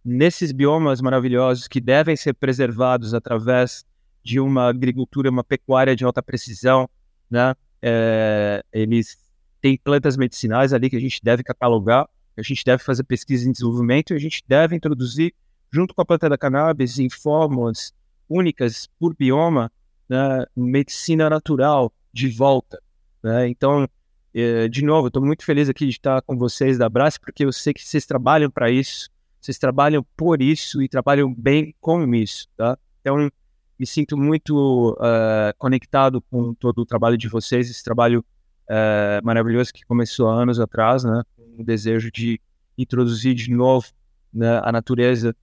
Nesses 0.03 0.51
biomas 0.51 1.01
maravilhosos 1.01 1.67
que 1.67 1.79
devem 1.79 2.15
ser 2.15 2.33
preservados 2.33 3.13
através 3.13 3.85
de 4.23 4.39
uma 4.39 4.69
agricultura, 4.69 5.29
uma 5.29 5.43
pecuária 5.43 5.95
de 5.95 6.03
alta 6.03 6.21
precisão, 6.21 6.89
né? 7.29 7.55
É, 7.81 8.63
eles 8.71 9.17
têm 9.61 9.77
plantas 9.77 10.15
medicinais 10.15 10.73
ali 10.73 10.89
que 10.89 10.95
a 10.95 10.99
gente 10.99 11.19
deve 11.21 11.43
catalogar, 11.43 12.07
a 12.35 12.41
gente 12.41 12.63
deve 12.65 12.83
fazer 12.83 13.03
pesquisa 13.03 13.47
em 13.47 13.51
desenvolvimento 13.51 14.13
a 14.13 14.17
gente 14.17 14.43
deve 14.47 14.75
introduzir, 14.75 15.33
junto 15.71 15.93
com 15.93 16.01
a 16.01 16.05
planta 16.05 16.29
da 16.29 16.37
cannabis, 16.37 16.99
em 16.99 17.09
fórmulas 17.09 17.93
únicas 18.27 18.89
por 18.99 19.15
bioma, 19.15 19.71
né? 20.09 20.45
medicina 20.55 21.29
natural 21.29 21.93
de 22.11 22.29
volta. 22.29 22.81
Né? 23.21 23.49
Então, 23.49 23.87
é, 24.33 24.67
de 24.67 24.83
novo, 24.83 25.07
estou 25.07 25.23
muito 25.23 25.45
feliz 25.45 25.69
aqui 25.69 25.85
de 25.85 25.91
estar 25.91 26.21
com 26.23 26.37
vocês 26.37 26.77
da 26.77 26.89
Brás, 26.89 27.17
porque 27.17 27.45
eu 27.45 27.51
sei 27.51 27.73
que 27.73 27.85
vocês 27.85 28.05
trabalham 28.05 28.49
para 28.49 28.71
isso, 28.71 29.09
vocês 29.43 29.57
trabalham 29.57 30.05
por 30.15 30.41
isso 30.41 30.81
e 30.81 30.87
trabalham 30.87 31.33
bem 31.33 31.75
com 31.81 32.15
isso, 32.15 32.47
tá? 32.55 32.77
Então, 33.01 33.29
me 33.77 33.85
sinto 33.85 34.17
muito 34.17 34.93
uh, 34.93 35.53
conectado 35.57 36.21
com 36.21 36.53
todo 36.53 36.79
o 36.79 36.85
trabalho 36.85 37.17
de 37.17 37.27
vocês, 37.27 37.69
esse 37.69 37.83
trabalho 37.83 38.23
uh, 38.69 39.25
maravilhoso 39.25 39.73
que 39.73 39.83
começou 39.83 40.29
há 40.29 40.41
anos 40.41 40.61
atrás, 40.61 41.03
né? 41.03 41.23
Um 41.59 41.63
desejo 41.63 42.09
de 42.09 42.39
introduzir 42.77 43.35
de 43.35 43.51
novo 43.51 43.87
né, 44.33 44.61
a 44.63 44.71
natureza 44.71 45.35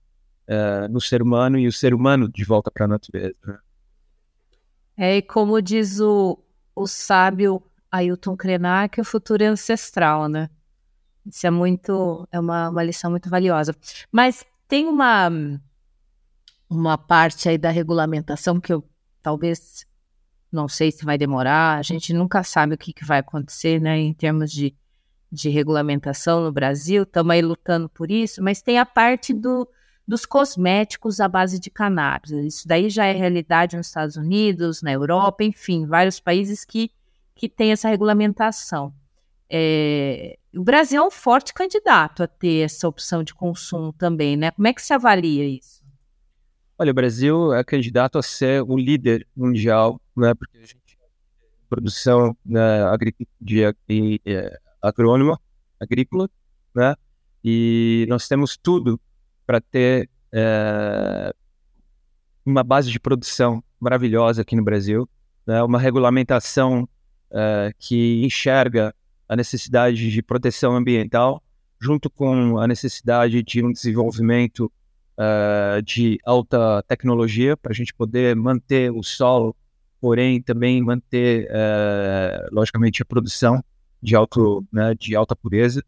uh, 0.47 0.91
no 0.91 0.99
ser 0.99 1.21
humano 1.21 1.59
e 1.59 1.67
o 1.67 1.71
ser 1.71 1.93
humano 1.93 2.27
de 2.27 2.43
volta 2.43 2.71
para 2.71 2.85
a 2.85 2.87
natureza. 2.87 3.35
Né? 3.45 3.57
É, 4.97 5.17
e 5.17 5.21
como 5.21 5.61
diz 5.61 5.99
o, 5.99 6.43
o 6.75 6.87
sábio 6.87 7.61
Ailton 7.91 8.35
Krenak, 8.35 8.99
o 8.99 9.05
futuro 9.05 9.43
é 9.43 9.47
ancestral, 9.47 10.27
né? 10.27 10.49
Isso 11.25 11.45
é 11.45 11.51
muito, 11.51 12.27
é 12.31 12.39
uma, 12.39 12.69
uma 12.69 12.83
lição 12.83 13.11
muito 13.11 13.29
valiosa. 13.29 13.75
Mas 14.11 14.45
tem 14.67 14.87
uma 14.87 15.29
uma 16.69 16.97
parte 16.97 17.49
aí 17.49 17.57
da 17.57 17.69
regulamentação 17.69 18.57
que 18.59 18.71
eu 18.71 18.81
talvez 19.21 19.85
não 20.51 20.67
sei 20.67 20.91
se 20.91 21.03
vai 21.05 21.17
demorar, 21.17 21.77
a 21.77 21.81
gente 21.81 22.13
nunca 22.13 22.43
sabe 22.43 22.75
o 22.75 22.77
que, 22.77 22.93
que 22.93 23.05
vai 23.05 23.19
acontecer, 23.19 23.79
né, 23.79 23.97
em 23.97 24.13
termos 24.13 24.51
de, 24.51 24.75
de 25.31 25.49
regulamentação 25.49 26.43
no 26.43 26.51
Brasil, 26.51 27.03
estamos 27.03 27.31
aí 27.31 27.41
lutando 27.41 27.87
por 27.89 28.11
isso, 28.11 28.43
mas 28.43 28.61
tem 28.61 28.77
a 28.77 28.85
parte 28.85 29.33
do, 29.33 29.67
dos 30.05 30.25
cosméticos 30.25 31.21
à 31.21 31.27
base 31.27 31.57
de 31.57 31.69
cannabis. 31.69 32.31
Isso 32.31 32.67
daí 32.67 32.89
já 32.89 33.05
é 33.05 33.13
realidade 33.13 33.77
nos 33.77 33.87
Estados 33.87 34.17
Unidos, 34.17 34.81
na 34.81 34.91
Europa, 34.91 35.43
enfim, 35.43 35.85
vários 35.85 36.19
países 36.19 36.65
que, 36.65 36.91
que 37.33 37.47
têm 37.47 37.71
essa 37.71 37.87
regulamentação. 37.87 38.93
É, 39.49 40.37
o 40.55 40.63
Brasil 40.63 41.01
é 41.01 41.05
um 41.05 41.11
forte 41.11 41.53
candidato 41.53 42.23
a 42.23 42.27
ter 42.27 42.65
essa 42.65 42.87
opção 42.87 43.23
de 43.23 43.33
consumo 43.33 43.93
também, 43.93 44.35
né? 44.35 44.51
Como 44.51 44.67
é 44.67 44.73
que 44.73 44.81
se 44.81 44.93
avalia 44.93 45.45
isso? 45.45 45.81
Olha, 46.77 46.91
o 46.91 46.95
Brasil 46.95 47.53
é 47.53 47.63
candidato 47.63 48.17
a 48.17 48.23
ser 48.23 48.63
o 48.63 48.75
líder 48.75 49.27
mundial, 49.35 50.01
né, 50.15 50.33
porque 50.33 50.57
a 50.57 50.61
gente 50.61 50.81
produção 51.71 52.35
né, 52.45 52.81
de, 53.39 53.73
de, 53.87 54.21
é, 54.25 54.59
agrônoma, 54.81 55.39
agrícola, 55.79 56.29
né, 56.75 56.95
e 57.41 58.05
nós 58.09 58.27
temos 58.27 58.57
tudo 58.57 58.99
para 59.47 59.61
ter 59.61 60.09
é, 60.33 61.33
uma 62.45 62.61
base 62.61 62.91
de 62.91 62.99
produção 62.99 63.63
maravilhosa 63.79 64.41
aqui 64.41 64.53
no 64.53 64.63
Brasil, 64.65 65.07
né, 65.47 65.63
uma 65.63 65.79
regulamentação 65.79 66.89
é, 67.31 67.71
que 67.79 68.25
enxerga 68.25 68.93
a 69.31 69.35
necessidade 69.37 70.11
de 70.11 70.21
proteção 70.21 70.75
ambiental, 70.75 71.41
junto 71.79 72.09
com 72.09 72.57
a 72.57 72.67
necessidade 72.67 73.41
de 73.41 73.63
um 73.63 73.71
desenvolvimento 73.71 74.69
uh, 75.17 75.81
de 75.81 76.19
alta 76.25 76.83
tecnologia 76.85 77.55
para 77.55 77.71
a 77.71 77.73
gente 77.73 77.93
poder 77.93 78.35
manter 78.35 78.91
o 78.91 79.01
solo, 79.01 79.55
porém 80.01 80.41
também 80.41 80.81
manter, 80.81 81.45
uh, 81.45 82.53
logicamente, 82.53 83.01
a 83.01 83.05
produção 83.05 83.63
de, 84.03 84.17
alto, 84.17 84.65
né, 84.69 84.93
de 84.95 85.15
alta 85.15 85.33
pureza. 85.33 85.81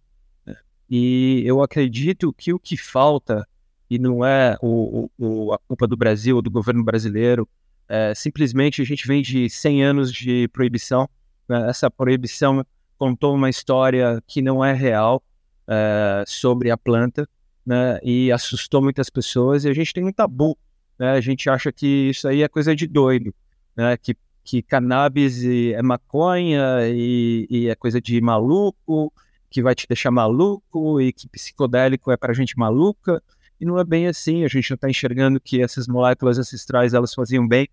E 0.89 1.43
eu 1.45 1.61
acredito 1.61 2.31
que 2.31 2.53
o 2.53 2.59
que 2.59 2.77
falta, 2.77 3.45
e 3.89 3.99
não 3.99 4.23
é 4.23 4.55
o, 4.61 5.09
o, 5.17 5.51
a 5.51 5.57
culpa 5.67 5.85
do 5.85 5.97
Brasil, 5.97 6.41
do 6.41 6.49
governo 6.49 6.81
brasileiro, 6.81 7.45
é, 7.89 8.15
simplesmente 8.15 8.81
a 8.81 8.85
gente 8.85 9.05
vem 9.05 9.21
de 9.21 9.49
100 9.49 9.83
anos 9.83 10.13
de 10.13 10.47
proibição. 10.47 11.09
Né? 11.49 11.69
Essa 11.69 11.91
proibição 11.91 12.65
contou 13.03 13.35
uma 13.35 13.49
história 13.49 14.23
que 14.25 14.41
não 14.41 14.63
é 14.63 14.71
real 14.71 15.21
é, 15.67 16.23
sobre 16.25 16.71
a 16.71 16.77
planta 16.77 17.27
né? 17.65 17.99
e 18.01 18.31
assustou 18.31 18.81
muitas 18.81 19.09
pessoas. 19.09 19.65
E 19.65 19.69
a 19.69 19.73
gente 19.73 19.93
tem 19.93 20.05
um 20.05 20.11
tabu. 20.11 20.57
Né? 20.97 21.11
A 21.11 21.19
gente 21.19 21.49
acha 21.49 21.69
que 21.69 22.09
isso 22.09 22.29
aí 22.29 22.41
é 22.43 22.47
coisa 22.47 22.73
de 22.73 22.87
doido, 22.87 23.35
né? 23.75 23.97
que, 23.97 24.15
que 24.41 24.61
cannabis 24.61 25.43
é 25.43 25.81
maconha 25.81 26.87
e, 26.87 27.45
e 27.49 27.67
é 27.67 27.75
coisa 27.75 27.99
de 27.99 28.21
maluco, 28.21 29.11
que 29.49 29.61
vai 29.61 29.75
te 29.75 29.85
deixar 29.85 30.09
maluco 30.09 31.01
e 31.01 31.11
que 31.11 31.27
psicodélico 31.27 32.09
é 32.09 32.15
para 32.15 32.31
gente 32.31 32.57
maluca. 32.57 33.21
E 33.59 33.65
não 33.65 33.77
é 33.77 33.83
bem 33.83 34.07
assim, 34.07 34.45
a 34.45 34.47
gente 34.47 34.69
já 34.69 34.75
está 34.75 34.89
enxergando 34.89 35.41
que 35.41 35.61
essas 35.61 35.87
moléculas 35.87 36.39
ancestrais 36.39 36.93
elas 36.93 37.13
faziam 37.13 37.45
bem 37.45 37.67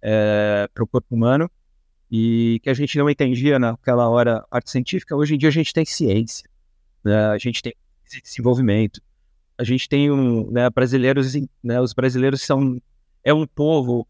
é, 0.00 0.68
para 0.72 0.84
o 0.84 0.86
corpo 0.86 1.12
humano 1.12 1.50
e 2.16 2.60
que 2.60 2.70
a 2.70 2.74
gente 2.74 2.96
não 2.96 3.10
entendia 3.10 3.58
naquela 3.58 4.08
hora 4.08 4.42
arte 4.50 4.70
científica. 4.70 5.14
Hoje 5.14 5.34
em 5.34 5.38
dia 5.38 5.50
a 5.50 5.52
gente 5.52 5.72
tem 5.72 5.84
ciência, 5.84 6.48
né? 7.04 7.26
a 7.26 7.36
gente 7.38 7.62
tem 7.62 7.74
desenvolvimento, 8.22 9.02
a 9.58 9.64
gente 9.64 9.86
tem 9.86 10.10
um, 10.10 10.50
né, 10.50 10.70
brasileiros, 10.70 11.34
né, 11.62 11.80
os 11.80 11.92
brasileiros 11.92 12.40
são 12.42 12.80
é 13.22 13.34
um 13.34 13.46
povo 13.46 14.06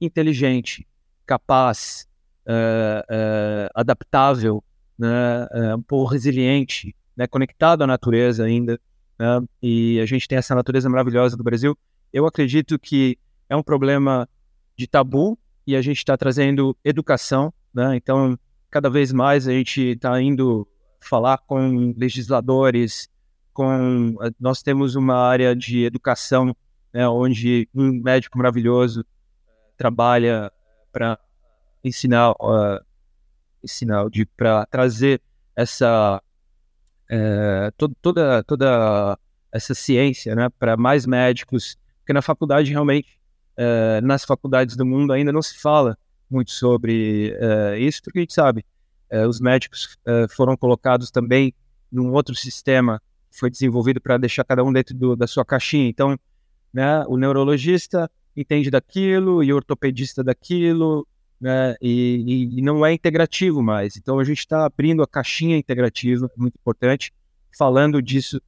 inteligente, 0.00 0.86
capaz, 1.24 2.06
uh, 2.46 3.00
uh, 3.02 3.70
adaptável, 3.74 4.62
né, 4.98 5.46
uh, 5.52 5.76
um 5.76 5.82
povo 5.82 6.04
resiliente, 6.04 6.94
né, 7.16 7.26
conectado 7.26 7.82
à 7.82 7.86
natureza 7.86 8.44
ainda 8.44 8.78
né? 9.18 9.40
e 9.62 9.98
a 10.00 10.06
gente 10.06 10.28
tem 10.28 10.36
essa 10.36 10.54
natureza 10.54 10.90
maravilhosa 10.90 11.36
do 11.36 11.44
Brasil. 11.44 11.76
Eu 12.12 12.26
acredito 12.26 12.78
que 12.78 13.18
é 13.48 13.56
um 13.56 13.62
problema 13.62 14.28
de 14.76 14.86
tabu 14.86 15.38
e 15.66 15.74
a 15.74 15.82
gente 15.82 15.98
está 15.98 16.16
trazendo 16.16 16.76
educação, 16.84 17.52
né? 17.74 17.96
Então, 17.96 18.38
cada 18.70 18.88
vez 18.88 19.12
mais 19.12 19.48
a 19.48 19.52
gente 19.52 19.80
está 19.80 20.20
indo 20.20 20.66
falar 21.00 21.38
com 21.38 21.94
legisladores, 21.96 23.08
com 23.52 24.16
nós 24.38 24.62
temos 24.62 24.94
uma 24.94 25.16
área 25.16 25.54
de 25.54 25.84
educação, 25.84 26.54
né, 26.92 27.08
onde 27.08 27.68
um 27.74 28.00
médico 28.02 28.38
maravilhoso 28.38 29.04
trabalha 29.76 30.50
para 30.92 31.18
ensinar, 31.84 32.32
uh, 32.32 32.80
ensinar, 33.62 34.04
para 34.36 34.66
trazer 34.66 35.20
essa 35.54 36.22
é, 37.08 37.72
toda, 38.02 38.42
toda 38.44 39.18
essa 39.52 39.74
ciência 39.74 40.34
né, 40.34 40.48
para 40.58 40.76
mais 40.76 41.06
médicos, 41.06 41.78
porque 41.98 42.12
na 42.12 42.22
faculdade 42.22 42.70
realmente, 42.70 43.18
é, 43.56 44.00
nas 44.00 44.24
faculdades 44.24 44.76
do 44.76 44.84
mundo 44.84 45.12
ainda 45.12 45.32
não 45.32 45.42
se 45.42 45.58
fala 45.60 45.96
muito 46.30 46.50
sobre 46.50 47.36
é, 47.38 47.78
isso, 47.78 48.02
porque 48.02 48.18
a 48.18 48.22
gente 48.22 48.34
sabe, 48.34 48.64
os 49.28 49.38
médicos 49.38 49.96
foram 50.30 50.56
colocados 50.56 51.12
também 51.12 51.54
num 51.92 52.12
outro 52.12 52.34
sistema 52.34 53.00
que 53.30 53.38
foi 53.38 53.48
desenvolvido 53.48 54.00
para 54.00 54.18
deixar 54.18 54.42
cada 54.42 54.64
um 54.64 54.72
dentro 54.72 54.96
do, 54.96 55.14
da 55.14 55.28
sua 55.28 55.44
caixinha. 55.44 55.88
Então, 55.88 56.18
né, 56.72 57.04
o 57.06 57.16
neurologista 57.16 58.10
entende 58.36 58.70
daquilo 58.70 59.42
e 59.42 59.52
o 59.52 59.56
ortopedista 59.56 60.22
daquilo, 60.22 61.06
né, 61.40 61.74
e, 61.80 62.48
e, 62.58 62.62
não 62.62 62.84
é 62.84 62.92
integrativo 62.92 63.62
mais. 63.62 63.96
Então 63.96 64.18
a 64.18 64.24
gente 64.24 64.40
está 64.40 64.66
abrindo 64.66 65.02
a 65.02 65.06
caixinha 65.06 65.56
integrativa, 65.56 66.30
muito 66.36 66.54
importante, 66.54 67.12
falando 67.56 68.02
disso 68.02 68.40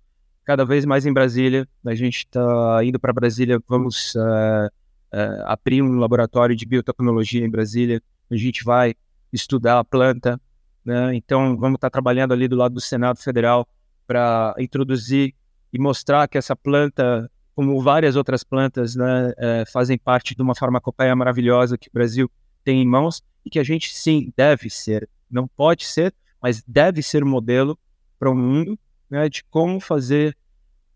cada 0.44 0.64
vez 0.64 0.84
mais 0.84 1.06
em 1.06 1.12
Brasília. 1.12 1.66
A 1.84 1.94
gente 1.94 2.18
está 2.18 2.84
indo 2.84 2.98
para 2.98 3.12
Brasília, 3.12 3.60
vamos 3.66 4.14
uh, 4.14 4.70
uh, 5.12 5.42
abrir 5.46 5.82
um 5.82 5.98
laboratório 5.98 6.54
de 6.56 6.66
biotecnologia 6.66 7.44
em 7.44 7.50
Brasília. 7.50 8.02
A 8.30 8.36
gente 8.36 8.64
vai 8.64 8.94
estudar 9.32 9.78
a 9.78 9.84
planta, 9.84 10.40
né? 10.84 11.14
então 11.14 11.56
vamos 11.56 11.76
estar 11.76 11.88
tá 11.88 11.90
trabalhando 11.90 12.32
ali 12.32 12.48
do 12.48 12.56
lado 12.56 12.74
do 12.74 12.80
Senado 12.80 13.18
Federal 13.18 13.66
para 14.06 14.54
introduzir 14.58 15.34
e 15.72 15.78
mostrar 15.78 16.26
que 16.28 16.38
essa 16.38 16.56
planta 16.56 17.30
como 17.58 17.82
várias 17.82 18.14
outras 18.14 18.44
plantas, 18.44 18.94
né, 18.94 19.30
uh, 19.30 19.72
fazem 19.72 19.98
parte 19.98 20.32
de 20.32 20.40
uma 20.40 20.54
farmacopeia 20.54 21.16
maravilhosa 21.16 21.76
que 21.76 21.88
o 21.88 21.92
Brasil 21.92 22.30
tem 22.62 22.80
em 22.80 22.86
mãos 22.86 23.20
e 23.44 23.50
que 23.50 23.58
a 23.58 23.64
gente 23.64 23.96
sim 23.96 24.32
deve 24.36 24.70
ser, 24.70 25.10
não 25.28 25.48
pode 25.48 25.84
ser, 25.84 26.14
mas 26.40 26.62
deve 26.68 27.02
ser 27.02 27.24
modelo 27.24 27.76
para 28.16 28.30
o 28.30 28.34
mundo 28.36 28.78
né, 29.10 29.28
de 29.28 29.42
como 29.50 29.80
fazer 29.80 30.36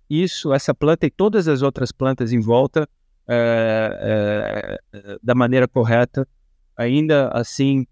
isso, 0.09 0.53
essa 0.53 0.73
planta 0.73 1.05
e 1.05 1.11
todas 1.11 1.49
as 1.49 1.63
outras 1.63 1.91
plantas 1.91 2.33
em 2.33 2.39
volta 2.39 2.89
é, 3.29 4.79
é, 4.93 5.19
da 5.23 5.35
maneira 5.35 5.69
correta, 5.69 6.27
ainda 6.77 7.29
assim 7.29 7.87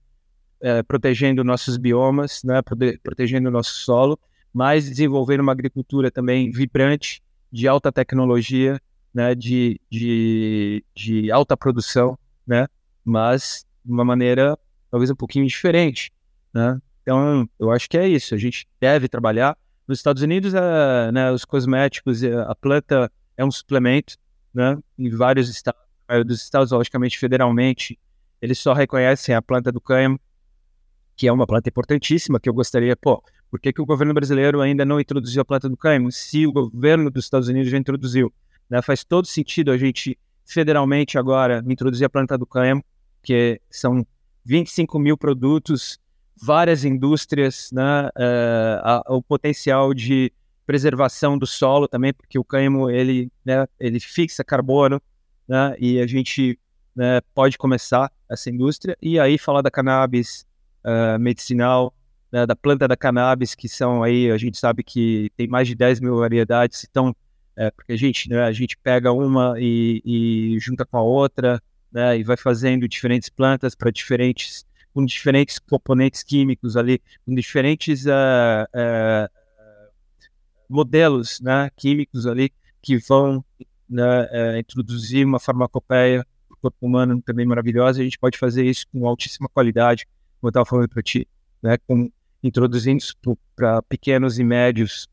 é, 0.61 0.83
protegendo 0.83 1.45
nossos 1.45 1.77
biomas, 1.77 2.43
né, 2.45 2.61
protegendo 3.03 3.49
o 3.49 3.53
nosso 3.53 3.75
solo, 3.81 4.19
mas 4.53 4.89
desenvolvendo 4.89 5.41
uma 5.41 5.53
agricultura 5.53 6.11
também 6.11 6.51
vibrante, 6.51 7.23
de 7.53 7.67
alta 7.67 7.91
tecnologia, 7.91 8.81
né, 9.13 9.35
de, 9.35 9.81
de, 9.91 10.85
de 10.95 11.31
alta 11.33 11.57
produção, 11.57 12.19
né, 12.47 12.67
mas 13.05 13.65
de 13.85 13.93
uma 13.93 14.05
maneira 14.05 14.57
talvez 14.91 15.11
um 15.11 15.17
pouquinho 15.17 15.47
diferente, 15.47 16.13
né? 16.53 16.81
Então, 17.03 17.49
eu 17.59 17.71
acho 17.71 17.89
que 17.89 17.97
é 17.97 18.07
isso. 18.07 18.35
A 18.35 18.39
gente 18.39 18.69
deve 18.81 19.09
trabalhar. 19.09 19.57
Nos 19.87 19.99
Estados 19.99 20.23
Unidos, 20.23 20.55
é, 20.55 21.11
né, 21.13 21.33
os 21.33 21.45
cosméticos, 21.45 22.23
é, 22.23 22.35
a 22.43 22.55
planta 22.55 23.11
é 23.37 23.45
um 23.45 23.51
suplemento, 23.51 24.17
né? 24.53 24.79
Em 24.99 25.11
vários 25.11 25.49
estados, 25.49 25.81
dos 26.27 26.43
estados, 26.43 26.73
logicamente, 26.73 27.19
federalmente, 27.19 27.99
eles 28.43 28.59
só 28.59 28.73
reconhecem 28.73 29.35
a 29.35 29.43
planta 29.43 29.71
do 29.71 29.81
cânhamo, 29.81 30.19
que 31.17 31.29
é 31.29 31.33
uma 31.33 31.47
planta 31.47 31.69
importantíssima, 31.69 32.41
que 32.41 32.49
eu 32.49 32.55
gostaria, 32.55 32.97
pô, 32.97 33.23
por 33.51 33.61
que, 33.61 33.73
que 33.73 33.83
o 33.83 33.87
governo 33.87 34.15
brasileiro 34.15 34.61
ainda 34.61 34.85
não 34.85 35.01
introduziu 35.01 35.43
a 35.43 35.45
planta 35.45 35.69
do 35.69 35.77
cânhamo, 35.77 36.11
se 36.11 36.47
o 36.47 36.53
governo 36.53 37.11
dos 37.11 37.25
Estados 37.25 37.49
Unidos 37.49 37.71
já 37.71 37.77
introduziu? 37.77 38.33
Né? 38.69 38.81
Faz 38.81 39.05
todo 39.05 39.27
sentido 39.27 39.71
a 39.71 39.77
gente, 39.77 40.19
federalmente, 40.47 41.19
agora, 41.19 41.63
introduzir 41.67 42.07
a 42.07 42.11
planta 42.11 42.39
do 42.39 42.47
cânhamo, 42.47 42.83
que 43.23 43.61
são 43.71 44.07
25 44.45 44.99
mil 44.99 45.17
produtos, 45.17 45.99
várias 46.41 46.85
indústrias, 46.85 47.71
né, 47.73 48.07
uh, 48.07 48.81
a, 48.83 49.03
o 49.09 49.23
potencial 49.23 49.93
de 49.93 50.33
preservação 50.67 51.37
do 51.37 51.47
solo 51.47 51.89
também, 51.89 52.13
porque 52.13 52.39
o 52.39 52.45
cânhamo 52.45 52.91
ele, 52.91 53.31
né, 53.45 53.67
ele 53.79 53.99
fixa 53.99 54.45
carbono, 54.45 55.01
né, 55.49 55.75
e 55.79 56.01
a 56.01 56.07
gente 56.07 56.59
né, 56.95 57.21
pode 57.35 57.59
começar 57.59 58.11
essa 58.29 58.51
indústria. 58.51 58.97
E 59.01 59.19
aí 59.19 59.39
falar 59.39 59.63
da 59.63 59.71
cannabis 59.71 60.47
uh, 60.85 61.19
medicinal, 61.19 61.93
né, 62.31 62.47
da 62.47 62.55
planta 62.55 62.87
da 62.87 62.97
cannabis, 62.97 63.55
que 63.55 63.69
são 63.69 64.03
aí, 64.03 64.31
a 64.31 64.39
gente 64.39 64.59
sabe 64.59 64.83
que 64.83 65.31
tem 65.37 65.49
mais 65.49 65.67
de 65.67 65.75
10 65.75 66.01
mil 66.01 66.17
variedades, 66.17 66.87
então, 66.89 67.15
é, 67.57 67.71
porque 67.71 67.93
a 67.93 67.97
gente, 67.97 68.29
né, 68.29 68.43
a 68.43 68.53
gente 68.53 68.77
pega 68.77 69.13
uma 69.13 69.55
e, 69.59 70.01
e 70.05 70.59
junta 70.61 70.85
com 70.85 70.97
a 70.97 71.03
outra, 71.03 71.61
né, 71.91 72.19
e 72.19 72.23
vai 72.23 72.37
fazendo 72.37 72.87
diferentes 72.87 73.29
plantas 73.29 73.75
para 73.75 73.91
diferentes, 73.91 74.65
com 74.95 75.05
diferentes 75.05 75.59
componentes 75.59 76.23
químicos 76.23 76.77
ali, 76.77 77.01
com 77.27 77.35
diferentes 77.35 78.07
uh, 78.07 78.11
uh, 78.75 79.40
modelos 80.71 81.41
né, 81.41 81.69
químicos 81.77 82.27
ali 82.27 82.53
que 82.81 82.97
vão 82.97 83.45
né, 83.89 84.23
uh, 84.23 84.59
introduzir 84.59 85.27
uma 85.27 85.41
farmacopeia 85.41 86.25
para 86.49 86.55
o 86.55 86.59
corpo 86.59 86.87
humano 86.87 87.21
também 87.21 87.45
maravilhosa. 87.45 88.01
A 88.01 88.05
gente 88.05 88.19
pode 88.19 88.39
fazer 88.39 88.65
isso 88.65 88.87
com 88.93 89.07
altíssima 89.07 89.49
qualidade, 89.49 90.07
como 90.41 90.49
eu 90.49 90.51
estava 90.51 90.65
falando 90.65 90.89
para 90.89 91.03
ti, 91.03 91.27
né, 91.63 91.77
com, 91.87 92.11
introduzindo 92.43 93.05
para 93.55 93.83
pequenos 93.83 94.39
e 94.39 94.45
médios 94.45 95.09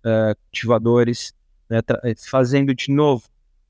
cultivadores, 0.45 1.33
né, 1.69 1.81
fazendo 2.29 2.73
de 2.73 2.91
novo 2.91 3.23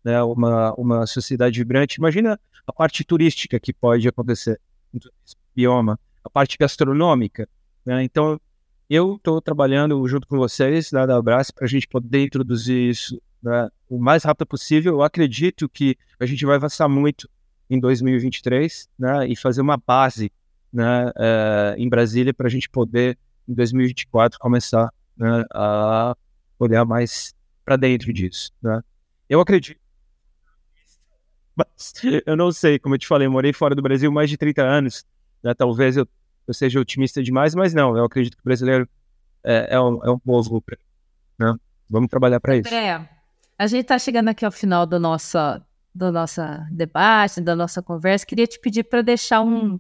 né, 0.04 0.22
uma, 0.24 0.74
uma 0.76 1.08
sociedade 1.08 1.58
vibrante. 1.58 1.96
Imagina 1.96 2.40
a 2.66 2.74
parte 2.74 3.04
turística 3.04 3.60
que 3.60 3.74
pode 3.74 4.08
acontecer 4.08 4.60
bioma, 5.56 6.00
a 6.24 6.30
parte 6.30 6.58
gastronômica. 6.58 7.48
Né? 7.86 8.04
Então, 8.04 8.40
eu 8.90 9.16
estou 9.16 9.42
trabalhando 9.42 10.06
junto 10.08 10.28
com 10.28 10.38
vocês 10.38 10.92
né, 10.92 11.06
da 11.06 11.18
Abraço 11.18 11.54
para 11.54 11.66
a 11.66 11.68
gente 11.68 11.88
poder 11.88 12.24
introduzir 12.24 12.90
isso 12.90 13.22
né, 13.42 13.70
o 13.90 14.00
mais 14.00 14.24
rápido 14.24 14.48
possível. 14.48 14.94
Eu 14.94 15.04
acredito 15.04 15.68
que 15.68 15.98
a 16.20 16.26
gente 16.26 16.46
vai 16.46 16.56
avançar 16.56 16.88
muito 16.88 17.30
em 17.70 17.80
2023 17.80 18.88
né, 18.98 19.28
e 19.28 19.36
fazer 19.36 19.62
uma 19.62 19.78
base 19.78 20.32
né, 20.72 21.08
uh, 21.10 21.76
em 21.78 21.90
Brasília 21.90 22.34
para 22.34 22.48
a 22.48 22.50
gente 22.50 22.70
poder, 22.70 23.18
em 23.48 23.54
2024, 23.54 24.40
começar 24.40 24.92
né, 25.16 25.44
a 25.54 26.16
olhar 26.60 26.86
mais 26.86 27.34
para 27.66 27.76
dentro 27.76 28.14
disso. 28.14 28.52
Né. 28.62 28.82
Eu 29.30 29.42
acredito 29.42 29.80
mas 31.56 31.94
eu 32.26 32.38
não 32.38 32.52
sei, 32.52 32.78
como 32.78 32.96
eu 32.96 33.00
te 33.00 33.08
falei, 33.08 33.28
eu 33.28 33.32
morei 33.32 33.52
fora 33.52 33.74
do 33.74 33.82
Brasil 33.82 34.12
mais 34.12 34.30
de 34.30 34.38
30 34.38 34.62
anos. 34.62 35.04
Né? 35.44 35.54
Talvez 35.54 35.98
eu, 35.98 36.08
eu, 36.48 36.54
seja 36.54 36.80
otimista 36.80 37.22
demais, 37.22 37.54
mas 37.54 37.74
não, 37.74 37.98
eu 37.98 38.06
acredito 38.06 38.36
que 38.36 38.42
o 38.42 38.46
brasileiro 38.46 38.88
é, 39.44 39.76
é 39.76 39.80
um, 39.80 40.04
é 40.04 40.10
um 40.10 40.20
povo. 40.20 40.64
Né? 41.38 41.56
Vamos 41.90 42.10
trabalhar 42.10 42.40
para 42.40 42.56
isso. 42.56 42.68
André, 42.68 43.10
a 43.58 43.68
gente 43.68 43.82
está 43.82 44.00
chegando 44.00 44.30
aqui 44.30 44.46
ao 44.46 44.52
final 44.52 44.86
da 44.86 45.00
nossa 45.00 45.64
do 45.98 46.12
nosso 46.12 46.42
debate, 46.72 47.42
da 47.42 47.56
nossa 47.56 47.82
conversa, 47.82 48.26
queria 48.26 48.46
te 48.46 48.60
pedir 48.60 48.84
para 48.84 49.02
deixar 49.02 49.42
um, 49.42 49.80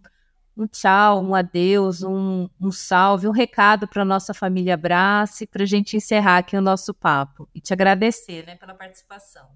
um 0.57 0.65
tchau, 0.65 1.23
um 1.23 1.35
adeus, 1.35 2.01
um, 2.01 2.49
um 2.59 2.71
salve, 2.71 3.27
um 3.27 3.31
recado 3.31 3.87
para 3.87 4.03
nossa 4.03 4.33
família 4.33 4.73
Abrace, 4.73 5.45
para 5.45 5.61
a 5.61 5.67
gente 5.67 5.95
encerrar 5.95 6.39
aqui 6.39 6.57
o 6.57 6.61
nosso 6.61 6.93
papo 6.93 7.47
e 7.53 7.61
te 7.61 7.71
agradecer 7.71 8.45
né, 8.47 8.55
pela 8.55 8.73
participação. 8.73 9.47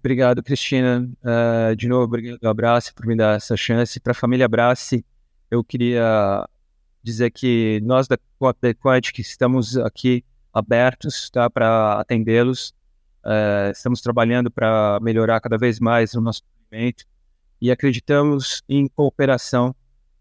Obrigado, 0.00 0.42
Cristina. 0.42 1.08
Uh, 1.22 1.76
de 1.76 1.88
novo, 1.88 2.04
obrigado, 2.04 2.44
Abrace, 2.44 2.92
por 2.92 3.06
me 3.06 3.16
dar 3.16 3.36
essa 3.36 3.56
chance. 3.56 4.00
Para 4.00 4.12
a 4.12 4.14
família 4.14 4.46
Abrace, 4.46 5.04
eu 5.50 5.64
queria 5.64 6.48
dizer 7.02 7.30
que 7.30 7.80
nós 7.82 8.06
da 8.06 8.18
Quantic 8.74 9.18
estamos 9.20 9.76
aqui 9.76 10.24
abertos 10.52 11.30
tá, 11.30 11.48
para 11.48 11.94
atendê-los. 12.00 12.74
Uh, 13.24 13.70
estamos 13.72 14.00
trabalhando 14.00 14.50
para 14.50 14.98
melhorar 15.02 15.40
cada 15.40 15.58
vez 15.58 15.80
mais 15.80 16.14
o 16.14 16.20
nosso 16.20 16.42
movimento 16.64 17.04
e 17.60 17.70
acreditamos 17.70 18.62
em 18.68 18.88
cooperação 18.88 19.74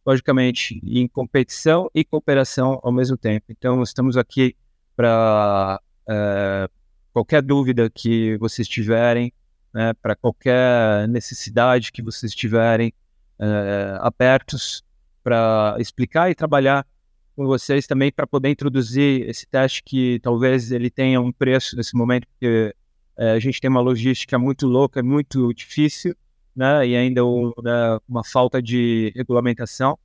logicamente, 0.07 0.79
em 0.85 1.05
competição 1.05 1.91
e 1.93 2.05
cooperação 2.05 2.79
ao 2.81 2.93
mesmo 2.93 3.17
tempo. 3.17 3.47
Então, 3.49 3.83
estamos 3.83 4.15
aqui 4.15 4.55
para 4.95 5.81
é, 6.09 6.69
qualquer 7.11 7.41
dúvida 7.41 7.89
que 7.89 8.37
vocês 8.37 8.69
tiverem, 8.69 9.33
né, 9.73 9.93
para 10.01 10.15
qualquer 10.15 11.09
necessidade 11.09 11.91
que 11.91 12.01
vocês 12.01 12.33
tiverem, 12.33 12.93
é, 13.37 13.97
abertos 13.99 14.81
para 15.27 15.75
explicar 15.77 16.31
e 16.31 16.35
trabalhar 16.35 16.87
com 17.35 17.45
vocês 17.45 17.85
também 17.85 18.09
para 18.09 18.25
poder 18.25 18.47
introduzir 18.47 19.27
esse 19.29 19.45
teste 19.45 19.83
que 19.83 20.21
talvez 20.23 20.71
ele 20.71 20.89
tenha 20.89 21.19
um 21.19 21.33
preço 21.33 21.75
nesse 21.75 21.97
momento, 21.97 22.25
porque 22.29 22.73
é, 23.17 23.31
a 23.31 23.39
gente 23.39 23.59
tem 23.59 23.69
uma 23.69 23.81
logística 23.81 24.39
muito 24.39 24.65
louca, 24.65 25.03
muito 25.03 25.53
difícil, 25.53 26.15
né, 26.55 26.87
e 26.87 26.95
ainda 26.95 27.19
né, 27.61 27.99
uma 28.07 28.23
falta 28.23 28.61
de 28.61 29.11
regulamentação, 29.17 29.99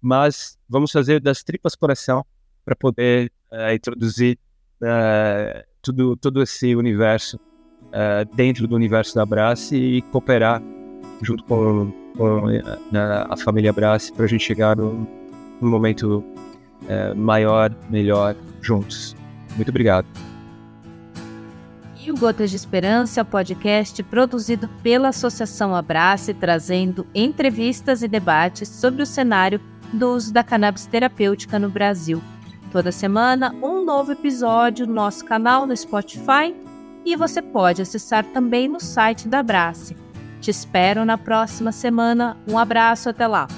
mas 0.00 0.58
vamos 0.68 0.90
fazer 0.90 1.20
das 1.20 1.44
tripas 1.44 1.76
coração 1.76 2.26
para 2.64 2.74
poder 2.74 3.30
uh, 3.52 3.72
introduzir 3.72 4.36
uh, 4.82 5.64
tudo, 5.80 6.16
todo 6.16 6.42
esse 6.42 6.74
universo 6.74 7.36
uh, 7.36 8.34
dentro 8.34 8.66
do 8.66 8.74
universo 8.74 9.14
da 9.14 9.24
Brace 9.24 9.76
e 9.76 10.02
cooperar 10.02 10.60
junto 11.22 11.44
com, 11.44 11.92
com 12.16 12.46
a 13.28 13.36
família 13.36 13.72
Brace 13.72 14.12
para 14.12 14.24
a 14.24 14.28
gente 14.28 14.44
chegar 14.44 14.76
num, 14.76 15.06
num 15.60 15.70
momento 15.70 16.24
maior, 17.16 17.74
melhor, 17.88 18.36
juntos. 18.60 19.16
Muito 19.56 19.70
obrigado. 19.70 20.06
E 22.04 22.10
o 22.10 22.16
Gotas 22.18 22.50
de 22.50 22.56
Esperança 22.56 23.22
é 23.22 23.24
podcast 23.24 24.02
produzido 24.02 24.68
pela 24.82 25.08
Associação 25.08 25.74
Abrace, 25.74 26.34
trazendo 26.34 27.06
entrevistas 27.14 28.02
e 28.02 28.08
debates 28.08 28.68
sobre 28.68 29.02
o 29.02 29.06
cenário 29.06 29.58
do 29.90 30.10
uso 30.10 30.30
da 30.30 30.44
cannabis 30.44 30.84
terapêutica 30.84 31.58
no 31.58 31.70
Brasil. 31.70 32.20
Toda 32.70 32.92
semana, 32.92 33.54
um 33.62 33.82
novo 33.82 34.12
episódio 34.12 34.86
no 34.86 34.92
nosso 34.92 35.24
canal 35.24 35.66
no 35.66 35.74
Spotify 35.74 36.54
e 37.06 37.16
você 37.16 37.40
pode 37.40 37.80
acessar 37.80 38.22
também 38.22 38.68
no 38.68 38.80
site 38.80 39.26
da 39.26 39.38
Abrace. 39.38 39.96
Te 40.44 40.50
espero 40.50 41.06
na 41.06 41.16
próxima 41.16 41.72
semana. 41.72 42.36
Um 42.46 42.58
abraço, 42.58 43.08
até 43.08 43.26
lá! 43.26 43.48